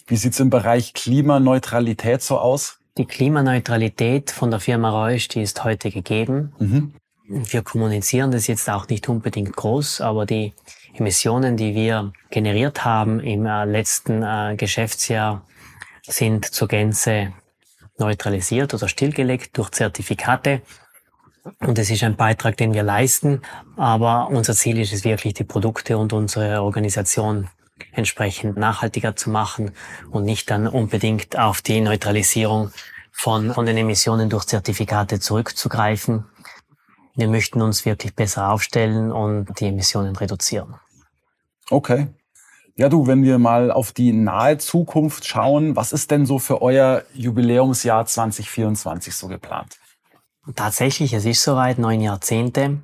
Wie 0.06 0.16
sieht's 0.16 0.38
im 0.40 0.50
Bereich 0.50 0.94
Klimaneutralität 0.94 2.22
so 2.22 2.38
aus? 2.38 2.78
Die 2.96 3.06
Klimaneutralität 3.06 4.30
von 4.30 4.50
der 4.50 4.60
Firma 4.60 4.90
Reusch, 4.90 5.28
die 5.28 5.42
ist 5.42 5.64
heute 5.64 5.90
gegeben. 5.90 6.52
Mhm. 6.58 6.94
Wir 7.26 7.62
kommunizieren 7.62 8.30
das 8.30 8.46
jetzt 8.46 8.70
auch 8.70 8.88
nicht 8.88 9.08
unbedingt 9.08 9.54
groß, 9.54 10.00
aber 10.00 10.24
die 10.26 10.54
Emissionen, 10.98 11.56
die 11.56 11.74
wir 11.74 12.12
generiert 12.30 12.84
haben 12.84 13.20
im 13.20 13.46
äh, 13.46 13.64
letzten 13.64 14.22
äh, 14.22 14.54
Geschäftsjahr, 14.56 15.44
sind 16.02 16.44
zur 16.44 16.68
Gänze 16.68 17.32
neutralisiert 17.98 18.74
oder 18.74 18.88
stillgelegt 18.88 19.56
durch 19.58 19.70
Zertifikate. 19.70 20.62
Und 21.60 21.78
es 21.78 21.90
ist 21.90 22.02
ein 22.02 22.16
Beitrag, 22.16 22.56
den 22.56 22.74
wir 22.74 22.82
leisten. 22.82 23.42
Aber 23.76 24.28
unser 24.28 24.54
Ziel 24.54 24.78
ist 24.78 24.92
es 24.92 25.04
wirklich, 25.04 25.34
die 25.34 25.44
Produkte 25.44 25.98
und 25.98 26.12
unsere 26.12 26.62
Organisation 26.62 27.48
entsprechend 27.92 28.56
nachhaltiger 28.56 29.16
zu 29.16 29.30
machen 29.30 29.72
und 30.10 30.24
nicht 30.24 30.50
dann 30.50 30.66
unbedingt 30.66 31.38
auf 31.38 31.62
die 31.62 31.80
Neutralisierung 31.80 32.70
von, 33.12 33.52
von 33.52 33.66
den 33.66 33.76
Emissionen 33.76 34.30
durch 34.30 34.44
Zertifikate 34.46 35.20
zurückzugreifen. 35.20 36.24
Wir 37.14 37.28
möchten 37.28 37.62
uns 37.62 37.84
wirklich 37.84 38.14
besser 38.14 38.50
aufstellen 38.50 39.10
und 39.10 39.58
die 39.58 39.66
Emissionen 39.66 40.14
reduzieren. 40.14 40.76
Okay. 41.70 42.08
Ja, 42.76 42.88
du, 42.88 43.06
wenn 43.08 43.24
wir 43.24 43.38
mal 43.38 43.72
auf 43.72 43.92
die 43.92 44.12
nahe 44.12 44.58
Zukunft 44.58 45.26
schauen, 45.26 45.74
was 45.74 45.92
ist 45.92 46.10
denn 46.12 46.26
so 46.26 46.38
für 46.38 46.62
euer 46.62 47.02
Jubiläumsjahr 47.12 48.06
2024 48.06 49.16
so 49.16 49.26
geplant? 49.26 49.78
Tatsächlich, 50.54 51.12
es 51.12 51.24
ist 51.24 51.42
soweit, 51.42 51.78
neun 51.78 52.00
Jahrzehnte. 52.00 52.78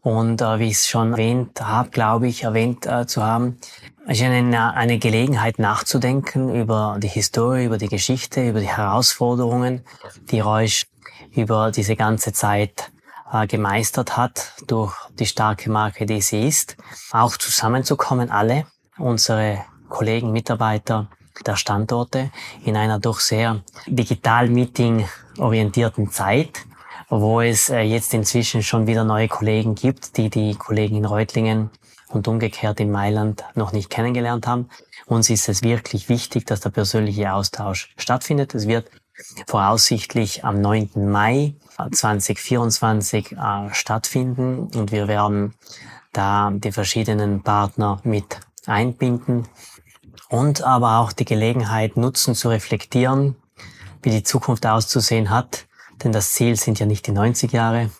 Und 0.00 0.40
äh, 0.40 0.58
wie 0.58 0.66
ich 0.66 0.72
es 0.72 0.88
schon 0.88 1.12
erwähnt 1.12 1.60
habe, 1.60 1.90
glaube 1.90 2.26
ich, 2.26 2.42
erwähnt 2.42 2.86
äh, 2.86 3.06
zu 3.06 3.22
haben, 3.22 3.58
ist 4.06 4.22
eine, 4.22 4.74
eine 4.74 4.98
Gelegenheit 4.98 5.58
nachzudenken 5.58 6.54
über 6.54 6.96
die 6.98 7.08
Historie, 7.08 7.64
über 7.64 7.78
die 7.78 7.88
Geschichte, 7.88 8.48
über 8.48 8.60
die 8.60 8.68
Herausforderungen, 8.68 9.82
die 10.30 10.40
Reusch 10.40 10.86
über 11.32 11.70
diese 11.70 11.96
ganze 11.96 12.32
Zeit 12.32 12.90
äh, 13.32 13.46
gemeistert 13.46 14.16
hat 14.16 14.54
durch 14.66 14.94
die 15.18 15.26
starke 15.26 15.70
Marke, 15.70 16.06
die 16.06 16.20
sie 16.20 16.46
ist. 16.46 16.76
Auch 17.12 17.36
zusammenzukommen, 17.36 18.30
alle 18.30 18.66
unsere 18.98 19.64
Kollegen, 19.88 20.32
Mitarbeiter 20.32 21.08
der 21.46 21.56
Standorte 21.56 22.30
in 22.64 22.76
einer 22.76 22.98
doch 22.98 23.20
sehr 23.20 23.62
digital-Meeting 23.86 25.08
orientierten 25.38 26.10
Zeit, 26.10 26.66
wo 27.08 27.40
es 27.40 27.70
äh, 27.70 27.80
jetzt 27.80 28.12
inzwischen 28.14 28.62
schon 28.62 28.86
wieder 28.86 29.04
neue 29.04 29.28
Kollegen 29.28 29.74
gibt, 29.74 30.16
die 30.16 30.28
die 30.28 30.54
Kollegen 30.54 30.96
in 30.96 31.04
Reutlingen 31.04 31.70
und 32.08 32.28
umgekehrt 32.28 32.80
in 32.80 32.90
Mailand 32.90 33.44
noch 33.54 33.72
nicht 33.72 33.90
kennengelernt 33.90 34.46
haben. 34.46 34.68
Uns 35.06 35.30
ist 35.30 35.48
es 35.48 35.62
wirklich 35.62 36.08
wichtig, 36.08 36.46
dass 36.46 36.60
der 36.60 36.70
persönliche 36.70 37.32
Austausch 37.32 37.92
stattfindet. 37.96 38.54
Es 38.54 38.66
wird 38.66 38.90
voraussichtlich 39.46 40.44
am 40.44 40.60
9. 40.60 40.90
Mai 41.10 41.54
2024 41.90 43.32
äh, 43.32 43.36
stattfinden 43.72 44.68
und 44.74 44.92
wir 44.92 45.08
werden 45.08 45.54
da 46.12 46.50
die 46.52 46.72
verschiedenen 46.72 47.42
Partner 47.42 48.00
mit 48.04 48.40
einbinden 48.66 49.48
und 50.28 50.62
aber 50.62 50.98
auch 50.98 51.12
die 51.12 51.24
Gelegenheit 51.24 51.96
nutzen 51.96 52.34
zu 52.34 52.48
reflektieren, 52.48 53.36
wie 54.02 54.10
die 54.10 54.22
Zukunft 54.22 54.66
auszusehen 54.66 55.30
hat. 55.30 55.66
Denn 56.02 56.12
das 56.12 56.32
Ziel 56.32 56.56
sind 56.56 56.78
ja 56.78 56.86
nicht 56.86 57.06
die 57.06 57.12
90 57.12 57.52
Jahre. 57.52 57.90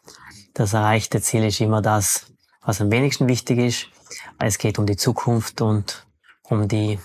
Das 0.55 0.73
erreichte 0.73 1.21
Ziel 1.21 1.45
ist 1.45 1.61
immer 1.61 1.83
das, 1.83 2.27
was 2.63 2.81
am 2.81 2.91
wenigsten 2.91 3.29
wichtig 3.29 3.59
ist. 3.59 3.87
Es 4.39 4.59
geht 4.59 4.79
um 4.79 4.87
die 4.87 4.97
Zukunft 4.97 5.61
und 5.61 6.07
um 6.45 6.67
die 6.67 6.99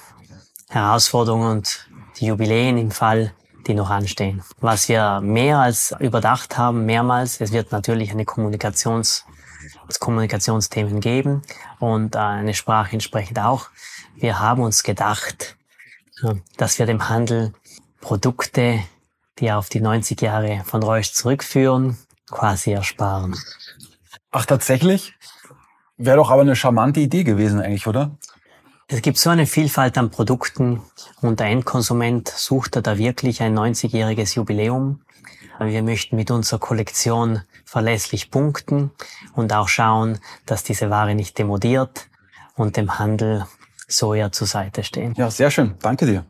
Herausforderungen 0.69 1.57
und 1.57 1.89
die 2.19 2.28
Jubiläen 2.28 2.78
im 2.78 2.91
Fall 2.91 3.34
die 3.68 3.74
noch 3.74 3.89
anstehen. 3.89 4.43
Was 4.59 4.89
wir 4.89 5.22
mehr 5.22 5.59
als 5.59 5.95
überdacht 5.99 6.57
haben, 6.57 6.86
mehrmals, 6.86 7.41
es 7.41 7.51
wird 7.51 7.72
natürlich 7.72 8.11
eine 8.11 8.26
Kommunikations, 8.26 9.26
Kommunikationsthemen 9.99 10.99
geben 10.99 11.41
und 11.80 12.16
eine 12.16 12.53
Sprache 12.53 12.93
entsprechend 12.93 13.39
auch. 13.39 13.70
Wir 14.16 14.39
haben 14.39 14.61
uns 14.61 14.84
gedacht, 14.84 15.57
dass 16.57 16.80
wir 16.80 16.86
dem 16.86 17.09
Handel 17.09 17.53
Produkte, 18.01 18.80
die 19.39 19.51
auf 19.51 19.70
die 19.70 19.82
90 19.82 20.22
Jahre 20.22 20.61
von 20.66 20.84
Reusch 20.84 21.11
zurückführen, 21.11 21.97
quasi 22.30 22.72
ersparen. 22.72 23.36
Ach, 24.32 24.45
tatsächlich? 24.45 25.13
Wäre 25.97 26.18
doch 26.18 26.30
aber 26.30 26.41
eine 26.41 26.55
charmante 26.55 26.99
Idee 26.99 27.24
gewesen 27.24 27.61
eigentlich, 27.61 27.88
oder? 27.88 28.18
Es 28.88 29.01
gibt 29.01 29.17
so 29.17 29.31
eine 29.31 29.47
Vielfalt 29.47 29.97
an 29.97 30.11
Produkten 30.11 30.79
und 31.21 31.39
der 31.39 31.47
Endkonsument 31.47 32.27
sucht 32.27 32.75
da 32.75 32.97
wirklich 32.99 33.41
ein 33.41 33.57
90-jähriges 33.57 34.36
Jubiläum. 34.36 35.01
Wir 35.59 35.81
möchten 35.81 36.15
mit 36.15 36.29
unserer 36.29 36.59
Kollektion 36.59 37.41
verlässlich 37.65 38.29
punkten 38.29 38.91
und 39.33 39.53
auch 39.53 39.69
schauen, 39.69 40.19
dass 40.45 40.63
diese 40.63 40.91
Ware 40.91 41.15
nicht 41.15 41.39
demodiert 41.39 42.09
und 42.55 42.77
dem 42.77 42.99
Handel 42.99 43.47
so 43.88 44.13
eher 44.13 44.31
zur 44.31 44.45
Seite 44.45 44.83
stehen. 44.83 45.15
Ja, 45.17 45.31
sehr 45.31 45.49
schön. 45.49 45.73
Danke 45.81 46.05
dir. 46.05 46.25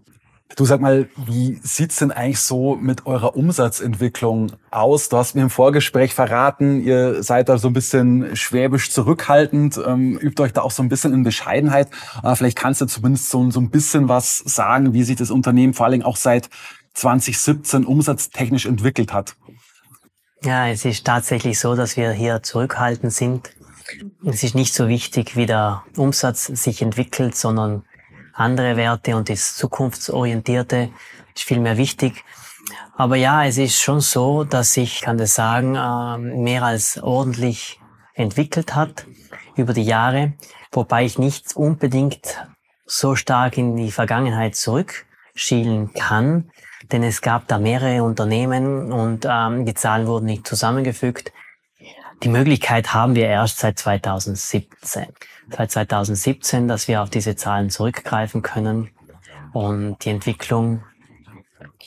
Du 0.56 0.64
sag 0.64 0.80
mal, 0.80 1.10
wie 1.18 1.60
sieht's 1.64 1.98
denn 1.98 2.12
eigentlich 2.12 2.40
so 2.40 2.76
mit 2.76 3.06
eurer 3.06 3.36
Umsatzentwicklung 3.36 4.54
aus? 4.72 5.10
Du 5.10 5.18
hast 5.18 5.36
mir 5.36 5.42
im 5.42 5.50
Vorgespräch 5.50 6.14
verraten, 6.14 6.82
ihr 6.82 7.24
seid 7.24 7.50
da 7.50 7.58
so 7.58 7.68
ein 7.68 7.74
bisschen 7.74 8.36
schwäbisch 8.38 8.90
zurückhaltend, 8.90 9.78
ähm, 9.86 10.18
übt 10.18 10.42
euch 10.42 10.54
da 10.54 10.62
auch 10.62 10.72
so 10.72 10.82
ein 10.82 10.88
bisschen 10.88 11.14
in 11.14 11.24
Bescheidenheit. 11.24 11.90
Aber 12.18 12.38
vielleicht 12.38 12.58
kannst 12.58 12.80
du 12.80 12.86
zumindest 12.86 13.30
so, 13.30 13.52
so 13.52 13.60
ein 13.60 13.70
bisschen 13.70 14.08
was 14.08 14.38
sagen, 14.38 14.94
wie 14.94 15.04
sich 15.04 15.18
das 15.18 15.30
Unternehmen 15.30 15.74
vor 15.74 15.88
allen 15.88 15.94
Dingen 15.94 16.06
auch 16.06 16.18
seit 16.18 16.50
2017 16.94 17.84
umsatztechnisch 17.84 18.66
entwickelt 18.66 19.12
hat. 19.12 19.36
Ja, 20.42 20.70
es 20.70 20.86
ist 20.86 21.06
tatsächlich 21.06 21.60
so, 21.60 21.76
dass 21.76 21.98
wir 21.98 22.12
hier 22.12 22.44
zurückhaltend 22.44 23.12
sind. 23.12 23.50
Es 24.24 24.44
ist 24.44 24.56
nicht 24.56 24.74
so 24.74 24.88
wichtig, 24.88 25.36
wie 25.36 25.48
der 25.48 25.84
Umsatz 25.98 26.46
sich 26.46 26.82
entwickelt, 26.82 27.36
sondern 27.36 27.84
andere 28.36 28.78
Werte 28.78 29.16
und 29.16 29.30
das 29.30 29.56
Zukunftsorientierte 29.56 30.90
ist 31.34 31.44
viel 31.44 31.60
mehr 31.60 31.78
wichtig. 31.78 32.24
Aber 32.96 33.16
ja, 33.16 33.46
es 33.46 33.58
ist 33.58 33.80
schon 33.80 34.02
so, 34.02 34.44
dass 34.44 34.74
sich, 34.74 35.02
kann 35.02 35.18
das 35.18 35.36
sagen, 35.36 35.76
ähm, 35.76 36.44
mehr 36.44 36.64
als 36.64 36.98
ordentlich 37.02 37.80
entwickelt 38.14 38.76
hat 38.76 39.06
über 39.56 39.74
die 39.74 39.84
Jahre, 39.84 40.34
wobei 40.72 41.06
ich 41.06 41.18
nicht 41.18 41.56
unbedingt 41.56 42.46
so 42.86 43.16
stark 43.16 43.58
in 43.58 43.76
die 43.76 43.92
Vergangenheit 43.92 44.56
zurückschielen 44.56 45.94
kann, 45.94 46.52
denn 46.92 47.04
es 47.04 47.22
gab 47.22 47.48
da 47.48 47.58
mehrere 47.58 48.04
Unternehmen 48.04 48.92
und 48.92 49.26
ähm, 49.30 49.66
die 49.66 49.74
Zahlen 49.74 50.08
wurden 50.08 50.26
nicht 50.26 50.48
zusammengefügt. 50.48 51.32
Die 52.24 52.30
Möglichkeit 52.30 52.94
haben 52.94 53.16
wir 53.16 53.28
erst 53.28 53.60
seit 53.60 53.78
2017. 53.78 55.08
Seit 55.50 55.72
2017, 55.72 56.68
dass 56.68 56.88
wir 56.88 57.04
auf 57.04 57.10
diese 57.10 57.36
Zahlen 57.36 57.70
zurückgreifen 57.70 58.42
können. 58.42 58.90
Und 59.54 60.04
die 60.04 60.10
Entwicklung 60.10 60.84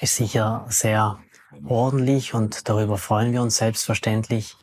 ist 0.00 0.16
sicher 0.16 0.64
sehr 0.68 1.18
ordentlich 1.66 2.34
und 2.34 2.68
darüber 2.68 2.98
freuen 2.98 3.32
wir 3.32 3.42
uns 3.42 3.56
selbstverständlich. 3.56 4.56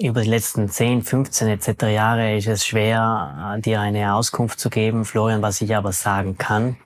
Über 0.00 0.22
die 0.22 0.30
letzten 0.30 0.70
10, 0.70 1.02
15 1.02 1.48
etc. 1.48 1.82
Jahre 1.84 2.36
ist 2.36 2.46
es 2.46 2.64
schwer, 2.64 3.58
dir 3.62 3.80
eine 3.80 4.14
Auskunft 4.14 4.58
zu 4.58 4.70
geben. 4.70 5.04
Florian, 5.04 5.42
was 5.42 5.60
ich 5.60 5.76
aber 5.76 5.92
sagen 5.92 6.38
kann, 6.38 6.76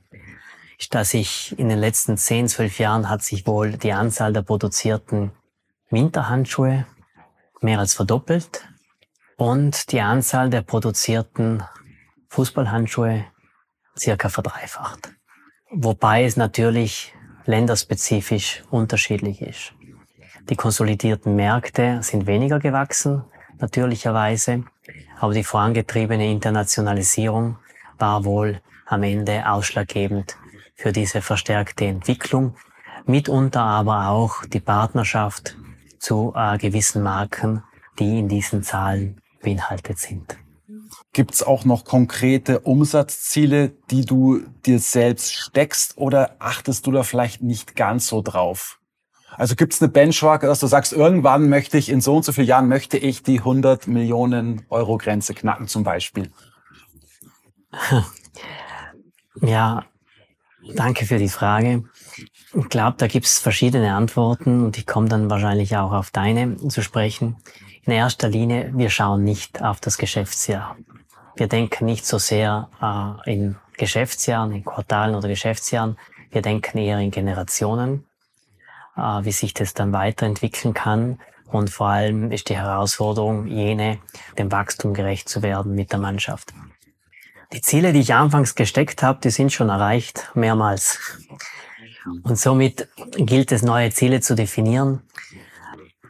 ist, 0.79 0.95
dass 0.95 1.11
sich 1.11 1.57
in 1.59 1.69
den 1.69 1.79
letzten 1.79 2.17
10, 2.17 2.49
12 2.49 2.79
Jahren 2.81 3.09
hat 3.09 3.23
sich 3.23 3.47
wohl 3.47 3.73
die 3.73 3.93
Anzahl 3.93 4.33
der 4.33 4.43
produzierten 4.43 5.31
Winterhandschuhe 5.91 6.87
mehr 7.61 7.79
als 7.79 7.95
verdoppelt 7.95 8.69
und 9.37 9.93
die 9.93 10.01
Anzahl 10.01 10.51
der 10.51 10.63
produzierten 10.63 11.63
Fußballhandschuhe 12.29 13.25
circa 13.99 14.29
verdreifacht. 14.29 15.11
Wobei 15.71 16.25
es 16.25 16.37
natürlich 16.37 17.15
länderspezifisch 17.45 18.63
unterschiedlich 18.71 19.41
ist. 19.43 19.73
Die 20.49 20.57
konsolidierten 20.57 21.35
Märkte 21.35 22.01
sind 22.03 22.27
weniger 22.27 22.59
gewachsen, 22.59 23.25
natürlicherweise, 23.59 24.65
aber 25.19 25.33
die 25.33 25.45
vorangetriebene 25.45 26.31
Internationalisierung 26.31 27.59
war 27.99 28.25
wohl 28.25 28.61
am 28.85 29.03
Ende 29.03 29.49
ausschlaggebend 29.49 30.37
für 30.75 30.93
diese 30.93 31.23
verstärkte 31.23 31.87
Entwicklung, 31.87 32.57
mitunter 33.07 33.63
aber 33.63 34.09
auch 34.09 34.45
die 34.45 34.61
Partnerschaft 34.61 35.57
zu 36.07 36.33
äh, 36.37 36.57
gewissen 36.57 37.03
Marken, 37.03 37.65
die 37.99 38.21
in 38.21 38.29
diesen 38.29 38.63
Zahlen 38.63 39.21
beinhaltet 39.43 39.99
sind. 39.99 40.37
Gibt 41.13 41.35
es 41.35 41.43
auch 41.43 41.65
noch 41.65 41.85
konkrete 41.85 42.61
Umsatzziele, 42.61 43.71
die 43.91 44.05
du 44.05 44.41
dir 44.65 44.79
selbst 44.79 45.35
steckst 45.35 45.99
oder 45.99 46.37
achtest 46.39 46.87
du 46.87 46.93
da 46.93 47.03
vielleicht 47.03 47.43
nicht 47.43 47.75
ganz 47.75 48.07
so 48.07 48.23
drauf? 48.23 48.79
Also 49.31 49.57
gibt 49.57 49.75
es 49.75 49.83
eine 49.83 49.91
Benchmark, 49.91 50.43
dass 50.43 50.61
du 50.61 50.69
sagst, 50.69 50.93
irgendwann 50.93 51.49
möchte 51.49 51.77
ich, 51.77 51.89
in 51.89 52.01
so 52.01 52.15
und 52.15 52.25
so 52.25 52.31
vielen 52.31 52.47
Jahren 52.47 52.69
möchte 52.69 52.99
ich 52.99 53.25
die 53.25 53.41
100 53.41 53.89
Millionen 53.89 54.65
Euro 54.71 54.99
Grenze 54.99 55.35
knacken 55.35 55.67
zum 55.67 55.83
Beispiel? 55.83 56.31
Ja, 59.43 59.85
danke 60.75 61.07
für 61.07 61.19
die 61.19 61.29
Frage. 61.29 61.85
Ich 62.55 62.69
glaube, 62.69 62.97
da 62.99 63.07
gibt 63.07 63.27
es 63.27 63.39
verschiedene 63.39 63.95
Antworten 63.95 64.65
und 64.65 64.79
ich 64.79 64.87
komme 64.87 65.09
dann 65.09 65.31
wahrscheinlich 65.31 65.77
auch 65.77 65.93
auf 65.93 66.11
deine 66.11 66.57
zu 66.69 66.83
sprechen. 66.83 67.37
In 67.83 67.93
erster 67.93 68.29
Linie, 68.29 68.73
wir 68.75 68.91
schauen 68.91 69.25
nicht 69.25 69.63
auf 69.63 69.81
das 69.81 69.99
Geschäftsjahr. 69.99 70.77
Wir 71.37 71.49
denken 71.49 71.85
nicht 71.85 72.07
so 72.07 72.19
sehr 72.19 72.71
äh, 72.81 73.33
in 73.33 73.57
Geschäftsjahren, 73.77 74.53
in 74.53 74.65
Quartalen 74.65 75.15
oder 75.15 75.29
Geschäftsjahren. 75.29 75.99
Wir 76.31 76.43
denken 76.43 76.79
eher 76.79 76.99
in 76.99 77.11
Generationen, 77.11 78.07
äh, 78.97 79.01
wie 79.01 79.33
sich 79.33 79.55
das 79.55 79.75
dann 79.75 79.93
weiterentwickeln 79.93 80.75
kann. 80.75 81.21
Und 81.47 81.71
vor 81.71 81.89
allem 81.89 82.33
ist 82.33 82.49
die 82.49 82.57
Herausforderung 82.57 83.47
jene, 83.47 83.99
dem 84.39 84.51
Wachstum 84.51 84.95
gerecht 84.95 85.29
zu 85.29 85.43
werden 85.43 85.75
mit 85.75 85.93
der 85.93 86.01
Mannschaft. 86.01 86.53
Die 87.53 87.61
Ziele, 87.61 87.93
die 87.93 88.01
ich 88.01 88.15
anfangs 88.15 88.55
gesteckt 88.55 89.03
habe, 89.03 89.21
die 89.23 89.31
sind 89.31 89.53
schon 89.53 89.69
erreicht, 89.69 90.31
mehrmals. 90.35 90.99
Und 92.23 92.39
somit 92.39 92.89
gilt 93.17 93.53
es, 93.53 93.63
neue 93.63 93.91
Ziele 93.91 94.21
zu 94.21 94.35
definieren. 94.35 95.03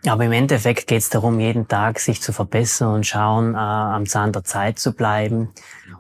Aber 0.07 0.25
im 0.25 0.33
Endeffekt 0.33 0.87
geht 0.87 1.03
es 1.03 1.11
darum, 1.11 1.41
jeden 1.41 1.67
Tag 1.67 1.99
sich 1.99 2.23
zu 2.23 2.33
verbessern 2.33 2.95
und 2.95 3.07
schauen, 3.07 3.55
äh, 3.55 3.59
am 3.59 4.07
Zahn 4.07 4.33
der 4.33 4.45
Zeit 4.45 4.79
zu 4.79 4.93
bleiben 4.93 5.53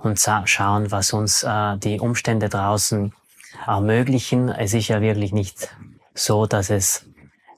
und 0.03 0.21
schauen, 0.45 0.91
was 0.91 1.13
uns 1.13 1.43
äh, 1.43 1.77
die 1.79 1.99
Umstände 1.99 2.49
draußen 2.49 3.13
ermöglichen. 3.67 4.49
Es 4.49 4.75
ist 4.75 4.89
ja 4.89 5.01
wirklich 5.01 5.33
nicht 5.33 5.75
so, 6.15 6.47
dass 6.47 6.71
es 6.71 7.07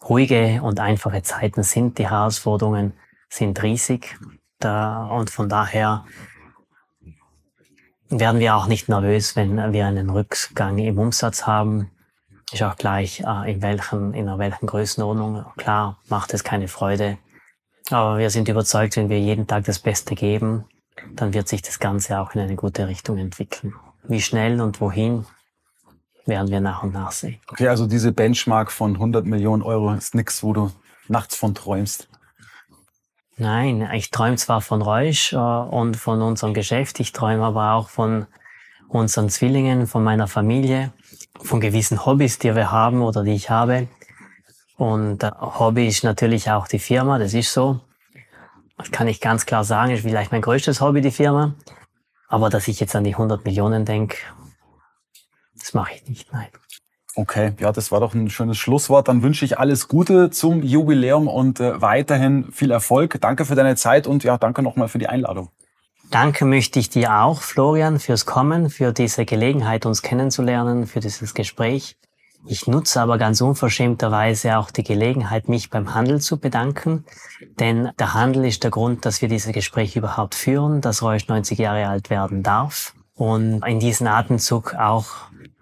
ruhige 0.08 0.62
und 0.62 0.80
einfache 0.80 1.22
Zeiten 1.22 1.62
sind. 1.62 1.98
Die 1.98 2.08
Herausforderungen 2.08 2.94
sind 3.28 3.62
riesig. 3.62 4.18
Da, 4.58 5.06
und 5.06 5.30
von 5.30 5.48
daher 5.48 6.04
werden 8.10 8.40
wir 8.40 8.56
auch 8.56 8.66
nicht 8.66 8.88
nervös, 8.88 9.36
wenn 9.36 9.72
wir 9.72 9.86
einen 9.86 10.10
Rückgang 10.10 10.78
im 10.78 10.98
Umsatz 10.98 11.46
haben. 11.46 11.90
Ist 12.52 12.62
auch 12.62 12.76
gleich, 12.76 13.20
äh, 13.20 13.52
in 13.52 13.62
welchen, 13.62 14.14
in 14.14 14.26
welchen 14.38 14.66
Größenordnung. 14.66 15.44
Klar, 15.56 15.98
macht 16.08 16.32
es 16.32 16.44
keine 16.44 16.68
Freude. 16.68 17.18
Aber 17.90 18.18
wir 18.18 18.30
sind 18.30 18.48
überzeugt, 18.48 18.96
wenn 18.96 19.08
wir 19.08 19.20
jeden 19.20 19.46
Tag 19.46 19.64
das 19.64 19.78
Beste 19.78 20.14
geben, 20.14 20.64
dann 21.14 21.34
wird 21.34 21.48
sich 21.48 21.62
das 21.62 21.78
Ganze 21.78 22.18
auch 22.20 22.34
in 22.34 22.40
eine 22.40 22.56
gute 22.56 22.88
Richtung 22.88 23.18
entwickeln. 23.18 23.74
Wie 24.04 24.20
schnell 24.20 24.60
und 24.60 24.80
wohin, 24.80 25.26
werden 26.28 26.50
wir 26.50 26.60
nach 26.60 26.82
und 26.82 26.92
nach 26.92 27.10
sehen. 27.10 27.40
Okay, 27.48 27.68
also 27.68 27.86
diese 27.86 28.12
Benchmark 28.12 28.70
von 28.70 28.94
100 28.94 29.24
Millionen 29.26 29.62
Euro 29.62 29.92
ist 29.94 30.14
nichts, 30.14 30.42
wo 30.42 30.52
du 30.52 30.70
nachts 31.08 31.34
von 31.34 31.54
träumst. 31.54 32.08
Nein, 33.40 33.88
ich 33.94 34.10
träume 34.10 34.34
zwar 34.34 34.60
von 34.60 34.82
Reusch 34.82 35.32
äh, 35.32 35.36
und 35.36 35.96
von 35.96 36.20
unserem 36.22 36.54
Geschäft, 36.54 36.98
ich 36.98 37.12
träume 37.12 37.44
aber 37.44 37.74
auch 37.74 37.88
von 37.88 38.26
unseren 38.88 39.30
Zwillingen, 39.30 39.86
von 39.86 40.02
meiner 40.02 40.26
Familie, 40.26 40.92
von 41.40 41.60
gewissen 41.60 42.04
Hobbys, 42.04 42.40
die 42.40 42.56
wir 42.56 42.72
haben 42.72 43.00
oder 43.00 43.22
die 43.22 43.34
ich 43.34 43.48
habe. 43.48 43.86
Und 44.76 45.22
äh, 45.22 45.30
Hobby 45.40 45.86
ist 45.86 46.02
natürlich 46.02 46.50
auch 46.50 46.66
die 46.66 46.80
Firma, 46.80 47.20
das 47.20 47.32
ist 47.32 47.52
so. 47.52 47.80
Das 48.76 48.90
kann 48.90 49.06
ich 49.06 49.20
ganz 49.20 49.46
klar 49.46 49.62
sagen, 49.62 49.92
ist 49.92 50.02
vielleicht 50.02 50.32
mein 50.32 50.42
größtes 50.42 50.80
Hobby, 50.80 51.00
die 51.00 51.12
Firma. 51.12 51.54
Aber 52.26 52.50
dass 52.50 52.66
ich 52.66 52.80
jetzt 52.80 52.96
an 52.96 53.04
die 53.04 53.14
100 53.14 53.44
Millionen 53.44 53.84
denke, 53.84 54.16
das 55.56 55.74
mache 55.74 55.94
ich 55.94 56.08
nicht, 56.08 56.32
nein. 56.32 56.48
Okay, 57.18 57.52
ja, 57.58 57.72
das 57.72 57.90
war 57.90 57.98
doch 57.98 58.14
ein 58.14 58.30
schönes 58.30 58.58
Schlusswort. 58.58 59.08
Dann 59.08 59.24
wünsche 59.24 59.44
ich 59.44 59.58
alles 59.58 59.88
Gute 59.88 60.30
zum 60.30 60.62
Jubiläum 60.62 61.26
und 61.26 61.58
äh, 61.58 61.82
weiterhin 61.82 62.52
viel 62.52 62.70
Erfolg. 62.70 63.20
Danke 63.20 63.44
für 63.44 63.56
deine 63.56 63.74
Zeit 63.74 64.06
und 64.06 64.22
ja, 64.22 64.38
danke 64.38 64.62
nochmal 64.62 64.86
für 64.86 64.98
die 64.98 65.08
Einladung. 65.08 65.48
Danke 66.12 66.44
möchte 66.44 66.78
ich 66.78 66.90
dir 66.90 67.20
auch, 67.22 67.42
Florian, 67.42 67.98
fürs 67.98 68.24
Kommen, 68.24 68.70
für 68.70 68.92
diese 68.92 69.24
Gelegenheit, 69.24 69.84
uns 69.84 70.02
kennenzulernen, 70.02 70.86
für 70.86 71.00
dieses 71.00 71.34
Gespräch. 71.34 71.96
Ich 72.46 72.68
nutze 72.68 73.00
aber 73.00 73.18
ganz 73.18 73.40
unverschämterweise 73.40 74.56
auch 74.56 74.70
die 74.70 74.84
Gelegenheit, 74.84 75.48
mich 75.48 75.70
beim 75.70 75.94
Handel 75.96 76.20
zu 76.20 76.38
bedanken, 76.38 77.04
denn 77.58 77.90
der 77.98 78.14
Handel 78.14 78.44
ist 78.44 78.62
der 78.62 78.70
Grund, 78.70 79.04
dass 79.04 79.22
wir 79.22 79.28
diese 79.28 79.50
Gespräche 79.50 79.98
überhaupt 79.98 80.36
führen, 80.36 80.80
dass 80.82 81.02
Reusch 81.02 81.26
90 81.26 81.58
Jahre 81.58 81.88
alt 81.88 82.10
werden 82.10 82.44
darf 82.44 82.94
und 83.16 83.66
in 83.66 83.80
diesem 83.80 84.06
Atemzug 84.06 84.76
auch 84.76 85.06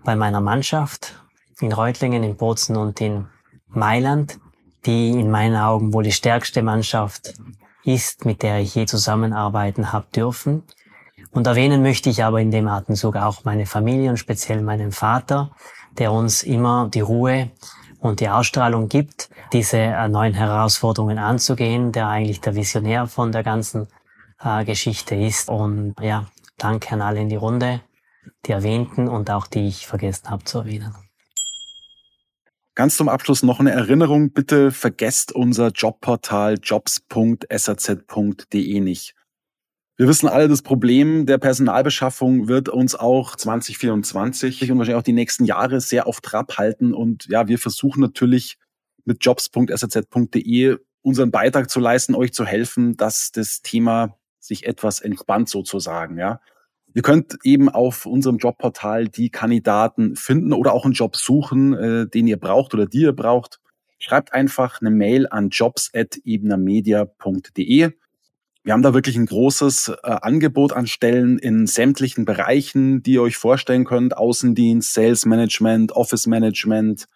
bei 0.04 0.16
meiner 0.16 0.42
Mannschaft, 0.42 1.14
in 1.60 1.72
Reutlingen, 1.72 2.22
in 2.22 2.36
Bozen 2.36 2.76
und 2.76 3.00
in 3.00 3.26
Mailand, 3.68 4.38
die 4.84 5.10
in 5.10 5.30
meinen 5.30 5.56
Augen 5.56 5.92
wohl 5.92 6.04
die 6.04 6.12
stärkste 6.12 6.62
Mannschaft 6.62 7.34
ist, 7.84 8.24
mit 8.24 8.42
der 8.42 8.60
ich 8.60 8.74
je 8.74 8.86
zusammenarbeiten 8.86 9.92
habe 9.92 10.06
dürfen. 10.14 10.62
Und 11.32 11.46
erwähnen 11.46 11.82
möchte 11.82 12.10
ich 12.10 12.24
aber 12.24 12.40
in 12.40 12.50
dem 12.50 12.68
Atemzug 12.68 13.16
auch 13.16 13.44
meine 13.44 13.66
Familie 13.66 14.10
und 14.10 14.16
speziell 14.16 14.62
meinen 14.62 14.92
Vater, 14.92 15.50
der 15.98 16.12
uns 16.12 16.42
immer 16.42 16.88
die 16.92 17.00
Ruhe 17.00 17.50
und 18.00 18.20
die 18.20 18.28
Ausstrahlung 18.28 18.88
gibt, 18.88 19.30
diese 19.52 19.78
äh, 19.78 20.08
neuen 20.08 20.34
Herausforderungen 20.34 21.18
anzugehen, 21.18 21.92
der 21.92 22.08
eigentlich 22.08 22.40
der 22.40 22.54
Visionär 22.54 23.06
von 23.06 23.32
der 23.32 23.42
ganzen 23.42 23.88
äh, 24.40 24.64
Geschichte 24.64 25.14
ist. 25.14 25.48
Und 25.48 25.94
ja, 26.00 26.26
danke 26.58 26.92
an 26.92 27.02
alle 27.02 27.20
in 27.20 27.28
die 27.28 27.36
Runde, 27.36 27.80
die 28.46 28.52
erwähnten 28.52 29.08
und 29.08 29.30
auch 29.30 29.46
die 29.46 29.68
ich 29.68 29.86
vergessen 29.86 30.30
habe 30.30 30.44
zu 30.44 30.58
erwähnen. 30.58 31.05
Ganz 32.76 32.96
zum 32.98 33.08
Abschluss 33.08 33.42
noch 33.42 33.58
eine 33.58 33.72
Erinnerung. 33.72 34.32
Bitte 34.32 34.70
vergesst 34.70 35.32
unser 35.32 35.68
Jobportal 35.68 36.58
jobs.saz.de 36.62 38.80
nicht. 38.80 39.14
Wir 39.96 40.06
wissen 40.06 40.28
alle, 40.28 40.46
das 40.46 40.60
Problem 40.60 41.24
der 41.24 41.38
Personalbeschaffung 41.38 42.48
wird 42.48 42.68
uns 42.68 42.94
auch 42.94 43.34
2024 43.34 44.70
und 44.70 44.76
wahrscheinlich 44.76 45.00
auch 45.00 45.02
die 45.02 45.14
nächsten 45.14 45.46
Jahre 45.46 45.80
sehr 45.80 46.06
auf 46.06 46.20
Trab 46.20 46.58
halten. 46.58 46.92
Und 46.92 47.24
ja, 47.30 47.48
wir 47.48 47.58
versuchen 47.58 48.02
natürlich 48.02 48.58
mit 49.06 49.24
jobs.saz.de 49.24 50.76
unseren 51.00 51.30
Beitrag 51.30 51.70
zu 51.70 51.80
leisten, 51.80 52.14
euch 52.14 52.34
zu 52.34 52.44
helfen, 52.44 52.98
dass 52.98 53.32
das 53.32 53.62
Thema 53.62 54.18
sich 54.38 54.66
etwas 54.66 55.00
entspannt 55.00 55.48
sozusagen, 55.48 56.18
ja. 56.18 56.42
Ihr 56.96 57.02
könnt 57.02 57.38
eben 57.44 57.68
auf 57.68 58.06
unserem 58.06 58.38
Jobportal 58.38 59.06
die 59.06 59.28
Kandidaten 59.28 60.16
finden 60.16 60.54
oder 60.54 60.72
auch 60.72 60.86
einen 60.86 60.94
Job 60.94 61.14
suchen, 61.14 61.74
äh, 61.74 62.08
den 62.08 62.26
ihr 62.26 62.38
braucht 62.38 62.72
oder 62.72 62.86
die 62.86 63.02
ihr 63.02 63.12
braucht. 63.12 63.60
Schreibt 63.98 64.32
einfach 64.32 64.80
eine 64.80 64.88
Mail 64.88 65.28
an 65.28 65.50
jobs.ebnermedia.de. 65.50 67.90
Wir 68.64 68.72
haben 68.72 68.80
da 68.80 68.94
wirklich 68.94 69.16
ein 69.16 69.26
großes 69.26 69.88
äh, 69.88 69.94
Angebot 70.22 70.72
an 70.72 70.86
Stellen 70.86 71.38
in 71.38 71.66
sämtlichen 71.66 72.24
Bereichen, 72.24 73.02
die 73.02 73.12
ihr 73.12 73.20
euch 73.20 73.36
vorstellen 73.36 73.84
könnt. 73.84 74.16
Außendienst, 74.16 74.94
Sales 74.94 75.26
Management, 75.26 75.92
Office 75.92 76.26
Management, 76.26 77.08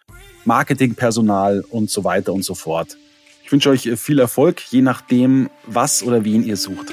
Marketingpersonal 0.45 1.65
und 1.71 1.89
so 1.89 2.05
weiter 2.05 2.35
und 2.35 2.45
so 2.45 2.55
fort. 2.55 2.99
Ich 3.45 3.51
wünsche 3.51 3.71
euch 3.71 3.89
viel 3.99 4.19
Erfolg, 4.19 4.61
je 4.71 4.83
nachdem, 4.83 5.49
was 5.65 6.03
oder 6.03 6.27
wen 6.27 6.45
ihr 6.45 6.59
sucht. 6.59 6.93